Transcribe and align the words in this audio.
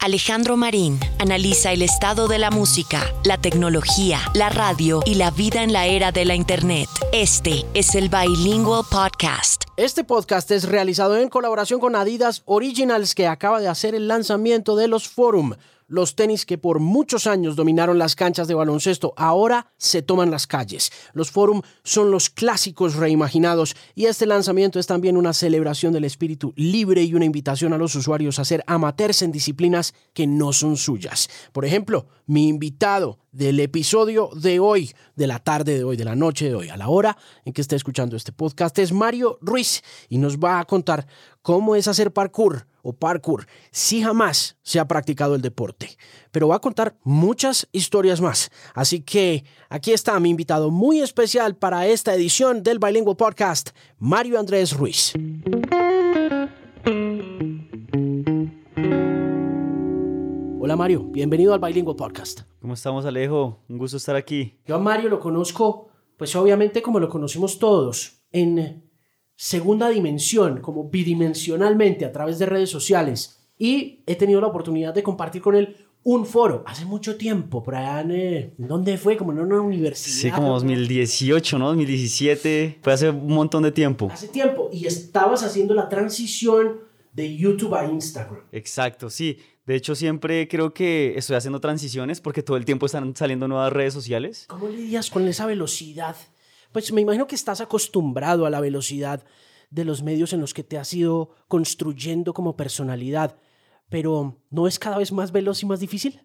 Alejandro 0.00 0.56
Marín 0.56 0.98
analiza 1.18 1.72
el 1.72 1.82
estado 1.82 2.26
de 2.26 2.38
la 2.38 2.50
música, 2.50 3.12
la 3.22 3.36
tecnología, 3.36 4.18
la 4.34 4.48
radio 4.48 5.02
y 5.04 5.16
la 5.16 5.30
vida 5.30 5.62
en 5.62 5.74
la 5.74 5.86
era 5.88 6.10
de 6.10 6.24
la 6.24 6.34
Internet. 6.34 6.88
Este 7.12 7.66
es 7.74 7.94
el 7.94 8.08
Bilingual 8.08 8.84
Podcast. 8.90 9.64
Este 9.76 10.02
podcast 10.02 10.50
es 10.52 10.64
realizado 10.64 11.18
en 11.18 11.28
colaboración 11.28 11.80
con 11.80 11.96
Adidas 11.96 12.42
Originals 12.46 13.14
que 13.14 13.26
acaba 13.26 13.60
de 13.60 13.68
hacer 13.68 13.94
el 13.94 14.08
lanzamiento 14.08 14.74
de 14.74 14.88
los 14.88 15.06
Forum 15.06 15.52
los 15.90 16.14
tenis 16.14 16.46
que 16.46 16.56
por 16.56 16.78
muchos 16.78 17.26
años 17.26 17.56
dominaron 17.56 17.98
las 17.98 18.14
canchas 18.14 18.46
de 18.46 18.54
baloncesto 18.54 19.12
ahora 19.16 19.72
se 19.76 20.02
toman 20.02 20.30
las 20.30 20.46
calles. 20.46 20.92
Los 21.14 21.32
Forum 21.32 21.62
son 21.82 22.12
los 22.12 22.30
clásicos 22.30 22.94
reimaginados 22.94 23.74
y 23.96 24.06
este 24.06 24.24
lanzamiento 24.24 24.78
es 24.78 24.86
también 24.86 25.16
una 25.16 25.32
celebración 25.32 25.92
del 25.92 26.04
espíritu 26.04 26.52
libre 26.54 27.02
y 27.02 27.14
una 27.14 27.24
invitación 27.24 27.72
a 27.72 27.78
los 27.78 27.96
usuarios 27.96 28.38
a 28.38 28.44
ser 28.44 28.62
amateurs 28.68 29.22
en 29.22 29.32
disciplinas 29.32 29.92
que 30.14 30.28
no 30.28 30.52
son 30.52 30.76
suyas. 30.76 31.28
Por 31.52 31.64
ejemplo, 31.64 32.06
mi 32.26 32.46
invitado 32.46 33.18
del 33.32 33.60
episodio 33.60 34.30
de 34.34 34.60
hoy, 34.60 34.92
de 35.16 35.26
la 35.26 35.38
tarde 35.38 35.76
de 35.76 35.84
hoy, 35.84 35.96
de 35.96 36.04
la 36.04 36.16
noche 36.16 36.48
de 36.48 36.54
hoy, 36.54 36.68
a 36.68 36.76
la 36.76 36.88
hora 36.88 37.16
en 37.44 37.52
que 37.52 37.60
esté 37.60 37.74
escuchando 37.74 38.16
este 38.16 38.32
podcast, 38.32 38.78
es 38.78 38.92
Mario 38.92 39.38
Ruiz 39.40 39.82
y 40.08 40.18
nos 40.18 40.38
va 40.38 40.60
a 40.60 40.64
contar 40.64 41.06
cómo 41.42 41.76
es 41.76 41.88
hacer 41.88 42.12
parkour 42.12 42.66
o 42.82 42.92
parkour 42.92 43.46
si 43.70 44.02
jamás 44.02 44.56
se 44.62 44.80
ha 44.80 44.88
practicado 44.88 45.34
el 45.34 45.42
deporte. 45.42 45.96
Pero 46.30 46.48
va 46.48 46.56
a 46.56 46.60
contar 46.60 46.96
muchas 47.02 47.68
historias 47.72 48.20
más. 48.20 48.50
Así 48.74 49.00
que 49.02 49.44
aquí 49.68 49.92
está 49.92 50.18
mi 50.20 50.30
invitado 50.30 50.70
muy 50.70 51.00
especial 51.00 51.56
para 51.56 51.86
esta 51.86 52.14
edición 52.14 52.62
del 52.62 52.78
Bilingual 52.78 53.16
Podcast, 53.16 53.70
Mario 53.98 54.38
Andrés 54.38 54.76
Ruiz. 54.76 55.12
Hola 60.62 60.76
Mario, 60.76 61.04
bienvenido 61.04 61.52
al 61.52 61.60
Bilingual 61.60 61.96
Podcast. 61.96 62.42
¿Cómo 62.60 62.74
estamos 62.74 63.04
Alejo? 63.04 63.58
Un 63.68 63.78
gusto 63.78 63.96
estar 63.96 64.14
aquí. 64.14 64.60
Yo 64.66 64.76
a 64.76 64.78
Mario 64.78 65.08
lo 65.08 65.18
conozco, 65.18 65.88
pues 66.16 66.36
obviamente 66.36 66.80
como 66.80 67.00
lo 67.00 67.08
conocimos 67.08 67.58
todos, 67.58 68.22
en 68.30 68.89
segunda 69.40 69.88
dimensión, 69.88 70.60
como 70.60 70.90
bidimensionalmente 70.90 72.04
a 72.04 72.12
través 72.12 72.38
de 72.38 72.44
redes 72.44 72.68
sociales. 72.68 73.40
Y 73.56 74.02
he 74.04 74.14
tenido 74.16 74.38
la 74.38 74.48
oportunidad 74.48 74.92
de 74.92 75.02
compartir 75.02 75.40
con 75.40 75.56
él 75.56 75.76
un 76.02 76.26
foro 76.26 76.62
hace 76.66 76.84
mucho 76.84 77.16
tiempo, 77.16 77.62
por 77.62 77.74
allá 77.74 78.02
en, 78.02 78.10
eh, 78.10 78.54
¿dónde 78.58 78.98
fue? 78.98 79.16
Como 79.16 79.32
en 79.32 79.38
una 79.38 79.62
universidad. 79.62 80.14
Sí, 80.14 80.30
como 80.30 80.50
2018, 80.52 81.58
¿no? 81.58 81.68
2017, 81.68 82.80
fue 82.82 82.92
hace 82.92 83.08
un 83.08 83.32
montón 83.32 83.62
de 83.62 83.72
tiempo. 83.72 84.10
Hace 84.12 84.28
tiempo, 84.28 84.68
y 84.74 84.86
estabas 84.86 85.42
haciendo 85.42 85.72
la 85.72 85.88
transición 85.88 86.80
de 87.14 87.34
YouTube 87.34 87.74
a 87.74 87.86
Instagram. 87.86 88.42
Exacto, 88.52 89.08
sí. 89.08 89.38
De 89.64 89.74
hecho, 89.74 89.94
siempre 89.94 90.48
creo 90.48 90.74
que 90.74 91.14
estoy 91.16 91.36
haciendo 91.36 91.60
transiciones 91.60 92.20
porque 92.20 92.42
todo 92.42 92.58
el 92.58 92.66
tiempo 92.66 92.84
están 92.84 93.16
saliendo 93.16 93.48
nuevas 93.48 93.72
redes 93.72 93.94
sociales. 93.94 94.44
¿Cómo 94.48 94.68
lidias 94.68 95.08
con 95.08 95.26
esa 95.26 95.46
velocidad? 95.46 96.14
Pues 96.72 96.92
me 96.92 97.00
imagino 97.00 97.26
que 97.26 97.34
estás 97.34 97.60
acostumbrado 97.60 98.46
a 98.46 98.50
la 98.50 98.60
velocidad 98.60 99.24
de 99.70 99.84
los 99.84 100.02
medios 100.02 100.32
en 100.32 100.40
los 100.40 100.54
que 100.54 100.64
te 100.64 100.78
has 100.78 100.92
ido 100.94 101.30
construyendo 101.48 102.34
como 102.34 102.56
personalidad, 102.56 103.36
pero 103.88 104.38
¿no 104.50 104.66
es 104.66 104.78
cada 104.78 104.98
vez 104.98 105.12
más 105.12 105.32
veloz 105.32 105.62
y 105.62 105.66
más 105.66 105.80
difícil? 105.80 106.20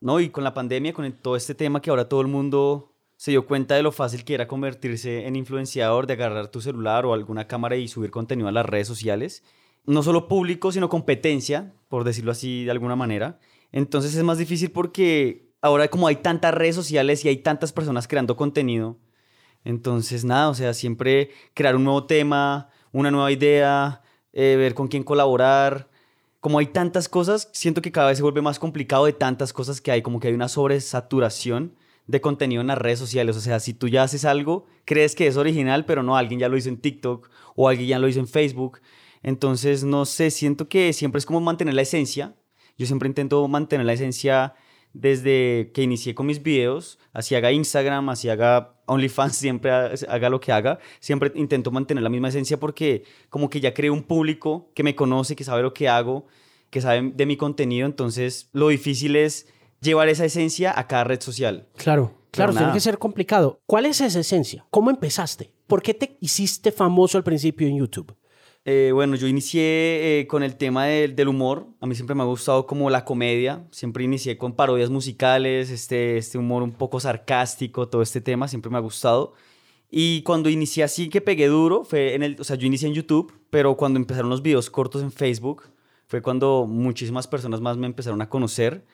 No, 0.00 0.20
y 0.20 0.30
con 0.30 0.44
la 0.44 0.54
pandemia, 0.54 0.92
con 0.92 1.10
todo 1.12 1.36
este 1.36 1.54
tema 1.54 1.80
que 1.80 1.90
ahora 1.90 2.08
todo 2.08 2.20
el 2.20 2.26
mundo 2.26 2.92
se 3.16 3.30
dio 3.30 3.46
cuenta 3.46 3.74
de 3.74 3.82
lo 3.82 3.92
fácil 3.92 4.24
que 4.24 4.34
era 4.34 4.48
convertirse 4.48 5.26
en 5.26 5.36
influenciador, 5.36 6.06
de 6.06 6.14
agarrar 6.14 6.48
tu 6.48 6.60
celular 6.60 7.06
o 7.06 7.14
alguna 7.14 7.46
cámara 7.46 7.76
y 7.76 7.88
subir 7.88 8.10
contenido 8.10 8.48
a 8.48 8.52
las 8.52 8.66
redes 8.66 8.88
sociales. 8.88 9.42
No 9.86 10.02
solo 10.02 10.28
público, 10.28 10.72
sino 10.72 10.88
competencia, 10.88 11.74
por 11.88 12.04
decirlo 12.04 12.32
así 12.32 12.64
de 12.64 12.70
alguna 12.70 12.96
manera. 12.96 13.38
Entonces 13.70 14.14
es 14.14 14.22
más 14.24 14.38
difícil 14.38 14.70
porque 14.70 15.52
ahora 15.60 15.88
como 15.88 16.06
hay 16.06 16.16
tantas 16.16 16.52
redes 16.52 16.74
sociales 16.74 17.24
y 17.24 17.28
hay 17.28 17.38
tantas 17.38 17.72
personas 17.72 18.08
creando 18.08 18.36
contenido, 18.36 18.98
entonces, 19.64 20.24
nada, 20.24 20.50
o 20.50 20.54
sea, 20.54 20.74
siempre 20.74 21.30
crear 21.54 21.74
un 21.74 21.84
nuevo 21.84 22.04
tema, 22.04 22.68
una 22.92 23.10
nueva 23.10 23.32
idea, 23.32 24.02
eh, 24.32 24.56
ver 24.56 24.74
con 24.74 24.88
quién 24.88 25.02
colaborar. 25.02 25.88
Como 26.40 26.58
hay 26.58 26.66
tantas 26.66 27.08
cosas, 27.08 27.48
siento 27.52 27.80
que 27.80 27.90
cada 27.90 28.08
vez 28.08 28.18
se 28.18 28.22
vuelve 28.22 28.42
más 28.42 28.58
complicado 28.58 29.06
de 29.06 29.14
tantas 29.14 29.52
cosas 29.54 29.80
que 29.80 29.90
hay, 29.90 30.02
como 30.02 30.20
que 30.20 30.28
hay 30.28 30.34
una 30.34 30.48
sobresaturación 30.48 31.74
de 32.06 32.20
contenido 32.20 32.60
en 32.60 32.66
las 32.66 32.76
redes 32.76 32.98
sociales. 32.98 33.36
O 33.36 33.40
sea, 33.40 33.60
si 33.60 33.72
tú 33.72 33.88
ya 33.88 34.02
haces 34.02 34.26
algo, 34.26 34.66
crees 34.84 35.14
que 35.14 35.26
es 35.26 35.38
original, 35.38 35.86
pero 35.86 36.02
no, 36.02 36.16
alguien 36.16 36.40
ya 36.40 36.50
lo 36.50 36.58
hizo 36.58 36.68
en 36.68 36.76
TikTok 36.76 37.30
o 37.56 37.68
alguien 37.68 37.88
ya 37.88 37.98
lo 37.98 38.08
hizo 38.08 38.20
en 38.20 38.28
Facebook. 38.28 38.80
Entonces, 39.22 39.84
no 39.84 40.04
sé, 40.04 40.30
siento 40.30 40.68
que 40.68 40.92
siempre 40.92 41.18
es 41.18 41.24
como 41.24 41.40
mantener 41.40 41.72
la 41.72 41.82
esencia. 41.82 42.34
Yo 42.76 42.84
siempre 42.86 43.08
intento 43.08 43.48
mantener 43.48 43.86
la 43.86 43.94
esencia 43.94 44.54
desde 44.94 45.72
que 45.74 45.82
inicié 45.82 46.14
con 46.14 46.26
mis 46.26 46.42
videos, 46.42 46.98
así 47.12 47.34
haga 47.34 47.52
Instagram, 47.52 48.08
así 48.08 48.30
haga 48.30 48.76
OnlyFans, 48.86 49.36
siempre 49.36 49.70
haga 49.70 50.30
lo 50.30 50.40
que 50.40 50.52
haga, 50.52 50.78
siempre 51.00 51.32
intento 51.34 51.70
mantener 51.70 52.02
la 52.02 52.08
misma 52.08 52.28
esencia 52.28 52.58
porque 52.58 53.04
como 53.28 53.50
que 53.50 53.60
ya 53.60 53.74
creo 53.74 53.92
un 53.92 54.04
público 54.04 54.70
que 54.74 54.82
me 54.82 54.94
conoce, 54.94 55.36
que 55.36 55.44
sabe 55.44 55.62
lo 55.62 55.74
que 55.74 55.88
hago, 55.88 56.26
que 56.70 56.80
sabe 56.80 57.12
de 57.14 57.26
mi 57.26 57.36
contenido, 57.36 57.86
entonces 57.86 58.48
lo 58.52 58.68
difícil 58.68 59.16
es 59.16 59.48
llevar 59.80 60.08
esa 60.08 60.24
esencia 60.24 60.72
a 60.76 60.86
cada 60.86 61.04
red 61.04 61.20
social. 61.20 61.66
Claro, 61.76 62.14
claro, 62.30 62.52
tiene 62.52 62.72
que 62.72 62.80
ser 62.80 62.98
complicado. 62.98 63.60
¿Cuál 63.66 63.86
es 63.86 64.00
esa 64.00 64.20
esencia? 64.20 64.64
¿Cómo 64.70 64.90
empezaste? 64.90 65.52
¿Por 65.66 65.82
qué 65.82 65.92
te 65.92 66.16
hiciste 66.20 66.72
famoso 66.72 67.18
al 67.18 67.24
principio 67.24 67.68
en 67.68 67.78
YouTube? 67.78 68.14
Eh, 68.66 68.92
bueno, 68.94 69.14
yo 69.16 69.26
inicié 69.26 70.20
eh, 70.20 70.26
con 70.26 70.42
el 70.42 70.56
tema 70.56 70.86
del 70.86 71.28
humor. 71.28 71.66
A 71.80 71.86
mí 71.86 71.94
siempre 71.94 72.14
me 72.14 72.22
ha 72.22 72.26
gustado 72.26 72.66
como 72.66 72.88
la 72.88 73.04
comedia. 73.04 73.66
Siempre 73.70 74.04
inicié 74.04 74.38
con 74.38 74.54
parodias 74.54 74.88
musicales, 74.90 75.70
este, 75.70 76.16
este 76.16 76.38
humor 76.38 76.62
un 76.62 76.72
poco 76.72 76.98
sarcástico, 76.98 77.88
todo 77.88 78.02
este 78.02 78.20
tema 78.22 78.48
siempre 78.48 78.70
me 78.70 78.78
ha 78.78 78.80
gustado. 78.80 79.34
Y 79.90 80.22
cuando 80.22 80.48
inicié 80.48 80.82
así 80.84 81.08
que 81.10 81.20
pegué 81.20 81.46
duro, 81.46 81.84
fue 81.84 82.14
en 82.14 82.22
el, 82.22 82.36
o 82.40 82.44
sea, 82.44 82.56
yo 82.56 82.66
inicié 82.66 82.88
en 82.88 82.94
YouTube, 82.94 83.32
pero 83.50 83.76
cuando 83.76 83.98
empezaron 83.98 84.30
los 84.30 84.42
videos 84.42 84.70
cortos 84.70 85.02
en 85.02 85.12
Facebook, 85.12 85.64
fue 86.06 86.22
cuando 86.22 86.66
muchísimas 86.66 87.26
personas 87.28 87.60
más 87.60 87.76
me 87.76 87.86
empezaron 87.86 88.22
a 88.22 88.28
conocer. 88.28 88.84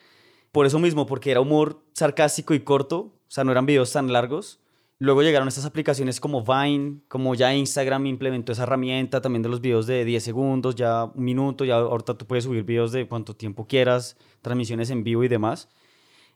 Por 0.51 0.65
eso 0.65 0.79
mismo, 0.79 1.05
porque 1.05 1.31
era 1.31 1.41
humor 1.41 1.81
sarcástico 1.93 2.53
y 2.53 2.59
corto, 2.61 2.97
o 2.99 3.13
sea, 3.29 3.43
no 3.45 3.51
eran 3.51 3.65
videos 3.65 3.93
tan 3.93 4.11
largos. 4.11 4.60
Luego 5.01 5.23
llegaron 5.23 5.47
estas 5.47 5.65
aplicaciones 5.65 6.19
como 6.19 6.43
Vine, 6.43 6.99
como 7.07 7.33
ya 7.33 7.55
Instagram 7.55 8.05
implementó 8.05 8.51
esa 8.51 8.61
herramienta 8.61 9.19
también 9.19 9.41
de 9.41 9.49
los 9.49 9.59
videos 9.59 9.87
de 9.87 10.05
10 10.05 10.23
segundos, 10.23 10.75
ya 10.75 11.05
un 11.05 11.23
minuto, 11.23 11.65
ya 11.65 11.77
ahorita 11.77 12.19
tú 12.19 12.27
puedes 12.27 12.43
subir 12.43 12.63
videos 12.63 12.91
de 12.91 13.07
cuánto 13.07 13.35
tiempo 13.35 13.65
quieras, 13.65 14.15
transmisiones 14.43 14.91
en 14.91 15.03
vivo 15.03 15.23
y 15.23 15.27
demás. 15.27 15.69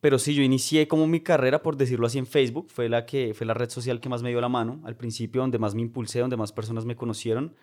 Pero 0.02 0.18
sí, 0.18 0.34
yo 0.34 0.42
inicié 0.42 0.88
como 0.88 1.06
mi 1.06 1.20
carrera, 1.20 1.62
por 1.62 1.78
decirlo 1.78 2.08
así, 2.08 2.18
en 2.18 2.26
Facebook, 2.26 2.72
fue 2.72 2.90
la, 2.90 3.06
que, 3.06 3.36
fue 3.36 3.46
la 3.46 3.54
red 3.54 3.70
social 3.70 4.00
que 4.00 4.10
más 4.10 4.24
me 4.24 4.30
dio 4.30 4.42
la 4.42 4.50
mano 4.50 4.82
al 4.84 4.96
principio, 4.96 5.42
donde 5.42 5.60
más 5.60 5.76
me 5.76 5.84
impulsé, 5.84 6.22
donde 6.22 6.36
más 6.36 6.52
personas 6.52 6.86
me 6.86 6.96
conocieron 6.96 7.54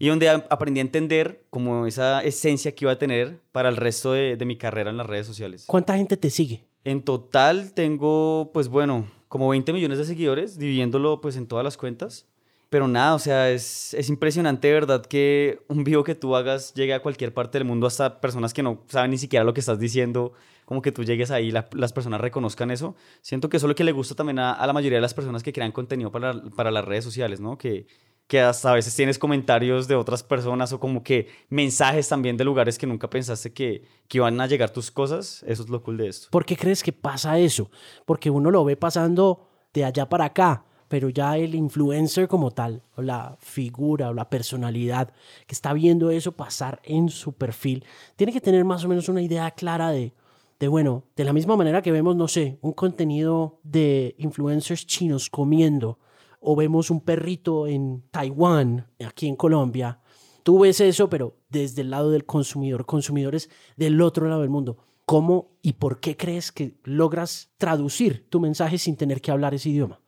y 0.00 0.08
donde 0.08 0.30
aprendí 0.30 0.80
a 0.80 0.82
entender 0.82 1.44
como 1.50 1.86
esa 1.86 2.24
esencia 2.24 2.74
que 2.74 2.86
iba 2.86 2.92
a 2.92 2.98
tener 2.98 3.40
para 3.52 3.68
el 3.68 3.76
resto 3.76 4.14
de, 4.14 4.36
de 4.36 4.44
mi 4.46 4.58
carrera 4.58 4.90
en 4.90 4.96
las 4.96 5.06
redes 5.06 5.28
sociales. 5.28 5.66
¿Cuánta 5.68 5.96
gente 5.96 6.16
te 6.16 6.28
sigue? 6.28 6.64
En 6.82 7.02
total 7.02 7.72
tengo, 7.72 8.50
pues 8.52 8.66
bueno, 8.66 9.06
como 9.30 9.48
20 9.48 9.72
millones 9.72 9.96
de 9.96 10.04
seguidores, 10.04 10.58
dividiéndolo 10.58 11.20
pues 11.20 11.36
en 11.36 11.46
todas 11.46 11.62
las 11.62 11.76
cuentas. 11.76 12.26
Pero 12.68 12.88
nada, 12.88 13.14
o 13.14 13.18
sea, 13.20 13.48
es, 13.50 13.94
es 13.94 14.08
impresionante, 14.08 14.72
¿verdad? 14.72 15.06
Que 15.06 15.60
un 15.68 15.84
video 15.84 16.02
que 16.02 16.16
tú 16.16 16.34
hagas 16.34 16.74
llegue 16.74 16.94
a 16.94 17.00
cualquier 17.00 17.32
parte 17.32 17.56
del 17.56 17.64
mundo, 17.64 17.86
hasta 17.86 18.20
personas 18.20 18.52
que 18.52 18.64
no 18.64 18.82
saben 18.88 19.12
ni 19.12 19.18
siquiera 19.18 19.44
lo 19.44 19.54
que 19.54 19.60
estás 19.60 19.78
diciendo, 19.78 20.32
como 20.64 20.82
que 20.82 20.90
tú 20.90 21.04
llegues 21.04 21.30
ahí, 21.30 21.48
y 21.48 21.52
las 21.52 21.92
personas 21.92 22.20
reconozcan 22.20 22.72
eso. 22.72 22.96
Siento 23.22 23.48
que 23.48 23.58
eso 23.58 23.66
es 23.66 23.68
lo 23.68 23.76
que 23.76 23.84
le 23.84 23.92
gusta 23.92 24.16
también 24.16 24.40
a, 24.40 24.52
a 24.52 24.66
la 24.66 24.72
mayoría 24.72 24.98
de 24.98 25.02
las 25.02 25.14
personas 25.14 25.44
que 25.44 25.52
crean 25.52 25.70
contenido 25.70 26.10
para, 26.10 26.34
para 26.56 26.72
las 26.72 26.84
redes 26.84 27.04
sociales, 27.04 27.38
¿no? 27.38 27.56
Que, 27.56 27.86
que 28.30 28.40
hasta 28.40 28.70
a 28.70 28.74
veces 28.74 28.94
tienes 28.94 29.18
comentarios 29.18 29.88
de 29.88 29.96
otras 29.96 30.22
personas 30.22 30.72
o 30.72 30.78
como 30.78 31.02
que 31.02 31.26
mensajes 31.48 32.08
también 32.08 32.36
de 32.36 32.44
lugares 32.44 32.78
que 32.78 32.86
nunca 32.86 33.10
pensaste 33.10 33.52
que, 33.52 33.82
que 34.06 34.18
iban 34.18 34.40
a 34.40 34.46
llegar 34.46 34.70
tus 34.70 34.92
cosas. 34.92 35.44
Eso 35.48 35.64
es 35.64 35.68
lo 35.68 35.82
cool 35.82 35.96
de 35.96 36.06
esto. 36.06 36.28
¿Por 36.30 36.46
qué 36.46 36.56
crees 36.56 36.84
que 36.84 36.92
pasa 36.92 37.40
eso? 37.40 37.72
Porque 38.04 38.30
uno 38.30 38.52
lo 38.52 38.64
ve 38.64 38.76
pasando 38.76 39.48
de 39.74 39.84
allá 39.84 40.08
para 40.08 40.26
acá, 40.26 40.64
pero 40.86 41.08
ya 41.08 41.36
el 41.38 41.56
influencer 41.56 42.28
como 42.28 42.52
tal, 42.52 42.84
o 42.94 43.02
la 43.02 43.36
figura 43.40 44.10
o 44.10 44.14
la 44.14 44.30
personalidad 44.30 45.12
que 45.48 45.54
está 45.56 45.72
viendo 45.72 46.12
eso 46.12 46.30
pasar 46.30 46.80
en 46.84 47.08
su 47.08 47.32
perfil, 47.32 47.84
tiene 48.14 48.32
que 48.32 48.40
tener 48.40 48.64
más 48.64 48.84
o 48.84 48.88
menos 48.88 49.08
una 49.08 49.22
idea 49.22 49.50
clara 49.50 49.90
de, 49.90 50.14
de 50.60 50.68
bueno, 50.68 51.02
de 51.16 51.24
la 51.24 51.32
misma 51.32 51.56
manera 51.56 51.82
que 51.82 51.90
vemos, 51.90 52.14
no 52.14 52.28
sé, 52.28 52.58
un 52.60 52.74
contenido 52.74 53.58
de 53.64 54.14
influencers 54.18 54.86
chinos 54.86 55.28
comiendo 55.28 55.98
o 56.40 56.56
vemos 56.56 56.90
un 56.90 57.00
perrito 57.00 57.66
en 57.66 58.02
Taiwán, 58.10 58.88
aquí 59.06 59.28
en 59.28 59.36
Colombia, 59.36 60.00
tú 60.42 60.60
ves 60.60 60.80
eso, 60.80 61.08
pero 61.08 61.36
desde 61.48 61.82
el 61.82 61.90
lado 61.90 62.10
del 62.10 62.24
consumidor, 62.24 62.86
consumidores 62.86 63.50
del 63.76 64.00
otro 64.00 64.28
lado 64.28 64.40
del 64.40 64.50
mundo. 64.50 64.78
¿Cómo 65.04 65.50
y 65.60 65.74
por 65.74 66.00
qué 66.00 66.16
crees 66.16 66.52
que 66.52 66.74
logras 66.84 67.50
traducir 67.58 68.26
tu 68.30 68.40
mensaje 68.40 68.78
sin 68.78 68.96
tener 68.96 69.20
que 69.20 69.30
hablar 69.30 69.54
ese 69.54 69.70
idioma? 69.70 70.00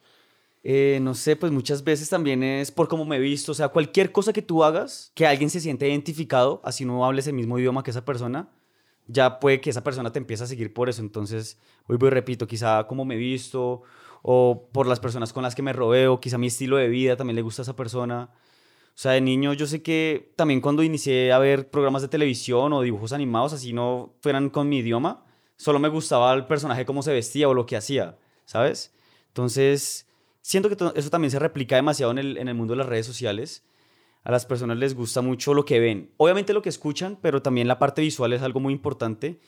Eh, 0.65 1.01
no 1.03 1.15
sé, 1.15 1.35
pues 1.35 1.51
muchas 1.51 1.83
veces 1.83 2.09
también 2.09 2.43
es 2.45 2.71
por 2.71 2.87
cómo 2.87 3.05
me 3.05 3.17
he 3.17 3.21
visto, 3.21 3.51
o 3.51 3.55
sea, 3.55 3.69
cualquier 3.69 4.13
cosa 4.13 4.33
que 4.33 4.43
tú 4.43 4.63
hagas, 4.63 5.11
que 5.15 5.27
alguien 5.27 5.51
se 5.51 5.61
siente 5.61 5.89
identificado, 5.89 6.61
así 6.65 6.85
no 6.85 7.05
hables 7.05 7.27
el 7.27 7.35
mismo 7.35 7.59
idioma 7.59 7.83
que 7.83 7.91
esa 7.91 8.05
persona, 8.05 8.49
ya 9.09 9.41
puede 9.41 9.61
que 9.61 9.71
esa 9.71 9.83
persona 9.83 10.13
te 10.13 10.21
empiece 10.21 10.45
a 10.45 10.47
seguir 10.47 10.73
por 10.73 10.89
eso. 10.89 11.03
Entonces, 11.03 11.59
hoy 11.89 11.97
voy 11.97 12.11
repito, 12.11 12.47
quizá 12.47 12.87
como 12.87 13.05
me 13.05 13.15
he 13.15 13.19
visto 13.19 13.83
o 14.23 14.69
por 14.73 14.87
las 14.87 15.01
personas 15.01 15.33
con 15.33 15.43
las 15.43 15.55
que 15.55 15.63
me 15.63 15.73
rodeo, 15.73 16.21
quizá 16.21 16.39
mi 16.39 16.47
estilo 16.47 16.77
de 16.77 16.89
vida 16.89 17.17
también 17.17 17.37
le 17.37 17.43
gusta 17.43 17.63
a 17.63 17.65
esa 17.65 17.77
persona. 17.77 18.31
O 18.95 18.99
sea, 18.99 19.13
de 19.13 19.21
niño 19.21 19.53
yo 19.53 19.67
sé 19.67 19.83
que 19.83 20.33
también 20.37 20.61
cuando 20.61 20.83
inicié 20.83 21.33
a 21.33 21.39
ver 21.39 21.71
programas 21.71 22.03
de 22.03 22.09
televisión 22.09 22.73
o 22.73 22.83
dibujos 22.83 23.13
animados, 23.13 23.53
así 23.53 23.73
no 23.73 24.15
fueran 24.21 24.51
con 24.51 24.69
mi 24.69 24.79
idioma, 24.79 25.25
solo 25.57 25.79
me 25.79 25.89
gustaba 25.89 26.33
el 26.35 26.47
personaje 26.47 26.85
cómo 26.85 27.03
se 27.03 27.13
vestía 27.13 27.49
o 27.49 27.55
lo 27.55 27.67
que 27.67 27.77
hacía, 27.77 28.19
¿sabes? 28.45 28.95
Entonces, 29.29 30.07
siento 30.41 30.69
que 30.69 30.77
eso 30.95 31.11
también 31.11 31.31
se 31.31 31.39
replica 31.39 31.77
demasiado 31.77 32.13
en 32.13 32.19
el, 32.19 32.37
en 32.37 32.49
el 32.49 32.55
mundo 32.55 32.73
de 32.75 32.79
las 32.79 32.87
redes 32.87 33.07
sociales. 33.07 33.65
A 34.25 34.31
las 34.31 34.47
personas 34.47 34.77
les 34.77 34.95
gusta 34.95 35.21
mucho 35.21 35.53
lo 35.53 35.65
que 35.65 35.81
ven. 35.81 36.13
Obviamente 36.17 36.53
lo 36.53 36.63
que 36.63 36.69
escuchan, 36.69 37.19
pero 37.21 37.43
también 37.43 37.67
la 37.67 37.79
parte 37.81 38.03
visual 38.03 38.33
es 38.33 38.43
algo 38.43 38.61
muy 38.61 38.73
importante. 38.73 39.41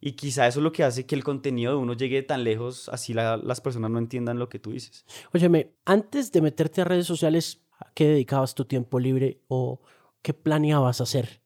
Y 0.00 0.12
quizá 0.12 0.46
eso 0.46 0.60
es 0.60 0.64
lo 0.64 0.72
que 0.72 0.82
hace 0.82 1.04
que 1.04 1.14
el 1.14 1.22
contenido 1.22 1.72
de 1.72 1.78
uno 1.78 1.92
llegue 1.92 2.22
tan 2.22 2.42
lejos, 2.42 2.88
así 2.88 3.12
las 3.12 3.60
personas 3.60 3.90
no 3.90 3.98
entiendan 3.98 4.38
lo 4.38 4.48
que 4.48 4.58
tú 4.58 4.72
dices. 4.72 5.04
Óyeme, 5.34 5.74
antes 5.84 6.32
de 6.32 6.40
meterte 6.40 6.80
a 6.80 6.84
redes 6.84 7.06
sociales, 7.06 7.62
¿a 7.78 7.92
qué 7.92 8.06
dedicabas 8.06 8.54
tu 8.54 8.64
tiempo 8.64 8.98
libre 8.98 9.42
o 9.48 9.82
qué 10.22 10.32
planeabas 10.32 11.02
hacer? 11.02 11.42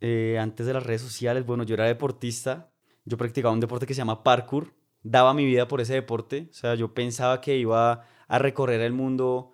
Eh, 0.00 0.38
antes 0.40 0.66
de 0.66 0.72
las 0.72 0.82
redes 0.82 1.02
sociales, 1.02 1.44
bueno, 1.44 1.64
yo 1.64 1.74
era 1.74 1.84
deportista. 1.84 2.72
Yo 3.04 3.18
practicaba 3.18 3.52
un 3.52 3.60
deporte 3.60 3.86
que 3.86 3.94
se 3.94 3.98
llama 3.98 4.22
parkour. 4.22 4.74
Daba 5.02 5.34
mi 5.34 5.44
vida 5.44 5.68
por 5.68 5.82
ese 5.82 5.94
deporte. 5.94 6.48
O 6.50 6.54
sea, 6.54 6.74
yo 6.74 6.94
pensaba 6.94 7.42
que 7.42 7.58
iba 7.58 8.06
a 8.28 8.38
recorrer 8.38 8.80
el 8.80 8.94
mundo 8.94 9.52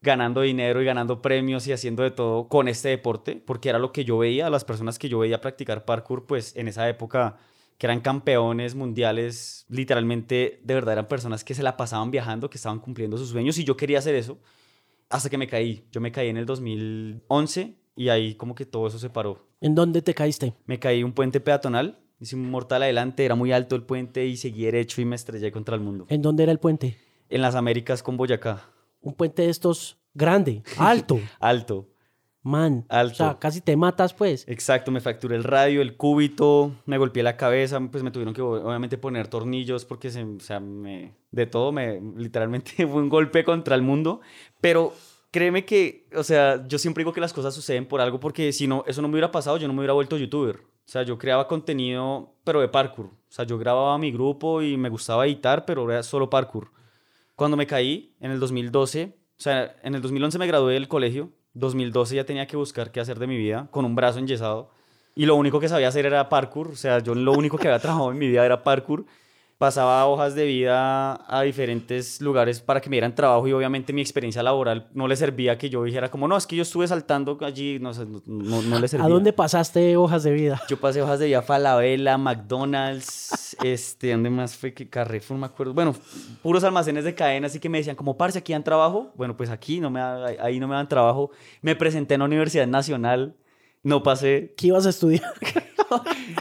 ganando 0.00 0.42
dinero 0.42 0.80
y 0.82 0.84
ganando 0.84 1.22
premios 1.22 1.66
y 1.66 1.72
haciendo 1.72 2.02
de 2.02 2.10
todo 2.10 2.48
con 2.48 2.68
este 2.68 2.88
deporte, 2.88 3.42
porque 3.44 3.68
era 3.68 3.78
lo 3.78 3.92
que 3.92 4.04
yo 4.04 4.18
veía, 4.18 4.48
las 4.50 4.64
personas 4.64 4.98
que 4.98 5.08
yo 5.08 5.18
veía 5.18 5.40
practicar 5.40 5.84
parkour, 5.84 6.26
pues 6.26 6.54
en 6.54 6.68
esa 6.68 6.88
época 6.88 7.36
que 7.78 7.86
eran 7.86 8.00
campeones 8.00 8.74
mundiales, 8.74 9.64
literalmente 9.68 10.60
de 10.64 10.74
verdad 10.74 10.94
eran 10.94 11.06
personas 11.06 11.44
que 11.44 11.54
se 11.54 11.62
la 11.62 11.76
pasaban 11.76 12.10
viajando, 12.10 12.50
que 12.50 12.58
estaban 12.58 12.80
cumpliendo 12.80 13.16
sus 13.16 13.30
sueños 13.30 13.56
y 13.58 13.64
yo 13.64 13.76
quería 13.76 14.00
hacer 14.00 14.16
eso 14.16 14.38
hasta 15.08 15.30
que 15.30 15.38
me 15.38 15.46
caí. 15.46 15.86
Yo 15.92 16.00
me 16.00 16.10
caí 16.12 16.28
en 16.28 16.36
el 16.36 16.44
2011 16.44 17.74
y 17.96 18.08
ahí 18.08 18.34
como 18.34 18.54
que 18.54 18.66
todo 18.66 18.88
eso 18.88 18.98
se 18.98 19.08
paró. 19.08 19.46
¿En 19.60 19.74
dónde 19.74 20.02
te 20.02 20.12
caíste? 20.12 20.54
Me 20.66 20.78
caí 20.78 20.98
en 21.00 21.06
un 21.06 21.12
puente 21.12 21.40
peatonal, 21.40 22.00
hice 22.20 22.34
un 22.34 22.50
mortal 22.50 22.82
adelante, 22.82 23.24
era 23.24 23.36
muy 23.36 23.52
alto 23.52 23.76
el 23.76 23.84
puente 23.84 24.26
y 24.26 24.36
seguí 24.36 24.64
derecho 24.64 25.00
y 25.00 25.04
me 25.04 25.16
estrellé 25.16 25.52
contra 25.52 25.76
el 25.76 25.80
mundo. 25.80 26.06
¿En 26.08 26.20
dónde 26.20 26.42
era 26.42 26.52
el 26.52 26.58
puente? 26.58 26.98
En 27.28 27.42
las 27.42 27.54
Américas 27.54 28.02
con 28.02 28.16
Boyacá. 28.16 28.70
Un 29.00 29.14
puente 29.14 29.42
de 29.42 29.50
estos 29.50 29.98
grande, 30.14 30.62
alto. 30.78 31.20
alto. 31.38 31.88
Man, 32.48 32.86
o 32.88 33.08
sea, 33.10 33.38
casi 33.38 33.60
te 33.60 33.76
matas, 33.76 34.14
pues. 34.14 34.46
Exacto, 34.48 34.90
me 34.90 35.00
fracturé 35.00 35.36
el 35.36 35.44
radio, 35.44 35.82
el 35.82 35.98
cúbito, 35.98 36.72
me 36.86 36.96
golpeé 36.96 37.22
la 37.22 37.36
cabeza, 37.36 37.78
pues 37.90 38.02
me 38.02 38.10
tuvieron 38.10 38.32
que 38.32 38.40
obviamente 38.40 38.96
poner 38.96 39.28
tornillos 39.28 39.84
porque 39.84 40.10
se, 40.10 40.24
o 40.24 40.40
sea, 40.40 40.58
me, 40.58 41.12
de 41.30 41.44
todo, 41.44 41.72
me, 41.72 42.00
literalmente 42.16 42.72
fue 42.88 43.02
un 43.02 43.10
golpe 43.10 43.44
contra 43.44 43.74
el 43.74 43.82
mundo, 43.82 44.22
pero 44.62 44.94
créeme 45.30 45.66
que, 45.66 46.08
o 46.16 46.22
sea, 46.22 46.66
yo 46.66 46.78
siempre 46.78 47.02
digo 47.02 47.12
que 47.12 47.20
las 47.20 47.34
cosas 47.34 47.54
suceden 47.54 47.84
por 47.84 48.00
algo 48.00 48.18
porque 48.18 48.50
si 48.52 48.66
no, 48.66 48.82
eso 48.86 49.02
no 49.02 49.08
me 49.08 49.12
hubiera 49.12 49.30
pasado, 49.30 49.58
yo 49.58 49.68
no 49.68 49.74
me 49.74 49.80
hubiera 49.80 49.92
vuelto 49.92 50.16
youtuber. 50.16 50.56
O 50.56 50.90
sea, 50.90 51.02
yo 51.02 51.18
creaba 51.18 51.46
contenido, 51.46 52.32
pero 52.44 52.62
de 52.62 52.68
parkour. 52.68 53.06
O 53.08 53.12
sea, 53.28 53.44
yo 53.44 53.58
grababa 53.58 53.98
mi 53.98 54.10
grupo 54.10 54.62
y 54.62 54.78
me 54.78 54.88
gustaba 54.88 55.26
editar, 55.26 55.66
pero 55.66 55.90
era 55.90 56.02
solo 56.02 56.30
parkour. 56.30 56.72
Cuando 57.36 57.58
me 57.58 57.66
caí 57.66 58.16
en 58.20 58.30
el 58.30 58.40
2012, 58.40 59.14
o 59.38 59.40
sea, 59.40 59.76
en 59.82 59.94
el 59.94 60.00
2011 60.00 60.38
me 60.38 60.46
gradué 60.46 60.72
del 60.72 60.88
colegio, 60.88 61.30
2012 61.58 62.16
ya 62.16 62.24
tenía 62.24 62.46
que 62.46 62.56
buscar 62.56 62.90
qué 62.90 63.00
hacer 63.00 63.18
de 63.18 63.26
mi 63.26 63.36
vida 63.36 63.68
con 63.70 63.84
un 63.84 63.94
brazo 63.94 64.18
enyesado. 64.18 64.70
Y 65.14 65.26
lo 65.26 65.34
único 65.34 65.58
que 65.60 65.68
sabía 65.68 65.88
hacer 65.88 66.06
era 66.06 66.28
parkour, 66.28 66.68
o 66.68 66.76
sea, 66.76 67.00
yo 67.00 67.14
lo 67.14 67.32
único 67.32 67.58
que 67.58 67.68
había 67.68 67.78
trabajado 67.80 68.12
en 68.12 68.18
mi 68.18 68.28
vida 68.28 68.44
era 68.46 68.62
parkour 68.62 69.04
pasaba 69.58 70.06
hojas 70.06 70.36
de 70.36 70.46
vida 70.46 71.20
a 71.26 71.42
diferentes 71.42 72.20
lugares 72.20 72.60
para 72.60 72.80
que 72.80 72.88
me 72.88 72.94
dieran 72.94 73.14
trabajo 73.14 73.46
y 73.48 73.52
obviamente 73.52 73.92
mi 73.92 74.00
experiencia 74.00 74.40
laboral 74.40 74.86
no 74.94 75.08
le 75.08 75.16
servía 75.16 75.58
que 75.58 75.68
yo 75.68 75.82
dijera 75.82 76.10
como, 76.10 76.28
no, 76.28 76.36
es 76.36 76.46
que 76.46 76.54
yo 76.54 76.62
estuve 76.62 76.86
saltando 76.86 77.36
allí, 77.40 77.80
no, 77.80 77.92
no, 78.26 78.62
no 78.62 78.78
le 78.78 78.86
servía. 78.86 79.06
¿A 79.06 79.08
dónde 79.08 79.32
pasaste 79.32 79.96
hojas 79.96 80.22
de 80.22 80.30
vida? 80.30 80.62
Yo 80.68 80.78
pasé 80.78 81.02
hojas 81.02 81.18
de 81.18 81.26
vida 81.26 81.40
a 81.40 81.42
Falabella, 81.42 82.16
McDonald's, 82.16 83.56
este, 83.64 84.12
¿dónde 84.12 84.30
más 84.30 84.56
fue? 84.56 84.72
que 84.72 84.88
Carrefour, 84.88 85.38
me 85.38 85.46
acuerdo. 85.46 85.74
Bueno, 85.74 85.94
puros 86.42 86.62
almacenes 86.62 87.04
de 87.04 87.14
cadena, 87.14 87.48
así 87.48 87.58
que 87.58 87.68
me 87.68 87.78
decían 87.78 87.96
como, 87.96 88.16
parce, 88.16 88.38
aquí 88.38 88.52
dan 88.52 88.62
trabajo. 88.62 89.12
Bueno, 89.16 89.36
pues 89.36 89.50
aquí 89.50 89.80
no 89.80 89.90
me, 89.90 90.00
ahí 90.00 90.60
no 90.60 90.68
me 90.68 90.76
dan 90.76 90.88
trabajo. 90.88 91.30
Me 91.62 91.74
presenté 91.74 92.14
en 92.14 92.20
la 92.20 92.26
Universidad 92.26 92.66
Nacional, 92.66 93.34
no 93.82 94.02
pasé. 94.02 94.54
¿Qué 94.56 94.68
ibas 94.68 94.86
a 94.86 94.90
estudiar? 94.90 95.32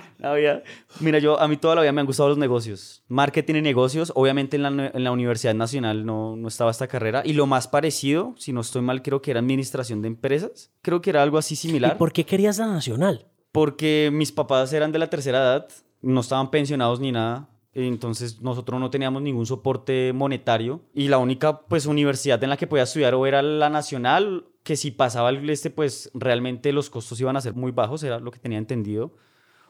mira, 0.99 1.19
yo 1.19 1.39
a 1.39 1.47
mí 1.47 1.57
toda 1.57 1.75
la 1.75 1.81
vida 1.81 1.91
me 1.91 2.01
han 2.01 2.07
gustado 2.07 2.29
los 2.29 2.37
negocios. 2.37 3.03
Marketing 3.07 3.55
y 3.55 3.61
negocios. 3.61 4.11
Obviamente 4.15 4.57
en 4.57 4.63
la, 4.63 4.91
en 4.93 5.03
la 5.03 5.11
Universidad 5.11 5.53
Nacional 5.53 6.05
no, 6.05 6.35
no, 6.35 6.47
estaba 6.47 6.71
esta 6.71 6.87
carrera. 6.87 7.21
Y 7.25 7.33
lo 7.33 7.45
más 7.45 7.67
parecido, 7.67 8.33
si 8.37 8.53
no 8.53 8.61
estoy 8.61 8.81
mal, 8.81 9.01
creo 9.01 9.21
que 9.21 9.31
era 9.31 9.39
administración 9.39 10.01
de 10.01 10.07
empresas. 10.07 10.71
Creo 10.81 11.01
que 11.01 11.09
era 11.09 11.23
algo 11.23 11.37
así 11.37 11.55
similar. 11.55 11.93
¿Y 11.95 11.97
por 11.97 12.11
qué 12.11 12.25
querías 12.25 12.57
la 12.57 12.67
Nacional? 12.67 13.27
Porque 13.51 14.09
mis 14.11 14.31
papás 14.31 14.73
eran 14.73 14.91
de 14.91 14.99
la 14.99 15.09
tercera 15.09 15.39
edad, 15.39 15.67
no 16.01 16.21
estaban 16.21 16.51
pensionados 16.51 16.99
ni 16.99 17.11
nada. 17.11 17.49
Entonces 17.73 18.41
nosotros 18.41 18.79
no 18.79 18.89
teníamos 18.89 19.21
ningún 19.21 19.45
soporte 19.45 20.11
monetario 20.11 20.81
y 20.95 21.09
la 21.09 21.19
única 21.19 21.59
pues 21.61 21.85
universidad 21.85 22.43
en 22.43 22.49
la 22.49 22.57
que 22.57 22.65
podía 22.65 22.83
estudiar 22.83 23.13
o 23.13 23.27
era 23.27 23.43
la 23.43 23.69
nacional, 23.69 24.45
que 24.67 24.75
si 24.75 24.91
pasaba 24.91 25.29
el 25.29 25.49
este 25.49 25.69
pues 25.69 26.11
realmente 26.13 26.73
los 26.73 26.89
costos 26.89 27.17
iban 27.21 27.37
a 27.37 27.41
ser 27.41 27.53
muy 27.53 27.71
bajos, 27.71 28.03
era 28.03 28.19
lo 28.19 28.31
que 28.31 28.37
tenía 28.37 28.57
entendido 28.57 29.13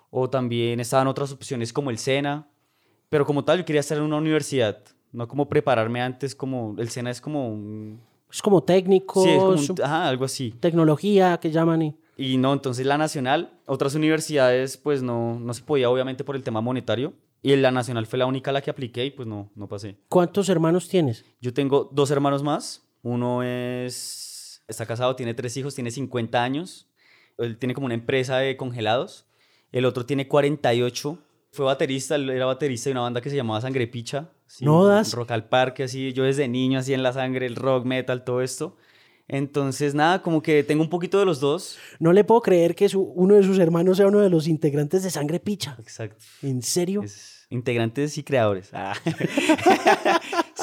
o 0.10 0.28
también 0.28 0.80
estaban 0.80 1.06
otras 1.06 1.32
opciones 1.32 1.72
como 1.72 1.92
el 1.92 2.00
SENA, 2.00 2.48
pero 3.08 3.24
como 3.24 3.46
tal 3.46 3.60
yo 3.60 3.66
quería 3.66 3.82
estar 3.82 4.00
en 4.00 4.06
una 4.06 4.18
universidad, 4.18 4.80
no 5.12 5.28
como 5.28 5.48
prepararme 5.48 6.02
antes 6.02 6.34
como 6.34 6.74
el 6.80 6.90
SENA 6.90 7.12
es 7.12 7.22
como 7.22 7.48
un... 7.48 8.02
Es 8.32 8.42
como 8.42 8.64
técnico. 8.64 9.22
Sí, 9.22 9.38
algo 9.84 10.26
así. 10.26 10.50
Tecnología 10.60 11.38
que 11.40 11.52
llaman 11.52 11.84
y... 11.84 11.96
Y 12.18 12.38
no, 12.38 12.52
entonces 12.52 12.84
la 12.84 12.98
nacional, 12.98 13.60
otras 13.68 13.94
universidades 13.94 14.78
pues 14.78 15.04
no, 15.04 15.40
no 15.40 15.54
se 15.54 15.62
podía 15.62 15.92
obviamente 15.92 16.24
por 16.24 16.36
el 16.36 16.42
tema 16.42 16.60
monetario. 16.60 17.14
Y 17.44 17.56
la 17.56 17.70
nacional 17.70 18.08
fue 18.08 18.18
la 18.18 18.26
única 18.26 18.50
a 18.50 18.54
la 18.54 18.64
que 18.64 18.72
apliqué 18.72 19.06
y 19.06 19.12
pues 19.12 19.28
no, 19.28 19.52
no 19.54 19.68
pasé. 19.68 20.00
¿Cuántos 20.10 20.50
hermanos 20.50 20.90
tienes? 20.90 21.24
Yo 21.40 21.54
tengo 21.54 21.88
dos 21.94 22.10
hermanos 22.10 22.42
más. 22.42 22.82
Uno 23.04 23.44
es, 23.44 24.27
está 24.68 24.86
casado, 24.86 25.16
tiene 25.16 25.34
tres 25.34 25.56
hijos, 25.58 25.76
tiene 25.76 25.92
50 25.92 26.44
años. 26.44 26.90
Él 27.38 27.58
tiene 27.58 27.74
como 27.74 27.86
una 27.86 27.96
empresa 27.96 28.38
de 28.38 28.58
congelados 28.58 29.28
el 29.72 29.86
otro 29.86 30.06
tiene 30.06 30.28
48. 30.28 31.18
Fue 31.52 31.66
baterista, 31.66 32.16
era 32.16 32.46
baterista 32.46 32.90
de 32.90 32.92
una 32.92 33.02
banda 33.02 33.22
que 33.22 33.30
se 33.30 33.36
llamaba 33.36 33.62
Sangre 33.62 33.88
Picha. 33.88 34.30
no 34.62 34.86
das. 34.86 35.14
Rock 35.14 35.32
al 35.32 35.48
parque, 35.50 35.84
así. 35.84 36.14
Yo 36.14 36.24
desde 36.24 36.48
niño, 36.48 36.80
así 36.80 36.94
en 36.94 37.04
la 37.04 37.14
sangre, 37.14 37.46
el 37.46 37.56
rock, 37.56 37.86
metal, 37.86 38.24
todo 38.24 38.42
esto. 38.42 38.78
Entonces, 39.28 39.94
nada, 39.94 40.22
como 40.22 40.42
que 40.42 40.64
tengo 40.64 40.82
un 40.82 40.90
poquito 40.90 41.20
de 41.20 41.26
los 41.26 41.40
dos. 41.40 41.78
No 42.00 42.14
le 42.14 42.24
puedo 42.24 42.42
creer 42.42 42.76
que 42.76 42.90
uno 42.96 43.36
de 43.36 43.44
sus 43.44 43.60
hermanos 43.60 43.98
sea 43.98 44.08
uno 44.08 44.20
de 44.20 44.30
los 44.30 44.48
integrantes 44.48 45.04
de 45.04 45.10
Sangre 45.10 45.40
Picha. 45.40 45.76
Exacto. 45.80 46.24
¿En 46.42 46.62
serio? 46.62 47.04
integrantes 47.50 48.18
y 48.18 48.24
creadores. 48.24 48.70
Ah. 48.74 48.94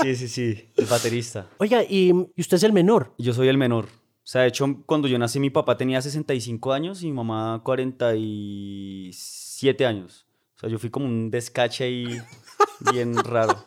sí, 0.05 0.17
sí, 0.17 0.29
sí, 0.29 0.69
el 0.77 0.87
baterista. 0.87 1.49
Oiga, 1.59 1.83
¿y, 1.83 2.13
¿y 2.37 2.41
usted 2.41 2.59
es 2.59 2.63
el 2.63 2.73
menor? 2.73 3.13
Yo 3.19 3.33
soy 3.33 3.49
el 3.49 3.57
menor. 3.57 3.87
O 3.87 4.27
sea, 4.27 4.43
de 4.43 4.49
hecho, 4.49 4.67
cuando 4.87 5.09
yo 5.09 5.19
nací, 5.19 5.41
mi 5.41 5.51
papá 5.51 5.77
tenía 5.77 6.01
65 6.01 6.73
años 6.73 7.03
y 7.03 7.07
mi 7.07 7.13
mamá 7.13 7.61
47 7.63 9.87
años. 9.87 10.25
O 10.57 10.61
sea, 10.61 10.71
yo 10.71 10.79
fui 10.79 10.89
como 10.89 11.05
un 11.07 11.31
descache 11.31 11.85
ahí 11.85 12.07
bien 12.93 13.15
raro. 13.17 13.67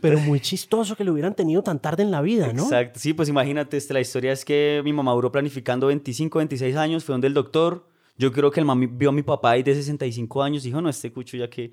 Pero 0.00 0.18
muy 0.20 0.40
chistoso 0.40 0.96
que 0.96 1.04
lo 1.04 1.12
hubieran 1.12 1.34
tenido 1.34 1.62
tan 1.62 1.80
tarde 1.80 2.02
en 2.02 2.10
la 2.10 2.22
vida, 2.22 2.52
¿no? 2.52 2.64
Exacto. 2.64 2.98
Sí, 2.98 3.12
pues 3.12 3.28
imagínate, 3.28 3.76
este, 3.76 3.94
la 3.94 4.00
historia 4.00 4.32
es 4.32 4.44
que 4.44 4.80
mi 4.84 4.92
mamá 4.92 5.12
duró 5.12 5.30
planificando 5.32 5.86
25, 5.88 6.38
26 6.38 6.76
años, 6.76 7.04
fue 7.04 7.14
donde 7.14 7.28
el 7.28 7.34
doctor. 7.34 7.86
Yo 8.18 8.32
creo 8.32 8.50
que 8.50 8.60
el 8.60 8.66
mami 8.66 8.86
vio 8.86 9.10
a 9.10 9.12
mi 9.12 9.22
papá 9.22 9.52
ahí 9.52 9.62
de 9.62 9.74
65 9.74 10.42
años 10.42 10.64
y 10.64 10.68
dijo, 10.68 10.82
no, 10.82 10.90
este 10.90 11.10
cucho 11.10 11.38
ya 11.38 11.48
que 11.48 11.72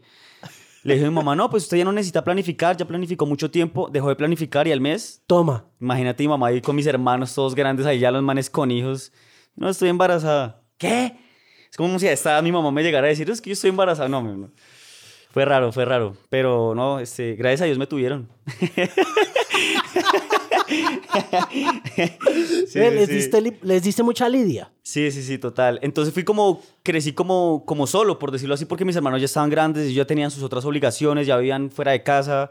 le 0.88 0.94
dije 0.94 1.06
a 1.06 1.10
mi 1.10 1.16
mamá, 1.16 1.36
no, 1.36 1.50
pues 1.50 1.64
usted 1.64 1.76
ya 1.76 1.84
no 1.84 1.92
necesita 1.92 2.24
planificar, 2.24 2.78
ya 2.78 2.88
planificó 2.88 3.26
mucho 3.26 3.52
tiempo, 3.52 3.90
dejó 3.92 4.08
de 4.08 4.16
planificar 4.16 4.70
y 4.70 4.72
al 4.72 4.80
mes... 4.80 5.22
Toma. 5.28 5.66
Imagínate 5.82 6.24
mi 6.24 6.30
mamá 6.30 6.48
ahí 6.48 6.62
con 6.62 6.78
mis 6.78 6.88
hermanos 6.88 7.36
todos 7.36 7.56
grandes, 7.56 7.86
ahí 7.86 8.00
ya 8.00 8.10
los 8.10 8.24
manes 8.24 8.50
con 8.50 8.72
hijos. 8.72 9.12
No, 9.58 9.68
estoy 9.68 9.90
embarazada. 9.90 10.62
¿Qué? 10.78 11.18
Es 11.70 11.76
como 11.76 12.00
si 12.00 12.08
esta 12.08 12.42
mi 12.42 12.54
mamá 12.54 12.72
me 12.72 12.84
llegara 12.84 13.08
a 13.08 13.10
decir, 13.10 13.30
es 13.30 13.42
que 13.42 13.50
yo 13.50 13.54
estoy 13.56 13.72
embarazada. 13.72 14.08
No, 14.08 14.22
no. 14.22 14.50
Fue 15.32 15.44
raro, 15.44 15.74
fue 15.74 15.84
raro. 15.84 16.16
Pero 16.30 16.74
no, 16.74 17.02
este, 17.02 17.36
gracias 17.36 17.64
a 17.64 17.66
Dios 17.66 17.78
me 17.78 17.88
tuvieron. 17.88 18.30
les, 23.64 23.84
diste, 23.84 24.04
mucha 24.04 24.30
lidia. 24.30 24.72
Sí, 24.82 25.12
sí, 25.12 25.24
sí, 25.24 25.38
total. 25.38 25.80
Entonces 25.82 26.14
fui 26.14 26.24
como, 26.24 26.62
crecí 26.84 27.14
como, 27.14 27.64
como 27.66 27.88
solo, 27.88 28.20
por 28.20 28.32
decirlo 28.32 28.56
así, 28.56 28.66
porque 28.66 28.86
mis 28.86 28.96
hermanos 28.96 29.22
ya 29.22 29.26
estaban 29.26 29.50
grandes 29.50 29.90
y 29.90 29.94
ya 29.94 30.06
tenían 30.06 30.32
sus 30.32 30.44
otras 30.44 30.66
obligaciones, 30.66 31.28
ya 31.28 31.38
vivían 31.38 31.72
fuera 31.72 31.92
de 31.92 32.04
casa. 32.04 32.50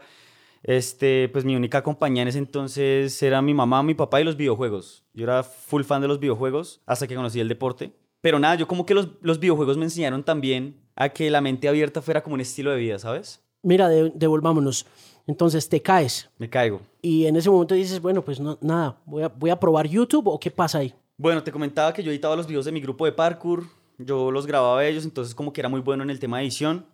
Este, 0.63 1.29
pues 1.29 1.45
mi 1.45 1.55
única 1.55 1.83
compañía 1.83 2.23
en 2.23 2.27
ese 2.27 2.39
entonces 2.39 3.21
era 3.21 3.41
mi 3.41 3.53
mamá, 3.53 3.83
mi 3.83 3.93
papá 3.93 4.21
y 4.21 4.23
los 4.23 4.37
videojuegos. 4.37 5.05
Yo 5.13 5.23
era 5.23 5.43
full 5.43 5.83
fan 5.83 6.01
de 6.01 6.07
los 6.07 6.19
videojuegos 6.19 6.81
hasta 6.85 7.07
que 7.07 7.15
conocí 7.15 7.39
el 7.39 7.47
deporte. 7.47 7.93
Pero 8.21 8.39
nada, 8.39 8.55
yo 8.55 8.67
como 8.67 8.85
que 8.85 8.93
los, 8.93 9.09
los 9.21 9.39
videojuegos 9.39 9.77
me 9.77 9.85
enseñaron 9.85 10.23
también 10.23 10.81
a 10.95 11.09
que 11.09 11.29
la 11.29 11.41
mente 11.41 11.69
abierta 11.69 12.01
fuera 12.01 12.23
como 12.23 12.33
un 12.33 12.41
estilo 12.41 12.71
de 12.71 12.77
vida, 12.77 12.99
¿sabes? 12.99 13.46
Mira, 13.63 13.89
de- 13.89 14.11
devolvámonos. 14.15 14.85
Entonces 15.25 15.67
te 15.67 15.81
caes 15.81 16.29
Me 16.37 16.49
caigo. 16.49 16.79
y 17.01 17.25
en 17.25 17.35
ese 17.35 17.49
momento 17.49 17.75
dices, 17.75 18.01
bueno, 18.01 18.23
pues 18.23 18.39
no, 18.39 18.57
nada, 18.61 18.97
voy 19.05 19.23
a, 19.23 19.27
voy 19.27 19.49
a 19.49 19.59
probar 19.59 19.85
YouTube 19.87 20.27
o 20.27 20.39
qué 20.39 20.49
pasa 20.49 20.77
ahí. 20.77 20.93
Bueno, 21.17 21.43
te 21.43 21.51
comentaba 21.51 21.91
que 21.93 22.01
yo 22.03 22.11
editaba 22.11 22.35
los 22.35 22.47
videos 22.47 22.63
de 22.65 22.71
mi 22.71 22.79
grupo 22.79 23.03
de 23.05 23.11
parkour, 23.11 23.63
yo 23.97 24.31
los 24.31 24.45
grababa 24.47 24.85
ellos, 24.85 25.03
entonces 25.03 25.35
como 25.35 25.51
que 25.51 25.59
era 25.59 25.67
muy 25.69 25.81
bueno 25.81 26.03
en 26.03 26.09
el 26.11 26.19
tema 26.19 26.37
de 26.37 26.43
edición. 26.43 26.85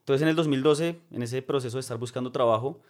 Entonces 0.00 0.22
en 0.22 0.28
el 0.28 0.34
2012, 0.36 0.98
en 1.12 1.22
ese 1.22 1.42
proceso 1.42 1.76
de 1.76 1.80
estar 1.82 1.96
buscando 1.98 2.32
trabajo, 2.32 2.80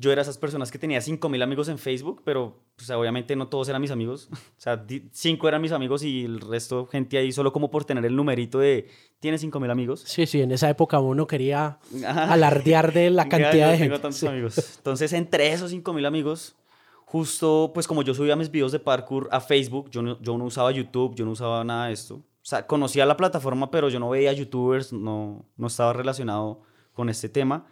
yo 0.00 0.12
era 0.12 0.22
esas 0.22 0.38
personas 0.38 0.70
que 0.70 0.78
tenía 0.78 1.00
5.000 1.00 1.42
amigos 1.42 1.68
en 1.68 1.76
Facebook, 1.76 2.22
pero 2.24 2.60
obviamente 2.96 3.34
no 3.36 3.48
todos 3.48 3.68
eran 3.68 3.82
mis 3.82 3.90
amigos. 3.90 4.28
O 4.58 4.60
sea, 4.60 4.84
5 5.12 5.48
eran 5.48 5.60
mis 5.60 5.72
amigos 5.72 6.02
y 6.04 6.24
el 6.24 6.40
resto 6.40 6.86
gente 6.86 7.18
ahí 7.18 7.32
solo 7.32 7.52
como 7.52 7.70
por 7.70 7.84
tener 7.84 8.04
el 8.06 8.14
numerito 8.16 8.58
de, 8.60 8.88
¿tienes 9.20 9.42
5.000 9.44 9.70
amigos? 9.70 10.00
Sí, 10.06 10.24
sí, 10.26 10.40
en 10.40 10.52
esa 10.52 10.70
época 10.70 10.98
uno 11.00 11.26
quería 11.26 11.78
Ajá. 12.06 12.32
alardear 12.32 12.92
de 12.92 13.10
la 13.10 13.24
Ya, 13.28 13.28
cantidad 13.28 13.52
yo 13.52 13.72
de 13.72 13.78
tengo 13.78 13.94
gente. 13.94 13.98
tantos 13.98 14.18
Sí. 14.20 14.26
amigos. 14.28 14.74
Entonces, 14.78 15.12
entre 15.12 15.52
esos 15.52 15.70
5000 15.70 16.06
amigos, 16.06 16.56
justo 17.04 17.70
pues 17.74 17.86
como 17.86 18.02
yo 18.02 18.14
subía 18.14 18.36
mis 18.36 18.50
videos 18.50 18.72
de 18.72 18.78
parkour 18.80 19.28
a 19.32 19.40
Facebook, 19.40 19.90
yo 19.90 20.02
no, 20.02 20.20
yo 20.20 20.36
no 20.38 20.44
usaba 20.44 20.70
YouTube, 20.72 21.14
yo 21.14 21.24
no 21.24 21.32
usaba 21.32 21.64
nada 21.64 21.86
de 21.86 21.92
esto. 21.94 22.16
O 22.16 22.46
sea, 22.48 22.66
conocía 22.66 23.04
la 23.06 23.16
plataforma, 23.16 23.70
pero 23.70 23.88
yo 23.88 23.98
no 23.98 24.10
veía 24.10 24.32
youtubers, 24.32 24.92
no, 24.92 25.44
no 25.56 25.66
estaba 25.66 25.92
relacionado 25.92 26.62
con 26.94 27.08
este 27.08 27.28
tema. 27.28 27.66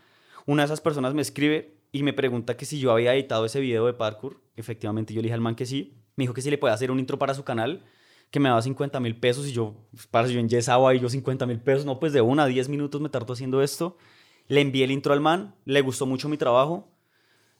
Una 0.44 0.62
de 0.62 0.66
esas 0.66 0.80
personas 0.80 1.14
me 1.14 1.22
escribe 1.22 1.75
y 1.96 2.02
me 2.02 2.12
pregunta 2.12 2.56
que 2.56 2.66
si 2.66 2.78
yo 2.78 2.92
había 2.92 3.14
editado 3.14 3.46
ese 3.46 3.58
video 3.58 3.86
de 3.86 3.94
parkour. 3.94 4.40
Efectivamente, 4.54 5.14
yo 5.14 5.22
le 5.22 5.26
dije 5.26 5.34
al 5.34 5.40
man 5.40 5.54
que 5.54 5.64
sí. 5.64 5.94
Me 6.14 6.24
dijo 6.24 6.34
que 6.34 6.42
si 6.42 6.50
le 6.50 6.58
podía 6.58 6.74
hacer 6.74 6.90
un 6.90 6.98
intro 6.98 7.18
para 7.18 7.32
su 7.32 7.42
canal, 7.42 7.84
que 8.30 8.38
me 8.38 8.50
daba 8.50 8.60
50 8.60 9.00
mil 9.00 9.16
pesos 9.16 9.46
y 9.46 9.52
yo, 9.52 9.74
para 10.10 10.28
yo 10.28 10.38
enyesaba 10.38 10.94
y 10.94 11.00
yo 11.00 11.08
50 11.08 11.46
mil 11.46 11.58
pesos, 11.58 11.86
no, 11.86 11.98
pues 11.98 12.12
de 12.12 12.20
una 12.20 12.44
a 12.44 12.46
10 12.46 12.68
minutos 12.68 13.00
me 13.00 13.08
tardó 13.08 13.32
haciendo 13.32 13.62
esto. 13.62 13.96
Le 14.48 14.60
envié 14.60 14.84
el 14.84 14.90
intro 14.90 15.14
al 15.14 15.20
man, 15.20 15.54
le 15.64 15.80
gustó 15.80 16.04
mucho 16.04 16.28
mi 16.28 16.36
trabajo. 16.36 16.88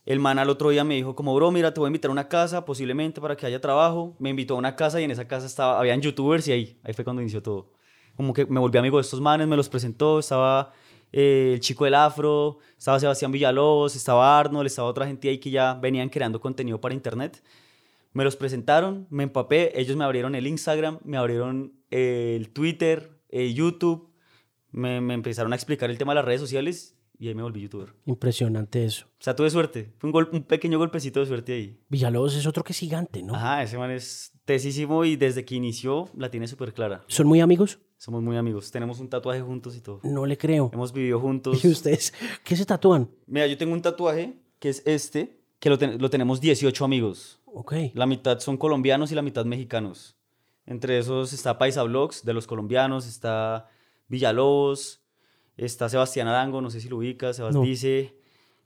El 0.05 0.21
man 0.21 0.39
al 0.39 0.51
otro 0.51 0.69
día 0.69 0.85
me 0.85 0.95
dijo 0.97 1.17
como, 1.17 1.35
bro, 1.35 1.51
mira, 1.51 1.73
te 1.73 1.81
voy 1.81 1.87
a 1.87 1.89
invitar 1.89 2.11
a 2.11 2.13
una 2.13 2.29
casa, 2.29 2.65
posiblemente 2.67 3.23
para 3.23 3.37
que 3.37 3.47
haya 3.47 3.61
trabajo. 3.61 4.17
Me 4.19 4.29
invitó 4.29 4.55
a 4.55 4.59
una 4.59 4.77
casa 4.77 5.01
y 5.01 5.05
en 5.05 5.11
esa 5.11 5.27
casa 5.27 5.47
estaba, 5.47 5.81
habían 5.81 6.03
youtubers 6.03 6.47
y 6.49 6.53
ahí, 6.53 6.79
ahí 6.85 6.93
fue 6.93 7.05
cuando 7.05 7.23
inició 7.23 7.43
todo. 7.43 7.73
Como 8.17 8.35
que 8.35 8.45
me 8.45 8.61
volví 8.61 8.79
amigo 8.79 8.99
de 8.99 9.03
estos 9.03 9.21
manes, 9.21 9.49
me 9.49 9.57
los 9.57 9.69
presentó, 9.69 10.19
estaba 10.19 10.73
eh, 11.13 11.53
el 11.55 11.61
chico 11.61 11.85
del 11.85 11.95
afro, 11.95 12.59
estaba 12.77 13.01
Sebastián 13.01 13.33
Villalobos, 13.33 13.97
estaba 13.97 14.39
Arnold, 14.39 14.67
estaba 14.67 14.89
otra 14.89 15.07
gente 15.07 15.29
ahí 15.29 15.39
que 15.39 15.51
ya 15.51 15.75
venían 15.75 16.09
creando 16.09 16.41
contenido 16.41 16.81
para 16.81 16.95
internet. 16.95 17.43
Me 18.13 18.25
los 18.25 18.37
presentaron, 18.37 19.07
me 19.11 19.25
empapé, 19.25 19.79
ellos 19.79 19.97
me 19.97 20.05
abrieron 20.05 20.35
el 20.35 20.47
Instagram, 20.47 20.99
me 21.05 21.17
abrieron 21.17 21.75
eh, 21.91 22.35
el 22.37 22.51
Twitter, 22.51 23.21
eh, 23.29 23.53
YouTube, 23.53 24.11
me, 24.71 25.01
me 25.01 25.15
empezaron 25.15 25.53
a 25.53 25.57
explicar 25.57 25.91
el 25.91 25.99
tema 25.99 26.13
de 26.13 26.17
las 26.17 26.25
redes 26.25 26.41
sociales 26.41 26.96
y 27.19 27.29
ahí 27.29 27.35
me 27.35 27.43
volví 27.43 27.61
youtuber. 27.63 27.95
Impresionante 28.05 28.85
eso. 28.85 29.07
O 29.07 29.23
sea, 29.23 29.35
tuve 29.37 29.51
suerte. 29.51 29.93
Fue 29.99 30.09
un, 30.09 30.13
gol- 30.13 30.29
un 30.33 30.43
pequeño 30.43 30.79
golpecito 30.79 31.21
de 31.21 31.27
suerte 31.27 31.53
ahí. 31.55 31.81
Villalobos 31.89 32.35
es 32.37 32.47
otro 32.47 32.63
que 32.65 32.73
es 32.73 32.79
gigante, 32.79 33.23
¿no? 33.23 33.35
Ajá, 33.35 33.63
ese 33.63 33.79
man 33.79 33.91
es 33.91 34.33
tesísimo 34.45 35.05
y 35.05 35.17
desde 35.17 35.45
que 35.45 35.55
inició 35.55 36.09
la 36.17 36.31
tiene 36.31 36.47
súper 36.49 36.73
clara. 36.75 37.05
¿Son 37.09 37.27
muy 37.27 37.41
amigos? 37.41 37.79
Somos 37.99 38.23
muy 38.23 38.37
amigos. 38.37 38.71
Tenemos 38.71 39.01
un 39.01 39.09
tatuaje 39.09 39.41
juntos 39.41 39.77
y 39.77 39.81
todo. 39.81 40.01
No 40.05 40.27
le 40.27 40.37
creo. 40.37 40.71
Hemos 40.73 40.93
vivido 40.93 41.19
juntos. 41.21 41.63
¿Y 41.65 41.69
ustedes 41.69 42.13
qué 42.45 42.55
se 42.57 42.67
tatúan? 42.67 43.11
Mira, 43.27 43.47
yo 43.47 43.57
tengo 43.57 43.73
un 43.73 43.83
tatuaje 43.83 44.39
que 44.59 44.69
es 44.69 44.83
este, 44.87 45.41
que 45.59 45.71
lo, 45.71 45.79
ten- 45.79 46.01
lo 46.01 46.11
tenemos 46.11 46.41
18 46.41 46.85
amigos. 46.85 47.41
Ok. 47.47 47.75
La 47.95 48.05
mitad 48.07 48.39
son 48.41 48.57
colombianos 48.59 49.11
y 49.13 49.15
la 49.15 49.23
mitad 49.23 49.45
mexicanos. 49.47 50.17
Entre 50.67 50.99
esos 50.99 51.33
está 51.33 51.57
Paisa 51.59 51.83
Vlogs 51.85 52.25
de 52.25 52.35
los 52.35 52.47
colombianos, 52.47 53.07
está 53.07 53.69
Villalobos, 54.09 55.03
está 55.57 55.89
Sebastián 55.89 56.29
Arango, 56.29 56.61
no 56.61 56.71
sé 56.71 56.81
si 56.81 56.89
lo 56.89 56.99
ubicas, 56.99 57.37
Sebas 57.37 57.55
No. 57.55 57.63
dice. 57.63 58.15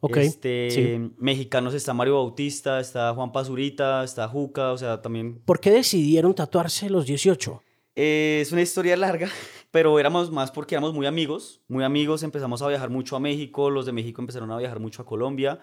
Ok, 0.02 0.16
Este, 0.16 0.70
sí. 0.70 1.12
Mexicanos 1.18 1.74
está 1.74 1.92
Mario 1.92 2.14
Bautista, 2.14 2.80
está 2.80 3.12
Juan 3.14 3.32
Pazurita, 3.32 4.02
está 4.02 4.26
Juca, 4.28 4.72
o 4.72 4.78
sea, 4.78 5.02
también 5.02 5.42
¿Por 5.44 5.60
qué 5.60 5.70
decidieron 5.70 6.34
tatuarse 6.34 6.88
los 6.88 7.04
18? 7.04 7.62
Eh, 7.96 8.38
es 8.40 8.50
una 8.50 8.62
historia 8.62 8.96
larga, 8.96 9.28
pero 9.70 9.98
éramos 10.00 10.30
más 10.30 10.50
porque 10.50 10.74
éramos 10.74 10.94
muy 10.94 11.06
amigos, 11.06 11.60
muy 11.68 11.84
amigos, 11.84 12.22
empezamos 12.22 12.62
a 12.62 12.68
viajar 12.68 12.88
mucho 12.88 13.14
a 13.14 13.20
México, 13.20 13.68
los 13.68 13.84
de 13.84 13.92
México 13.92 14.22
empezaron 14.22 14.50
a 14.52 14.56
viajar 14.56 14.80
mucho 14.80 15.02
a 15.02 15.06
Colombia. 15.06 15.60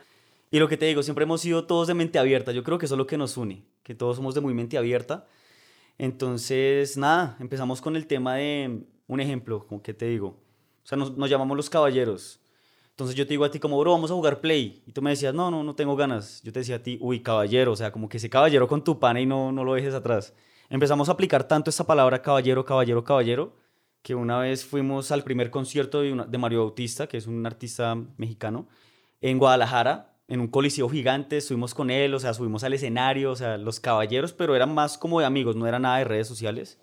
Y 0.52 0.60
lo 0.60 0.68
que 0.68 0.78
te 0.78 0.86
digo, 0.86 1.02
siempre 1.02 1.24
hemos 1.24 1.42
sido 1.42 1.66
todos 1.66 1.88
de 1.88 1.96
mente 1.96 2.20
abierta, 2.20 2.52
yo 2.52 2.64
creo 2.64 2.78
que 2.78 2.86
eso 2.86 2.94
es 2.94 3.00
lo 3.00 3.08
que 3.08 3.18
nos 3.18 3.38
une, 3.38 3.66
que 3.82 3.96
todos 3.96 4.18
somos 4.18 4.36
de 4.36 4.42
muy 4.42 4.54
mente 4.54 4.78
abierta. 4.78 5.26
Entonces, 5.98 6.96
nada, 6.96 7.38
empezamos 7.40 7.82
con 7.82 7.96
el 7.96 8.06
tema 8.06 8.36
de, 8.36 8.84
un 9.08 9.20
ejemplo, 9.20 9.66
como 9.66 9.82
que 9.82 9.94
te 9.94 10.06
digo, 10.06 10.38
o 10.88 10.90
sea, 10.90 10.98
nos, 10.98 11.30
llamamos 11.30 11.58
los 11.58 11.70
caballeros. 11.70 12.40
Entonces 12.92 13.14
yo 13.14 13.26
te 13.26 13.32
digo 13.32 13.44
a 13.44 13.52
ti 13.52 13.60
como, 13.60 13.78
bro, 13.78 13.92
vamos 13.92 14.10
a 14.10 14.14
jugar 14.14 14.40
play. 14.40 14.82
Y 14.88 14.94
tú 14.94 15.02
me 15.02 15.10
decías, 15.10 15.34
no, 15.34 15.52
no, 15.52 15.62
no 15.62 15.76
tengo 15.76 15.98
ganas. 15.98 16.42
Yo 16.44 16.54
te 16.54 16.60
decía 16.60 16.78
a 16.78 16.80
ti, 16.84 16.98
uy, 17.02 17.20
caballero, 17.20 17.74
o 17.74 17.76
sea, 17.76 17.92
como 17.92 18.08
que 18.08 18.16
ese 18.18 18.30
caballero 18.30 18.70
con 18.70 18.82
tu 18.86 18.98
pana 18.98 19.20
y 19.20 19.26
no, 19.26 19.52
no 19.52 19.66
lo 19.66 19.74
dejes 19.74 19.94
atrás. 19.94 20.34
Empezamos 20.70 21.10
a 21.10 21.12
aplicar 21.12 21.46
tanto 21.46 21.70
esta 21.70 21.84
palabra 21.86 22.22
caballero, 22.22 22.64
caballero, 22.64 23.04
caballero, 23.04 23.54
que 24.02 24.16
una 24.16 24.40
vez 24.40 24.64
fuimos 24.64 25.12
al 25.12 25.26
primer 25.26 25.52
concierto 25.52 26.00
de, 26.00 26.14
una- 26.14 26.26
de 26.26 26.38
Mario 26.38 26.60
Bautista, 26.62 27.08
que 27.08 27.18
es 27.18 27.28
un 27.28 27.46
artista 27.46 27.94
mexicano, 28.16 28.70
en 29.20 29.40
Guadalajara, 29.40 30.14
en 30.30 30.40
un 30.40 30.48
coliseo 30.48 30.88
gigante, 30.88 31.38
estuvimos 31.38 31.74
con 31.74 31.90
él, 31.90 32.14
o 32.14 32.20
sea, 32.20 32.34
subimos 32.34 32.64
al 32.64 32.74
escenario, 32.74 33.32
o 33.32 33.36
sea, 33.36 33.58
los 33.58 33.82
caballeros, 33.82 34.32
pero 34.32 34.56
eran 34.56 34.74
más 34.74 34.98
como 34.98 35.20
de 35.20 35.26
amigos, 35.26 35.58
no 35.58 35.68
era 35.68 35.80
nada 35.80 35.98
de 35.98 36.06
redes 36.06 36.28
sociales. 36.30 36.80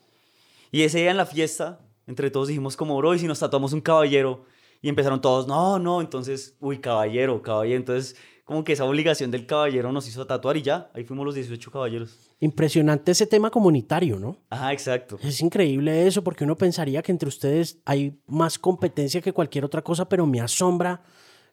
Y 0.70 0.82
ese 0.82 0.98
día 0.98 1.10
en 1.10 1.16
la 1.16 1.24
fiesta, 1.26 1.80
entre 2.06 2.30
todos 2.30 2.48
dijimos 2.48 2.76
como, 2.76 2.96
bro, 2.96 3.14
y 3.14 3.18
si 3.18 3.26
nos 3.26 3.40
tatuamos 3.40 3.72
un 3.72 3.80
caballero, 3.80 4.44
y 4.84 4.88
empezaron 4.90 5.20
todos, 5.20 5.46
no, 5.46 5.78
no, 5.78 6.02
entonces, 6.02 6.56
uy, 6.60 6.78
caballero, 6.78 7.40
caballero, 7.40 7.78
entonces, 7.78 8.16
como 8.44 8.62
que 8.62 8.74
esa 8.74 8.84
obligación 8.84 9.30
del 9.30 9.46
caballero 9.46 9.90
nos 9.92 10.06
hizo 10.06 10.26
tatuar 10.26 10.58
y 10.58 10.62
ya, 10.62 10.90
ahí 10.92 11.04
fuimos 11.04 11.24
los 11.24 11.34
18 11.34 11.70
caballeros. 11.70 12.30
Impresionante 12.40 13.12
ese 13.12 13.26
tema 13.26 13.50
comunitario, 13.50 14.18
¿no? 14.18 14.36
Ajá, 14.50 14.74
exacto. 14.74 15.18
Es 15.22 15.40
increíble 15.40 16.06
eso 16.06 16.22
porque 16.22 16.44
uno 16.44 16.54
pensaría 16.54 17.00
que 17.00 17.12
entre 17.12 17.28
ustedes 17.28 17.80
hay 17.86 18.20
más 18.26 18.58
competencia 18.58 19.22
que 19.22 19.32
cualquier 19.32 19.64
otra 19.64 19.80
cosa, 19.80 20.06
pero 20.06 20.26
me 20.26 20.42
asombra 20.42 21.02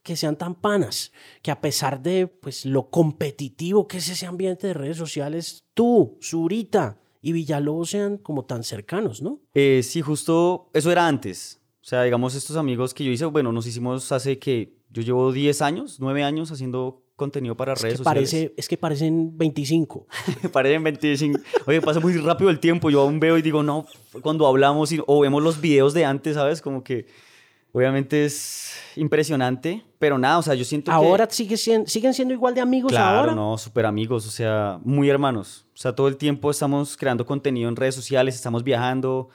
que 0.04 0.18
sean 0.18 0.36
tan 0.36 0.56
panas, 0.56 1.14
que 1.42 1.52
a 1.52 1.62
pesar 1.62 2.02
de 2.02 2.28
pues 2.28 2.66
lo 2.66 2.90
competitivo 2.90 3.88
que 3.88 3.98
es 3.98 4.10
ese 4.10 4.26
ambiente 4.26 4.68
de 4.68 4.74
redes 4.74 4.98
sociales, 4.98 5.64
tú, 5.74 6.18
Zurita 6.22 7.01
y 7.22 7.32
Villalobos 7.34 7.92
sean 7.92 8.18
como 8.18 8.46
tan 8.46 8.64
cercanos, 8.64 9.22
¿no? 9.22 9.40
Eh, 9.54 9.82
sí, 9.84 10.02
justo 10.02 10.70
eso 10.74 10.92
era 10.92 11.08
antes. 11.08 11.62
O 11.82 11.86
sea, 11.86 12.04
digamos, 12.04 12.36
estos 12.36 12.58
amigos 12.58 12.94
que 12.94 13.04
yo 13.04 13.12
hice, 13.12 13.26
bueno, 13.26 13.52
nos 13.52 13.66
hicimos 13.68 14.12
hace 14.12 14.38
que 14.40 14.74
yo 14.90 15.02
llevo 15.02 15.32
10 15.32 15.62
años, 15.62 15.98
9 16.00 16.24
años 16.24 16.52
haciendo 16.52 17.04
contenido 17.16 17.56
para 17.56 17.74
Es 17.74 17.82
redes 17.82 17.94
que, 17.94 17.98
sociales. 18.00 18.30
parece, 18.32 18.54
es 18.58 18.68
que 18.68 18.78
parecen 18.78 19.38
25. 19.38 20.08
Me 20.44 20.50
parecen 20.50 20.84
25. 20.84 21.40
Oye, 21.68 21.82
pasa 21.82 22.00
muy 22.00 22.14
rápido 22.18 22.50
el 22.50 22.60
tiempo. 22.60 22.90
Yo 22.90 23.02
aún 23.02 23.20
veo 23.20 23.38
y 23.38 23.42
digo, 23.44 23.62
no, 23.64 23.86
cuando 24.22 24.48
hablamos 24.48 24.92
y- 24.92 25.00
o 25.06 25.20
vemos 25.22 25.42
los 25.44 25.62
videos 25.62 25.94
de 25.94 26.06
antes, 26.06 26.34
¿sabes? 26.36 26.62
Como 26.62 26.84
que 26.84 27.06
obviamente 27.74 28.26
es 28.26 28.74
impresionante, 28.96 29.84
pero 30.00 30.18
nada, 30.18 30.38
o 30.40 30.42
sea, 30.42 30.54
yo 30.56 30.66
siento 30.66 30.92
que... 30.92 30.96
Ahora 30.96 31.28
sigue 31.30 31.56
sien- 31.58 31.88
siguen 31.88 32.14
siendo 32.14 32.34
igual 32.34 32.54
de 32.56 32.62
amigos 32.62 32.92
Claro, 32.92 33.20
ahora. 33.20 33.36
no, 33.36 33.58
súper 33.58 33.86
amigos, 33.86 34.26
o 34.28 34.32
sea, 34.32 34.80
muy 34.84 35.10
hermanos. 35.10 35.66
O 35.74 35.78
sea, 35.78 35.94
todo 35.96 36.08
el 36.08 36.18
tiempo 36.18 36.50
estamos 36.52 36.98
creando 36.98 37.26
contenido 37.26 37.70
en 37.70 37.76
redes 37.76 37.96
sociales, 37.96 38.36
estamos 38.36 38.64
viajando. 38.64 39.30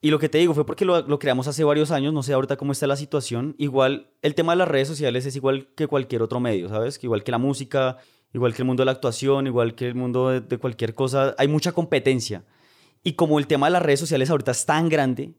Y 0.00 0.10
lo 0.10 0.18
que 0.18 0.28
te 0.28 0.38
digo 0.38 0.52
fue 0.52 0.66
porque 0.66 0.84
lo, 0.84 1.00
lo 1.02 1.18
creamos 1.18 1.46
hace 1.46 1.62
varios 1.62 1.90
años, 1.92 2.12
no 2.12 2.22
sé 2.24 2.32
ahorita 2.32 2.56
cómo 2.56 2.72
está 2.72 2.86
la 2.88 2.96
situación. 2.96 3.54
Igual, 3.58 4.10
el 4.20 4.34
tema 4.34 4.52
de 4.52 4.56
las 4.58 4.68
redes 4.68 4.88
sociales 4.88 5.24
es 5.26 5.36
igual 5.36 5.68
que 5.76 5.86
cualquier 5.86 6.22
otro 6.22 6.40
medio, 6.40 6.68
¿sabes? 6.68 6.98
Que 6.98 7.06
igual 7.06 7.22
que 7.22 7.30
la 7.30 7.38
música, 7.38 7.98
igual 8.32 8.52
que 8.52 8.62
el 8.62 8.66
mundo 8.66 8.80
de 8.80 8.86
la 8.86 8.92
actuación, 8.92 9.46
igual 9.46 9.74
que 9.76 9.86
el 9.86 9.94
mundo 9.94 10.30
de, 10.30 10.40
de 10.40 10.58
cualquier 10.58 10.94
cosa, 10.94 11.34
hay 11.38 11.46
mucha 11.46 11.70
competencia. 11.70 12.44
Y 13.04 13.12
como 13.12 13.38
el 13.38 13.46
tema 13.46 13.66
de 13.66 13.72
las 13.72 13.82
redes 13.82 14.00
sociales 14.00 14.28
ahorita 14.28 14.50
es 14.50 14.66
tan 14.66 14.88
grande, 14.88 15.34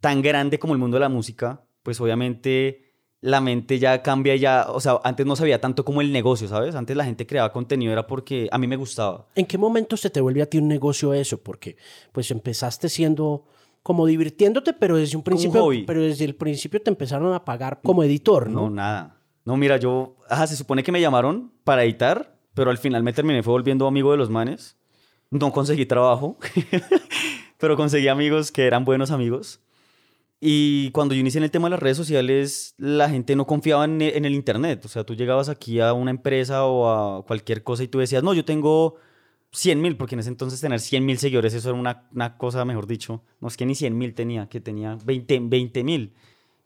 tan 0.00 0.22
grande 0.22 0.58
como 0.58 0.72
el 0.72 0.78
mundo 0.78 0.96
de 0.96 1.00
la 1.00 1.08
música, 1.10 1.62
pues 1.86 2.00
obviamente 2.00 2.82
la 3.20 3.40
mente 3.40 3.78
ya 3.78 4.02
cambia 4.02 4.34
ya, 4.34 4.66
o 4.68 4.80
sea, 4.80 4.98
antes 5.04 5.24
no 5.24 5.36
sabía 5.36 5.60
tanto 5.60 5.84
como 5.84 6.00
el 6.00 6.10
negocio, 6.12 6.48
¿sabes? 6.48 6.74
Antes 6.74 6.96
la 6.96 7.04
gente 7.04 7.28
creaba 7.28 7.52
contenido 7.52 7.92
era 7.92 8.08
porque 8.08 8.48
a 8.50 8.58
mí 8.58 8.66
me 8.66 8.74
gustaba. 8.74 9.28
¿En 9.36 9.46
qué 9.46 9.56
momento 9.56 9.96
se 9.96 10.10
te 10.10 10.20
vuelve 10.20 10.42
a 10.42 10.46
ti 10.50 10.58
un 10.58 10.66
negocio 10.66 11.14
eso? 11.14 11.38
Porque 11.38 11.76
pues 12.10 12.28
empezaste 12.32 12.88
siendo 12.88 13.44
como 13.84 14.04
divirtiéndote, 14.04 14.72
pero 14.72 14.96
desde 14.96 15.16
un 15.16 15.22
Como 15.22 15.36
un 15.36 15.38
principio, 15.42 15.62
hobby. 15.62 15.84
pero 15.86 16.02
desde 16.02 16.24
el 16.24 16.34
principio 16.34 16.82
te 16.82 16.90
empezaron 16.90 17.32
a 17.32 17.44
pagar 17.44 17.80
como 17.84 18.02
editor, 18.02 18.50
No, 18.50 18.62
¿no? 18.62 18.70
nada. 18.70 19.20
No, 19.44 19.56
mira, 19.56 19.76
yo, 19.76 20.16
ajá, 20.28 20.48
se 20.48 20.56
supone 20.56 20.82
que 20.82 20.90
me 20.90 21.00
llamaron 21.00 21.52
para 21.62 21.84
editar, 21.84 22.36
pero 22.54 22.72
al 22.72 22.78
final 22.78 23.04
me 23.04 23.12
terminé 23.12 23.44
fue 23.44 23.52
volviendo 23.52 23.86
amigo 23.86 24.10
de 24.10 24.16
los 24.18 24.28
manes. 24.28 24.76
No 25.30 25.52
conseguí 25.52 25.86
trabajo, 25.86 26.36
pero 27.58 27.76
conseguí 27.76 28.08
amigos 28.08 28.50
que 28.52 28.66
eran 28.66 28.84
buenos 28.84 29.10
amigos. 29.12 29.60
Y 30.40 30.90
cuando 30.90 31.14
yo 31.14 31.20
inicié 31.20 31.38
en 31.38 31.44
el 31.44 31.50
tema 31.50 31.66
de 31.66 31.70
las 31.70 31.80
redes 31.80 31.96
sociales, 31.96 32.74
la 32.76 33.08
gente 33.08 33.34
no 33.36 33.46
confiaba 33.46 33.84
en, 33.86 34.02
el 34.02 34.34
Internet. 34.34 34.84
O 34.84 34.88
sea, 34.88 35.04
tú 35.04 35.14
llegabas 35.14 35.48
aquí 35.48 35.80
a 35.80 35.92
una 35.94 36.10
empresa 36.10 36.66
o 36.66 37.20
a 37.20 37.24
cualquier 37.24 37.62
cosa 37.62 37.82
y 37.82 37.88
tú 37.88 37.98
decías, 37.98 38.22
no, 38.22 38.34
yo 38.34 38.44
tengo 38.44 38.96
100 39.52 39.80
mil, 39.80 39.96
porque 39.96 40.14
en 40.14 40.20
ese 40.20 40.28
entonces 40.28 40.60
tener 40.60 40.80
100 40.80 41.06
mil 41.06 41.18
seguidores, 41.18 41.54
eso 41.54 41.70
era 41.70 41.78
una, 41.78 42.08
una, 42.12 42.36
cosa, 42.36 42.64
mejor 42.66 42.86
dicho, 42.86 43.22
no 43.40 43.48
es 43.48 43.56
que 43.56 43.64
ni 43.64 43.74
100 43.74 43.96
mil 43.96 44.14
tenía, 44.14 44.48
que 44.48 44.60
tenía 44.60 44.98
20 45.04 45.84
mil. 45.84 46.12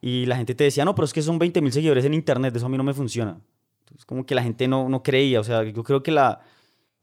Y 0.01 0.27
la 0.27 0.37
gente 0.37 0.55
te 0.55 0.65
decía, 0.65 0.85
no, 0.85 0.95
pero 0.95 1.05
es 1.05 1.13
que 1.13 1.23
son 1.23 1.39
20 1.39 1.61
mil 1.61 1.73
seguidores 1.73 2.05
en 2.05 2.15
internet, 2.15 2.57
eso 2.57 2.67
a 2.67 2.69
mí 2.69 2.77
no 2.77 2.85
me 2.85 2.95
funciona. 2.95 3.41
Entonces, 3.81 4.05
como 4.05 4.27
que 4.27 4.35
la 4.35 4.43
gente 4.43 4.67
no, 4.67 4.89
no 4.89 5.03
creía, 5.03 5.41
o 5.41 5.45
sea, 5.45 5.63
yo 5.63 5.85
creo 5.85 6.03
que 6.03 6.11
la, 6.11 6.41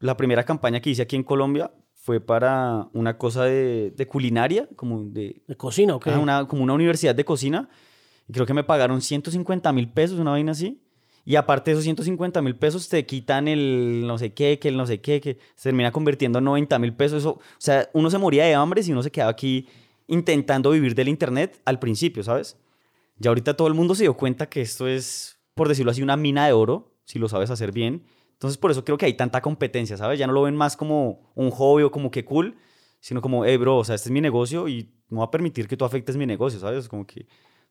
la 0.00 0.16
primera 0.16 0.44
campaña 0.44 0.80
que 0.80 0.90
hice 0.90 1.02
aquí 1.02 1.16
en 1.16 1.22
Colombia 1.22 1.70
fue 2.08 2.20
para 2.20 2.88
una 2.94 3.18
cosa 3.18 3.44
de, 3.44 3.92
de 3.94 4.06
culinaria, 4.06 4.66
como 4.76 5.04
de... 5.04 5.42
¿De 5.46 5.56
cocina 5.58 5.94
o 5.94 6.00
qué? 6.00 6.08
Una, 6.08 6.48
como 6.48 6.62
una 6.62 6.72
universidad 6.72 7.14
de 7.14 7.22
cocina. 7.22 7.68
Y 8.26 8.32
creo 8.32 8.46
que 8.46 8.54
me 8.54 8.64
pagaron 8.64 9.02
150 9.02 9.70
mil 9.74 9.90
pesos, 9.90 10.18
una 10.18 10.30
vaina 10.30 10.52
así. 10.52 10.80
Y 11.26 11.36
aparte 11.36 11.70
de 11.70 11.72
esos 11.74 11.84
150 11.84 12.40
mil 12.40 12.56
pesos, 12.56 12.88
te 12.88 13.04
quitan 13.04 13.46
el 13.46 14.06
no 14.06 14.16
sé 14.16 14.32
qué, 14.32 14.58
que 14.58 14.68
el 14.68 14.78
no 14.78 14.86
sé 14.86 15.02
qué, 15.02 15.20
que 15.20 15.36
se 15.54 15.64
termina 15.64 15.92
convirtiendo 15.92 16.38
en 16.38 16.46
90 16.46 16.78
mil 16.78 16.94
pesos. 16.94 17.18
Eso, 17.18 17.32
o 17.32 17.40
sea, 17.58 17.90
uno 17.92 18.08
se 18.08 18.16
moría 18.16 18.46
de 18.46 18.54
hambre 18.54 18.82
si 18.82 18.90
uno 18.90 19.02
se 19.02 19.10
quedaba 19.10 19.32
aquí 19.32 19.68
intentando 20.06 20.70
vivir 20.70 20.94
del 20.94 21.08
Internet 21.08 21.60
al 21.66 21.78
principio, 21.78 22.22
¿sabes? 22.22 22.56
Ya 23.18 23.28
ahorita 23.28 23.54
todo 23.54 23.68
el 23.68 23.74
mundo 23.74 23.94
se 23.94 24.04
dio 24.04 24.14
cuenta 24.14 24.48
que 24.48 24.62
esto 24.62 24.88
es, 24.88 25.38
por 25.52 25.68
decirlo 25.68 25.90
así, 25.90 26.02
una 26.02 26.16
mina 26.16 26.46
de 26.46 26.54
oro, 26.54 26.90
si 27.04 27.18
lo 27.18 27.28
sabes 27.28 27.50
hacer 27.50 27.70
bien. 27.70 28.02
Entonces, 28.38 28.56
por 28.56 28.70
eso 28.70 28.84
creo 28.84 28.96
que 28.96 29.06
hay 29.06 29.14
tanta 29.14 29.40
competencia, 29.40 29.96
¿sabes? 29.96 30.16
Ya 30.16 30.28
no 30.28 30.32
lo 30.32 30.42
ven 30.42 30.54
más 30.54 30.76
como 30.76 31.32
un 31.34 31.50
hobby 31.50 31.82
o 31.82 31.90
como 31.90 32.12
que 32.12 32.24
cool, 32.24 32.56
sino 33.00 33.20
como, 33.20 33.44
hey, 33.44 33.56
bro, 33.56 33.78
o 33.78 33.84
sea, 33.84 33.96
este 33.96 34.10
es 34.10 34.12
mi 34.12 34.20
negocio 34.20 34.68
y 34.68 34.92
no 35.08 35.18
va 35.18 35.24
a 35.24 35.30
permitir 35.30 35.66
que 35.66 35.76
tú 35.76 35.84
afectes 35.84 36.16
mi 36.16 36.24
negocio, 36.24 36.60
¿sabes? 36.60 36.88
Como 36.88 37.04
que 37.04 37.26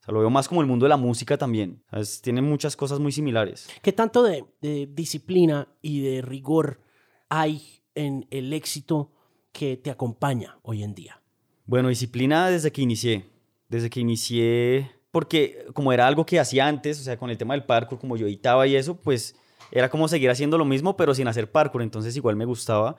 lo 0.08 0.20
veo 0.20 0.30
más 0.30 0.48
como 0.48 0.62
el 0.62 0.68
mundo 0.68 0.86
de 0.86 0.90
la 0.90 0.98
música 0.98 1.38
también. 1.38 1.84
Tiene 2.22 2.42
muchas 2.42 2.76
cosas 2.76 3.00
muy 3.00 3.12
similares. 3.12 3.70
¿Qué 3.82 3.94
tanto 3.94 4.24
de, 4.24 4.46
disciplina 4.92 5.70
y 5.82 6.02
de 6.02 6.22
rigor 6.22 6.82
hay 7.30 7.82
en 7.96 8.28
el 8.30 8.54
éxito 8.54 9.12
que 9.52 9.78
te 9.78 9.90
acompaña 9.90 10.60
hoy 10.64 10.84
en 10.84 10.94
día? 10.94 11.22
Bueno, 11.66 11.90
disciplina 11.90 12.50
desde 12.50 12.72
que 12.72 12.82
inicié. 12.82 13.26
Desde 13.70 13.90
que 13.90 14.00
inicié, 14.00 14.92
porque 15.12 15.66
como 15.74 15.92
era 15.92 16.08
algo 16.08 16.26
que 16.26 16.40
hacía 16.40 16.68
antes, 16.68 17.02
o 17.02 17.04
sea, 17.04 17.18
con 17.18 17.30
el 17.30 17.38
tema 17.38 17.54
del 17.54 17.66
parkour, 17.66 18.00
como 18.00 18.16
yo 18.16 18.28
editaba 18.28 18.66
y 18.66 18.76
eso, 18.76 18.96
pues 18.96 19.36
era 19.72 19.90
como 19.90 20.08
seguir 20.08 20.30
haciendo 20.30 20.58
lo 20.58 20.66
mismo, 20.66 20.98
pero 20.98 21.14
sin 21.14 21.28
hacer 21.28 21.52
parkour. 21.52 21.82
Entonces 21.82 22.16
igual 22.16 22.36
me 22.36 22.46
gustaba. 22.46 22.96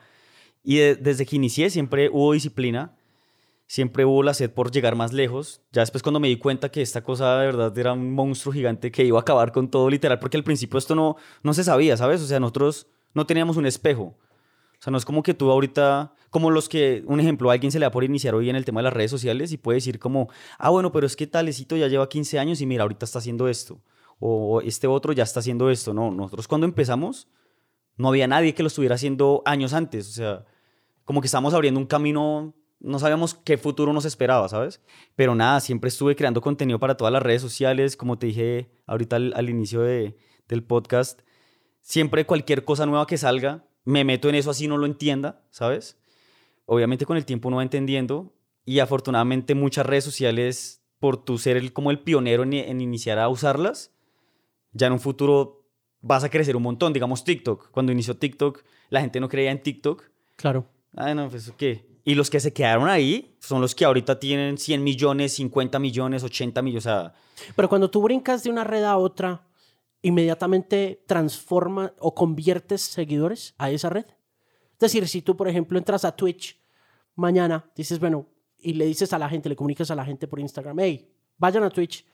Y 0.63 0.77
desde 0.79 1.25
que 1.27 1.37
inicié 1.37 1.71
siempre 1.71 2.11
hubo 2.11 2.33
disciplina 2.33 2.95
siempre 3.69 4.07
hubo 4.07 4.23
la 4.23 4.35
sed 4.35 4.51
por 4.51 4.73
llegar 4.73 4.97
más 4.97 5.13
lejos. 5.13 5.61
Ya 5.71 5.83
después 5.83 6.03
cuando 6.03 6.19
me 6.19 6.29
di 6.29 6.39
cuenta 6.39 6.71
que 6.71 6.83
esta 6.83 7.05
cosa 7.05 7.39
de 7.39 7.47
verdad 7.47 7.79
era 7.79 7.93
un 7.93 8.13
monstruo 8.13 8.53
gigante 8.53 8.91
que 8.91 9.05
iba 9.05 9.19
a 9.19 9.21
acabar 9.21 9.53
con 9.53 9.71
todo 9.71 9.89
literal, 9.89 10.19
porque 10.19 10.39
al 10.39 10.43
principio 10.43 10.79
esto 10.79 10.95
no, 10.97 11.17
no 11.43 11.55
se 11.55 11.63
sabía, 11.63 11.97
¿sabes? 11.97 12.21
O 12.23 12.27
sea, 12.27 12.41
nosotros 12.41 12.89
no 13.15 13.27
teníamos 13.27 13.57
un 13.57 13.67
espejo. 13.67 14.03
O 14.03 14.83
sea, 14.83 14.91
no 14.91 14.97
es 14.97 15.05
como 15.05 15.23
que 15.23 15.35
tú 15.35 15.51
ahorita, 15.51 16.15
como 16.31 16.51
los 16.51 16.69
que, 16.69 17.03
un 17.07 17.21
ejemplo, 17.21 17.51
a 17.51 17.53
alguien 17.53 17.71
se 17.71 17.79
le 17.79 17.85
da 17.85 17.91
por 17.91 18.05
iniciar 18.05 18.35
hoy 18.35 18.49
en 18.49 18.57
el 18.57 18.65
tema 18.65 18.81
de 18.81 18.85
las 18.85 18.93
redes 18.93 19.11
sociales 19.11 19.53
y 19.53 19.59
puede 19.59 19.77
decir 19.77 19.99
como, 19.99 20.29
ah, 20.59 20.71
bueno, 20.71 20.91
pero 20.93 21.07
es 21.07 21.15
que 21.15 21.27
talecito 21.27 21.77
ya 21.77 21.89
lleva 21.89 22.09
15 22.09 22.39
años 22.39 22.61
y 22.61 22.67
mira, 22.67 22.83
ahorita 22.83 23.05
está 23.05 23.19
haciendo 23.19 23.49
esto. 23.49 23.81
O 24.19 24.61
este 24.61 24.87
otro 24.87 25.13
ya 25.13 25.23
está 25.23 25.41
haciendo 25.41 25.71
esto. 25.71 25.95
No, 25.95 26.11
nosotros 26.11 26.49
cuando 26.49 26.67
empezamos 26.67 27.29
no 27.97 28.09
había 28.09 28.27
nadie 28.27 28.55
que 28.55 28.63
lo 28.63 28.69
estuviera 28.69 28.95
haciendo 28.95 29.43
años 29.45 29.73
antes. 29.73 30.09
O 30.09 30.13
sea, 30.13 30.45
como 31.05 31.21
que 31.21 31.27
estamos 31.27 31.55
abriendo 31.55 31.81
un 31.81 31.87
camino 31.87 32.55
no 32.81 32.99
sabíamos 32.99 33.35
qué 33.35 33.59
futuro 33.59 33.93
nos 33.93 34.05
esperaba, 34.05 34.49
¿sabes? 34.49 34.81
Pero 35.17 35.35
nada, 35.35 35.61
siempre 35.61 35.89
estuve 35.89 36.17
creando 36.17 36.41
contenido 36.41 36.79
para 36.79 36.97
todas 36.97 37.13
las 37.13 37.23
redes 37.23 37.43
sociales, 37.43 37.97
como 37.97 38.19
te 38.19 38.29
dije 38.29 38.71
ahorita 38.87 39.17
al, 39.17 39.51
inicio 39.51 39.81
de, 39.83 40.17
del 40.49 40.63
podcast. 40.63 41.23
Siempre 41.81 42.27
cualquier 42.27 42.65
cosa 42.65 42.87
nueva 42.87 43.07
que 43.07 43.19
salga, 43.19 43.67
me 43.85 44.05
meto 44.05 44.29
en 44.29 44.37
eso 44.37 44.51
así 44.51 44.69
no 44.69 44.77
lo 44.77 44.87
entienda, 44.87 45.43
¿sabes? 45.51 45.99
Obviamente 46.67 47.07
con 47.07 47.17
el 47.17 47.25
tiempo 47.25 47.49
uno 47.49 47.57
va 47.59 47.63
entendiendo 47.63 48.35
y 48.65 48.81
afortunadamente 48.81 49.55
muchas 49.55 49.87
redes 49.87 50.05
sociales, 50.05 50.83
por 51.01 51.17
tu 51.25 51.39
ser 51.39 51.73
como 51.73 51.91
el 51.91 52.01
pionero 52.01 52.43
en 52.43 52.81
iniciar 52.81 53.19
a 53.19 53.29
usarlas, 53.29 53.93
ya 54.73 54.87
en 54.87 54.95
un 54.95 55.01
futuro 55.01 55.67
vas 56.01 56.25
a 56.25 56.29
crecer 56.29 56.57
un 56.57 56.63
montón. 56.63 56.93
Digamos 56.93 57.25
TikTok. 57.25 57.71
Cuando 57.71 57.93
inició 57.93 58.17
TikTok, 58.17 58.65
la 58.91 59.01
gente 59.01 59.21
no 59.21 59.29
creía 59.29 59.51
en 59.51 59.63
TikTok. 59.63 60.05
Claro. 60.37 60.67
Ay, 60.97 61.15
no, 61.15 61.29
pues 61.29 61.53
¿qué? 61.57 61.87
Y 62.05 62.15
los 62.15 62.31
que 62.31 62.41
se 62.41 62.53
quedaron 62.53 62.89
ahí 62.89 63.37
son 63.41 63.61
los 63.61 63.75
que 63.75 63.85
ahorita 63.85 64.19
tienen 64.19 64.57
100 64.57 64.83
millones, 64.83 65.35
50 65.35 65.79
millones, 65.79 66.23
80 66.23 66.63
millones. 66.63 66.87
O 66.87 66.89
sea... 66.89 67.15
Pero 67.55 67.69
cuando 67.69 67.91
tú 67.91 68.01
brincas 68.03 68.43
de 68.43 68.51
una 68.51 68.65
red 68.65 68.85
a 68.85 68.97
otra, 68.97 69.47
inmediatamente 70.03 71.05
transforma 71.07 71.93
o 71.99 72.15
conviertes 72.15 72.81
seguidores 72.81 73.55
a 73.59 73.71
esa 73.71 73.91
red. 73.91 74.07
Es 74.73 74.79
decir, 74.79 75.09
si 75.09 75.23
tú, 75.23 75.37
por 75.37 75.49
ejemplo, 75.49 75.77
entras 75.77 76.05
a 76.05 76.13
Twitch 76.13 76.59
mañana, 77.15 77.71
dices, 77.75 77.99
bueno, 77.99 78.27
y 78.61 78.75
le 78.75 78.87
dices 78.87 79.13
a 79.13 79.19
la 79.19 79.29
gente, 79.29 79.49
le 79.49 79.57
comunicas 79.57 79.91
a 79.91 79.95
la 79.95 80.05
gente 80.05 80.27
por 80.29 80.41
Instagram, 80.41 80.79
hey, 80.79 81.13
vayan 81.37 81.65
a 81.65 81.71
Twitch, 81.71 82.07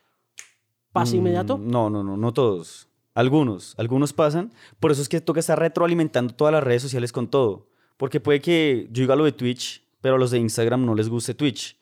¿pasa 0.94 1.12
mm, 1.12 1.18
inmediato? 1.18 1.59
No, 1.59 1.90
no, 1.90 2.02
no, 2.02 2.16
no 2.16 2.33
todos. 2.33 2.88
Algunos, 3.12 3.74
algunos 3.76 4.14
pasan. 4.14 4.50
Por 4.80 4.92
eso 4.92 5.02
es 5.02 5.11
que 5.11 5.20
toca 5.20 5.40
estar 5.40 5.59
retroalimentando 5.59 6.35
todas 6.35 6.52
las 6.52 6.64
redes 6.64 6.80
sociales 6.80 7.12
con 7.12 7.28
todo. 7.28 7.68
Porque 7.98 8.18
puede 8.18 8.40
que 8.40 8.88
yo 8.90 9.02
diga 9.02 9.14
lo 9.14 9.24
de 9.24 9.33
Twitch 9.33 9.85
pero 10.04 10.16
a 10.16 10.18
los 10.18 10.33
de 10.33 10.38
Instagram 10.38 10.85
no 10.85 10.94
les 10.94 11.09
guste 11.09 11.33
Twitch. 11.33 11.78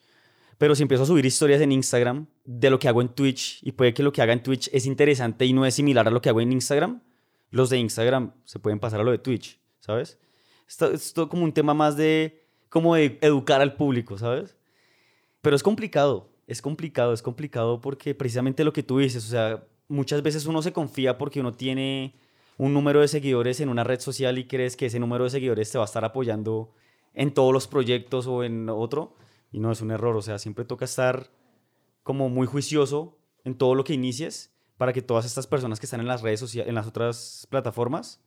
Pero 0.57 0.75
si 0.75 0.83
empiezo 0.83 1.03
a 1.03 1.05
subir 1.05 1.25
historias 1.25 1.59
en 1.59 1.73
Instagram 1.73 2.25
de 2.45 2.69
lo 2.69 2.79
que 2.79 2.87
hago 2.87 3.01
en 3.01 3.09
Twitch 3.09 3.59
y 3.63 3.73
puede 3.73 3.93
que 3.93 4.01
lo 4.01 4.13
que 4.13 4.21
haga 4.21 4.31
en 4.31 4.41
Twitch 4.41 4.69
es 4.71 4.85
interesante 4.85 5.45
y 5.45 5.51
no 5.51 5.65
es 5.65 5.75
similar 5.75 6.07
a 6.07 6.09
lo 6.09 6.21
que 6.21 6.29
hago 6.29 6.39
en 6.39 6.53
Instagram, 6.53 7.01
los 7.49 7.69
de 7.69 7.79
Instagram 7.79 8.31
se 8.45 8.59
pueden 8.59 8.79
pasar 8.79 9.01
a 9.01 9.03
lo 9.03 9.11
de 9.11 9.17
Twitch, 9.17 9.59
¿sabes? 9.81 10.17
Esto 10.69 10.89
es 10.93 11.11
todo 11.11 11.27
como 11.27 11.43
un 11.43 11.51
tema 11.51 11.73
más 11.73 11.97
de 11.97 12.45
como 12.69 12.95
de 12.95 13.17
educar 13.19 13.59
al 13.59 13.75
público, 13.75 14.17
¿sabes? 14.17 14.55
Pero 15.41 15.57
es 15.57 15.61
complicado, 15.61 16.29
es 16.47 16.61
complicado, 16.61 17.13
es 17.13 17.21
complicado 17.21 17.81
porque 17.81 18.15
precisamente 18.15 18.63
lo 18.63 18.73
que 18.73 18.83
tú 18.83 18.99
dices, 18.99 19.25
o 19.25 19.29
sea, 19.29 19.63
muchas 19.87 20.21
veces 20.21 20.45
uno 20.45 20.61
se 20.61 20.73
confía 20.73 21.17
porque 21.17 21.39
uno 21.39 21.53
tiene 21.53 22.15
un 22.57 22.73
número 22.73 23.01
de 23.01 23.07
seguidores 23.07 23.59
en 23.59 23.69
una 23.69 23.83
red 23.83 23.99
social 23.99 24.37
y 24.37 24.47
crees 24.47 24.75
que 24.75 24.87
ese 24.87 24.99
número 24.99 25.23
de 25.23 25.29
seguidores 25.29 25.71
te 25.71 25.77
va 25.77 25.83
a 25.83 25.85
estar 25.85 26.05
apoyando 26.05 26.73
en 27.13 27.33
todos 27.33 27.53
los 27.53 27.67
proyectos 27.67 28.27
o 28.27 28.43
en 28.43 28.69
otro. 28.69 29.15
Y 29.51 29.59
no 29.59 29.71
es 29.71 29.81
un 29.81 29.91
error, 29.91 30.15
o 30.15 30.21
sea, 30.21 30.39
siempre 30.39 30.65
toca 30.65 30.85
estar 30.85 31.29
como 32.01 32.29
muy 32.29 32.47
juicioso 32.47 33.17
en 33.43 33.55
todo 33.55 33.75
lo 33.75 33.83
que 33.83 33.93
inicies 33.93 34.53
para 34.77 34.93
que 34.93 35.01
todas 35.01 35.25
estas 35.25 35.47
personas 35.47 35.79
que 35.79 35.85
están 35.85 35.99
en 35.99 36.07
las 36.07 36.21
redes 36.21 36.39
sociales, 36.39 36.67
en 36.69 36.75
las 36.75 36.87
otras 36.87 37.47
plataformas, 37.49 38.21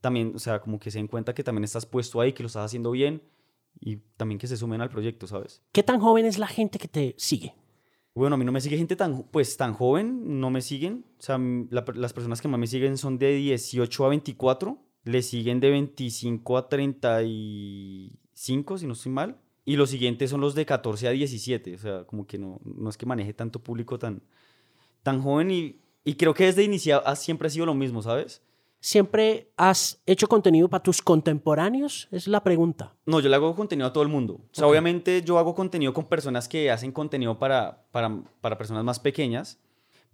también, 0.00 0.32
o 0.34 0.38
sea, 0.38 0.60
como 0.60 0.78
que 0.78 0.90
se 0.90 0.98
den 0.98 1.08
cuenta 1.08 1.34
que 1.34 1.42
también 1.42 1.64
estás 1.64 1.84
puesto 1.84 2.20
ahí, 2.20 2.32
que 2.32 2.42
lo 2.42 2.46
estás 2.46 2.66
haciendo 2.66 2.92
bien 2.92 3.22
y 3.80 3.96
también 4.16 4.38
que 4.38 4.46
se 4.46 4.56
sumen 4.56 4.80
al 4.80 4.90
proyecto, 4.90 5.26
¿sabes? 5.26 5.62
¿Qué 5.72 5.82
tan 5.82 6.00
joven 6.00 6.26
es 6.26 6.38
la 6.38 6.46
gente 6.46 6.78
que 6.78 6.88
te 6.88 7.14
sigue? 7.18 7.54
Bueno, 8.14 8.34
a 8.34 8.38
mí 8.38 8.44
no 8.44 8.52
me 8.52 8.60
sigue 8.60 8.76
gente 8.76 8.96
tan, 8.96 9.22
pues, 9.24 9.56
tan 9.56 9.74
joven, 9.74 10.40
no 10.40 10.50
me 10.50 10.60
siguen. 10.60 11.04
O 11.18 11.22
sea, 11.22 11.38
las 11.70 12.12
personas 12.12 12.40
que 12.40 12.48
más 12.48 12.58
me 12.58 12.66
siguen 12.66 12.98
son 12.98 13.18
de 13.18 13.34
18 13.34 14.04
a 14.04 14.08
24, 14.08 14.76
le 15.04 15.22
siguen 15.22 15.60
de 15.60 15.70
25 15.70 16.58
a 16.58 16.68
30 16.68 17.22
y 17.22 18.18
5, 18.32 18.78
si 18.78 18.86
no 18.86 18.94
estoy 18.94 19.12
mal. 19.12 19.40
Y 19.64 19.76
los 19.76 19.90
siguientes 19.90 20.30
son 20.30 20.40
los 20.40 20.54
de 20.54 20.66
14 20.66 21.06
a 21.06 21.10
17. 21.12 21.74
O 21.74 21.78
sea, 21.78 22.04
como 22.04 22.26
que 22.26 22.38
no, 22.38 22.60
no 22.64 22.90
es 22.90 22.96
que 22.96 23.06
maneje 23.06 23.34
tanto 23.34 23.62
público 23.62 23.98
tan, 23.98 24.22
tan 25.02 25.22
joven. 25.22 25.50
Y, 25.52 25.80
y 26.04 26.14
creo 26.14 26.34
que 26.34 26.46
desde 26.46 26.64
iniciar 26.64 27.04
siempre 27.16 27.46
ha 27.46 27.50
sido 27.50 27.66
lo 27.66 27.74
mismo, 27.74 28.02
¿sabes? 28.02 28.42
¿Siempre 28.80 29.50
has 29.56 30.00
hecho 30.06 30.28
contenido 30.28 30.68
para 30.68 30.82
tus 30.82 31.02
contemporáneos? 31.02 32.08
Es 32.12 32.28
la 32.28 32.42
pregunta. 32.44 32.94
No, 33.06 33.18
yo 33.18 33.28
le 33.28 33.34
hago 33.34 33.54
contenido 33.56 33.88
a 33.88 33.92
todo 33.92 34.04
el 34.04 34.08
mundo. 34.08 34.34
O 34.34 34.48
sea, 34.52 34.66
obviamente 34.66 35.22
yo 35.22 35.38
hago 35.38 35.54
contenido 35.54 35.92
con 35.92 36.04
personas 36.04 36.48
que 36.48 36.70
hacen 36.70 36.92
contenido 36.92 37.38
para, 37.38 37.84
para, 37.90 38.22
para 38.40 38.56
personas 38.56 38.84
más 38.84 39.00
pequeñas. 39.00 39.58